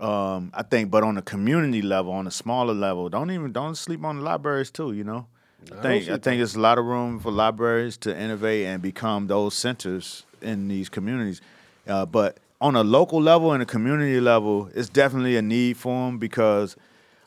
[0.00, 3.74] um, I think, but on the community level, on a smaller level, don't even don't
[3.76, 4.92] sleep on the libraries too.
[4.92, 5.26] You know,
[5.72, 9.26] I think I think there's a lot of room for libraries to innovate and become
[9.28, 11.40] those centers in these communities.
[11.88, 16.06] Uh, but on a local level and a community level, it's definitely a need for
[16.06, 16.76] them because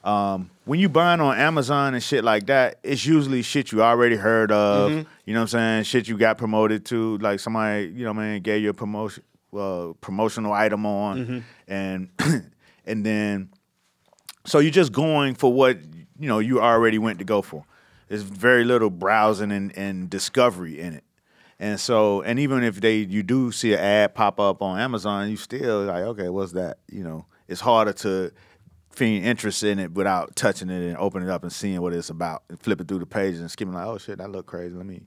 [0.04, 4.16] um, when you buying on Amazon and shit like that, it's usually shit you already
[4.16, 4.92] heard of.
[5.26, 5.84] You know what I'm saying?
[5.84, 8.74] Shit you got promoted to, like somebody, you know, what I mean, gave you a
[8.74, 9.24] promotion,
[9.56, 11.18] uh, promotional item on,
[11.68, 12.10] and
[12.86, 13.50] and then
[14.46, 15.78] so you're just going for what
[16.20, 17.66] you know you already went to go for.
[18.08, 21.04] There's very little browsing and, and discovery in it.
[21.60, 25.30] And so, and even if they you do see an ad pop up on Amazon,
[25.30, 26.78] you still like, okay, what's that?
[26.92, 28.32] You know, it's harder to
[28.96, 32.10] feign interest in it without touching it and opening it up and seeing what it's
[32.10, 34.76] about and flipping through the pages and skimming like, oh shit, that look crazy.
[34.76, 35.04] Let me,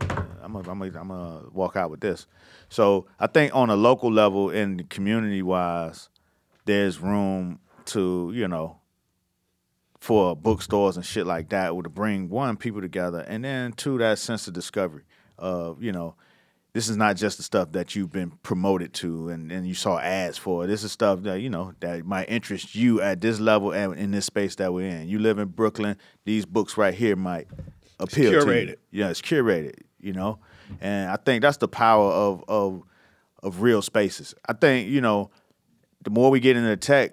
[0.00, 2.26] uh, I'm gonna, I'm gonna, I'm gonna walk out with this.
[2.68, 6.08] So I think on a local level and community wise,
[6.64, 8.78] there's room to you know
[9.98, 14.18] for bookstores and shit like that to bring one people together and then two that
[14.18, 15.02] sense of discovery
[15.38, 16.14] of you know
[16.74, 19.98] this is not just the stuff that you've been promoted to and, and you saw
[19.98, 20.66] ads for.
[20.66, 24.10] This is stuff that you know that might interest you at this level and in
[24.10, 25.08] this space that we're in.
[25.08, 25.96] You live in brooklyn.
[26.24, 27.48] These books right here might
[27.98, 28.44] appeal to you.
[28.44, 28.76] Curated.
[28.90, 30.38] yeah it's curated you know?
[30.80, 32.82] And i think that's the power of of
[33.42, 34.34] of real spaces.
[34.48, 35.30] I think you know
[36.02, 37.12] the more we get into tech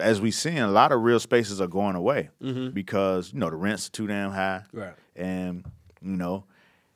[0.00, 2.70] as we seeing a lot of real spaces are going away mm-hmm.
[2.70, 4.62] because you know the rents are too damn high.
[4.72, 4.94] Right.
[5.14, 5.64] and
[6.00, 6.44] you know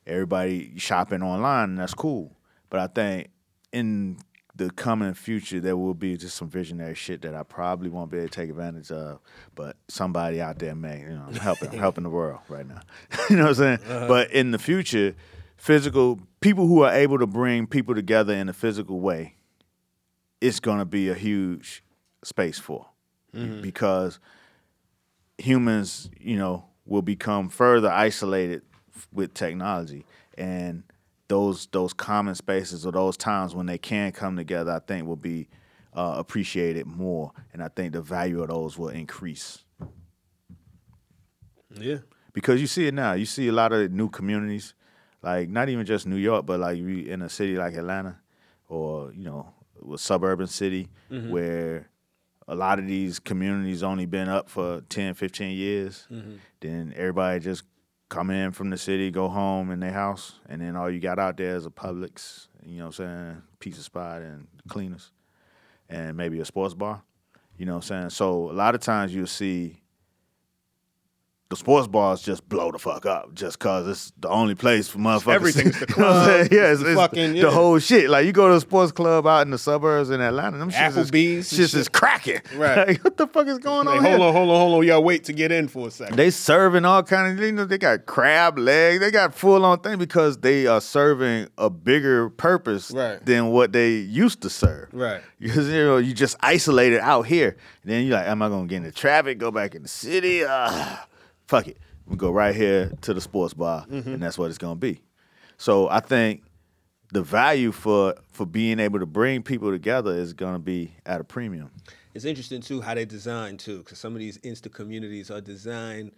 [0.05, 2.35] everybody shopping online and that's cool.
[2.69, 3.29] But i think
[3.71, 4.17] in
[4.55, 8.17] the coming future there will be just some visionary shit that i probably won't be
[8.17, 9.19] able to take advantage of
[9.55, 12.81] but somebody out there may you know i'm helping I'm helping the world right now.
[13.29, 13.79] You know what i'm saying?
[13.87, 14.07] Uh-huh.
[14.07, 15.15] But in the future
[15.55, 19.35] physical people who are able to bring people together in a physical way
[20.41, 21.83] it's going to be a huge
[22.23, 22.87] space for.
[23.33, 23.61] Mm-hmm.
[23.61, 24.19] Because
[25.37, 28.63] humans, you know, will become further isolated
[29.11, 30.05] with technology
[30.37, 30.83] and
[31.27, 35.15] those those common spaces or those times when they can come together, I think will
[35.15, 35.47] be
[35.93, 39.63] uh, appreciated more, and I think the value of those will increase
[41.79, 41.97] yeah?
[42.33, 43.13] because you see it now.
[43.13, 44.73] You see a lot of new communities,
[45.21, 48.17] like not even just New York, but like you in a city like Atlanta,
[48.67, 49.53] or you know,
[49.93, 50.89] a suburban city
[51.31, 51.87] where
[52.47, 56.07] a lot of these communities only been up for 10, 15 years.
[56.59, 57.63] Then everybody just
[58.11, 61.17] come in from the city, go home in their house, and then all you got
[61.17, 65.11] out there is a Publix, you know what I'm saying, pizza spot and cleaners,
[65.89, 67.01] and maybe a sports bar.
[67.57, 68.09] You know what I'm saying?
[68.09, 69.80] So a lot of times you'll see
[71.51, 74.97] the sports bars just blow the fuck up just cause it's the only place for
[74.97, 75.33] motherfuckers.
[75.35, 77.43] Everything's the You know club, yeah, it's, it's fucking- yeah.
[77.43, 78.09] the whole shit.
[78.09, 80.75] Like you go to a sports club out in the suburbs in Atlanta, them is,
[80.75, 81.91] Applebee's shits is shit.
[81.91, 82.39] cracking.
[82.55, 82.87] Right.
[82.87, 84.03] Like, what the fuck is going Like, on?
[84.03, 84.27] hold here?
[84.27, 84.87] on, hold on, hold on.
[84.87, 86.15] Y'all wait to get in for a second.
[86.15, 89.79] They serving all kind of you know they got crab legs, they got full on
[89.81, 93.23] thing because they are serving a bigger purpose Right.
[93.25, 94.89] than what they used to serve.
[94.93, 95.21] Right.
[95.41, 97.57] Because you know you just isolated out here.
[97.81, 99.39] And then you're like, am I gonna get into traffic?
[99.39, 100.43] Go back in the city?
[100.43, 100.97] Uh,
[101.51, 101.77] fuck it.
[102.07, 105.01] We go right here to the sports bar, and that's what it's gonna be.
[105.57, 106.43] So I think
[107.11, 111.23] the value for for being able to bring people together is gonna be at a
[111.23, 111.69] premium.
[112.13, 116.11] It's interesting too how they design too, because some of these insta communities are designed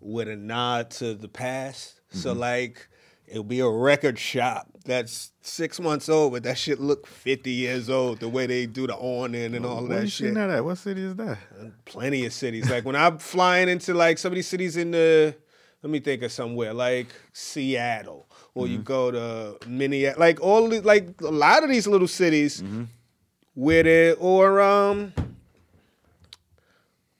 [0.00, 2.00] with a nod to the past.
[2.10, 2.40] So Mm-hmm.
[2.40, 2.88] like
[3.30, 7.88] it'll be a record shop that's six months old, but that shit look fifty years
[7.88, 8.20] old.
[8.20, 10.34] The way they do the awning and all Where that you shit.
[10.34, 10.64] that at?
[10.64, 11.38] What city is that?
[11.84, 12.68] Plenty of cities.
[12.68, 15.34] Like when I'm flying into like some of these cities in the,
[15.82, 18.72] let me think of somewhere like Seattle, or Mm-hmm.
[18.72, 22.84] you go to Minneapolis, like all the, like a lot of these little cities Mm-hmm.
[23.54, 25.12] where they or um.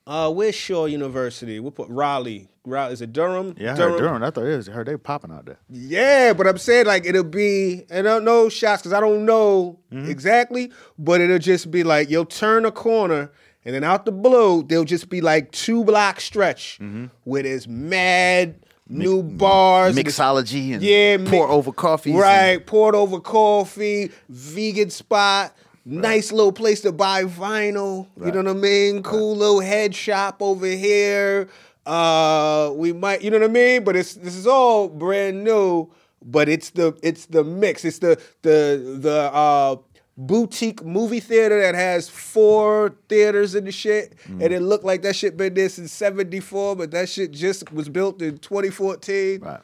[0.07, 1.61] Uh, where's Shaw University?
[1.61, 2.49] We'll put Raleigh.
[2.65, 3.55] Raleigh is it Durham?
[3.59, 4.23] Yeah, I heard Durham.
[4.23, 4.69] I thought it was.
[4.69, 5.59] I heard they popping out there.
[5.70, 9.24] Yeah, but I'm saying like it'll be, and I don't know shots because I don't
[9.24, 10.11] know Mm-hmm.
[10.11, 13.32] exactly, but it'll just be like you'll turn a corner
[13.65, 17.07] and then out the blue there'll just be like two block stretch Mm-hmm.
[17.24, 18.55] where there's mad
[18.89, 22.12] new bars, Mixology and yeah, pour mi- over coffee.
[22.12, 22.65] right?
[22.66, 25.57] Poured over coffee, vegan spot.
[25.87, 28.07] Nice little place to buy vinyl.
[28.23, 29.03] You know what I mean?
[29.03, 31.49] Cool little head shop over here.
[31.90, 33.84] Uh, we might, you know what I mean?
[33.84, 35.90] But it's this is all brand new.
[36.24, 37.84] But it's the it's the mix.
[37.84, 39.76] It's the the the uh,
[40.16, 44.44] boutique movie theater that has four theaters in the shit, Mm.
[44.44, 47.88] and it looked like that shit been there since '74, but that shit just was
[47.88, 49.40] built in 2014.
[49.40, 49.60] Right.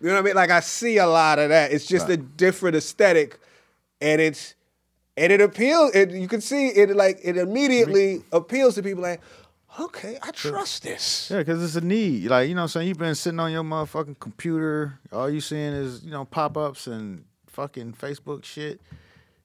[0.00, 0.34] You know what I mean?
[0.34, 1.72] Like I see a lot of that.
[1.72, 3.38] It's just a different aesthetic,
[4.00, 4.54] and it's
[5.16, 5.92] and it appeals.
[5.94, 9.02] And you can see it like it immediately appeals to people.
[9.02, 9.20] Like,
[9.80, 11.28] okay, I trust this.
[11.30, 12.26] Yeah, because it's a need.
[12.26, 12.88] Like, you know what I'm saying?
[12.88, 14.98] You've been sitting on your motherfucking computer.
[15.12, 18.80] All you seeing is, you know, pop ups and fucking Facebook shit.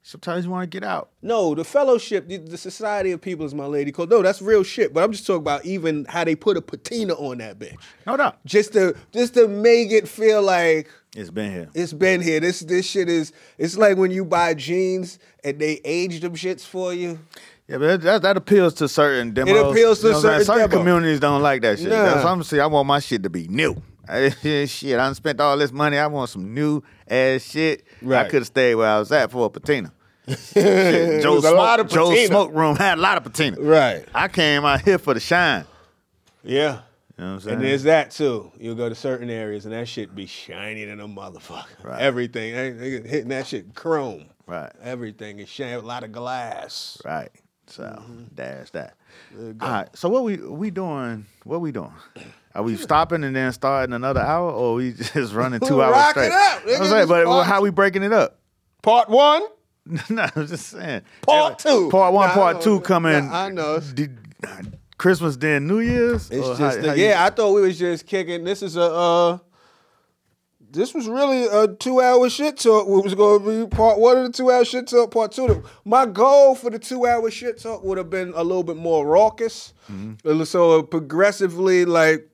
[0.02, 1.10] Sometimes you want to get out.
[1.20, 4.08] No, the fellowship, the, the society of people is my lady code.
[4.08, 4.94] No, that's real shit.
[4.94, 7.74] But I'm just talking about even how they put a patina on that bitch,
[8.06, 8.38] No doubt.
[8.44, 11.70] just to just to make it feel like It's been here.
[11.74, 12.38] It's been here.
[12.38, 13.32] This this shit is.
[13.58, 17.18] It's like when you buy jeans and they age them shits for you.
[17.68, 19.56] Yeah, but that, that, appeals to certain demos.
[19.56, 20.44] It appeals to You know what I'm saying?
[20.44, 20.82] certain certain demo.
[20.82, 21.88] communities don't like that shit.
[21.88, 22.02] Nah.
[22.04, 22.62] That's what I'm saying.
[22.62, 23.82] I want my shit to be new.
[24.42, 25.98] shit, I spent all this money.
[25.98, 27.84] I want some new ass shit.
[28.08, 29.92] I could have stayed where I was at for a patina.
[30.26, 32.26] Shit, Joe's, a smoke, lot of Joe's patina.
[32.26, 33.60] smoke room had a lot of patina.
[33.60, 34.04] Right.
[34.12, 35.64] I came out here for the shine.
[36.42, 36.80] Yeah.
[37.16, 37.54] You know what I'm saying?
[37.54, 38.50] And there's that too.
[38.58, 41.84] You'll go to certain areas and that shit be shiny than a motherfucker.
[41.84, 42.00] Right.
[42.00, 42.54] Everything.
[42.54, 44.26] They, they hitting that shit chrome.
[44.48, 44.72] Right.
[44.82, 45.74] Everything is shiny.
[45.74, 47.00] A lot of glass.
[47.04, 47.30] Right.
[47.68, 48.22] So Mm-hmm.
[48.34, 48.96] there's that.
[49.38, 49.88] All right.
[49.96, 51.26] So what we we doing?
[51.44, 51.92] What we doing?
[52.54, 56.10] Are we stopping and then starting another hour, or we just running two hours Rock
[56.10, 56.26] straight?
[56.26, 56.62] it up.
[56.80, 58.38] I'm saying, but rock- how we breaking it up?
[58.82, 59.42] Part one.
[60.10, 61.02] no, I'm just saying.
[61.22, 61.88] Part two.
[61.90, 63.26] Part one, I part two coming.
[63.28, 63.80] Nah, I know.
[63.80, 64.18] Did,
[64.98, 66.30] Christmas then New Year's.
[66.30, 67.24] It's just how- the- how you- yeah.
[67.24, 68.44] I thought we was just kicking.
[68.44, 68.82] This is a.
[68.82, 69.38] uh
[70.76, 72.86] This was really a two-hour shit talk.
[72.86, 75.10] It was going to be part one of the two-hour shit talk.
[75.10, 75.64] Part two.
[75.84, 79.72] My goal for the two-hour shit talk would have been a little bit more raucous,
[79.90, 80.44] Mm-hmm.
[80.44, 82.28] so progressively like.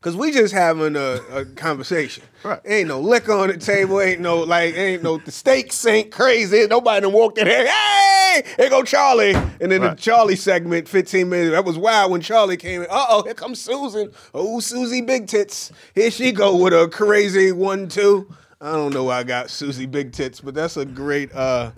[0.00, 2.22] Cause we just having a, a conversation.
[2.44, 2.60] Right.
[2.64, 4.00] Ain't no liquor on the table.
[4.00, 4.74] Ain't no like.
[4.76, 6.66] Ain't no the stakes ain't crazy.
[6.68, 7.66] Nobody done walked in here.
[7.66, 9.34] Hey, here go Charlie.
[9.34, 9.96] And then Right.
[9.96, 11.50] the Charlie segment, 15 minutes.
[11.50, 12.86] That was wild when Charlie came in.
[12.88, 14.12] Uh oh, here comes Susan.
[14.32, 15.72] Oh, Susie Big Tits.
[15.96, 18.32] Here she go with a crazy one two.
[18.60, 21.34] I don't know why I got Susie Big Tits, but that's a great.
[21.34, 21.72] uh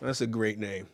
[0.00, 0.86] That's a great name.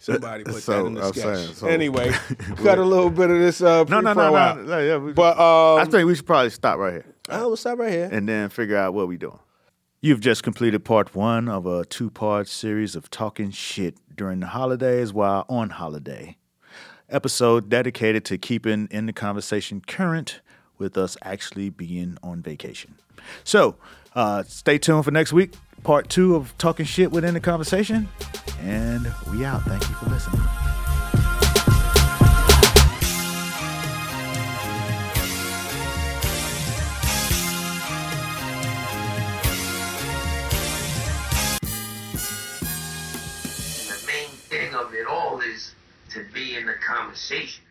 [0.00, 1.36] Somebody put So, that in the I'm sketch.
[1.36, 2.10] saying, so- anyway,
[2.64, 3.60] got a little bit of this.
[3.62, 4.62] Uh, No, no, no, no.
[4.62, 7.56] no, yeah, we- But um, I think we should probably stop right here I will
[7.56, 8.08] stop right here.
[8.10, 9.38] and then figure out what we doing.
[10.00, 15.12] You've just completed part one of a two-part series of talking shit during the holidays
[15.12, 16.38] while on holiday.
[17.08, 20.40] Episode dedicated to keeping in the conversation current
[20.78, 22.94] with us actually being on vacation.
[23.44, 23.76] So,
[24.14, 28.08] uh, stay tuned for next week, part two of talking shit within the conversation,
[28.60, 29.62] and we out.
[29.62, 30.40] Thank you for listening.
[43.78, 45.74] And the main thing of it all is
[46.10, 46.74] to be in the.
[46.80, 47.62] Conversation.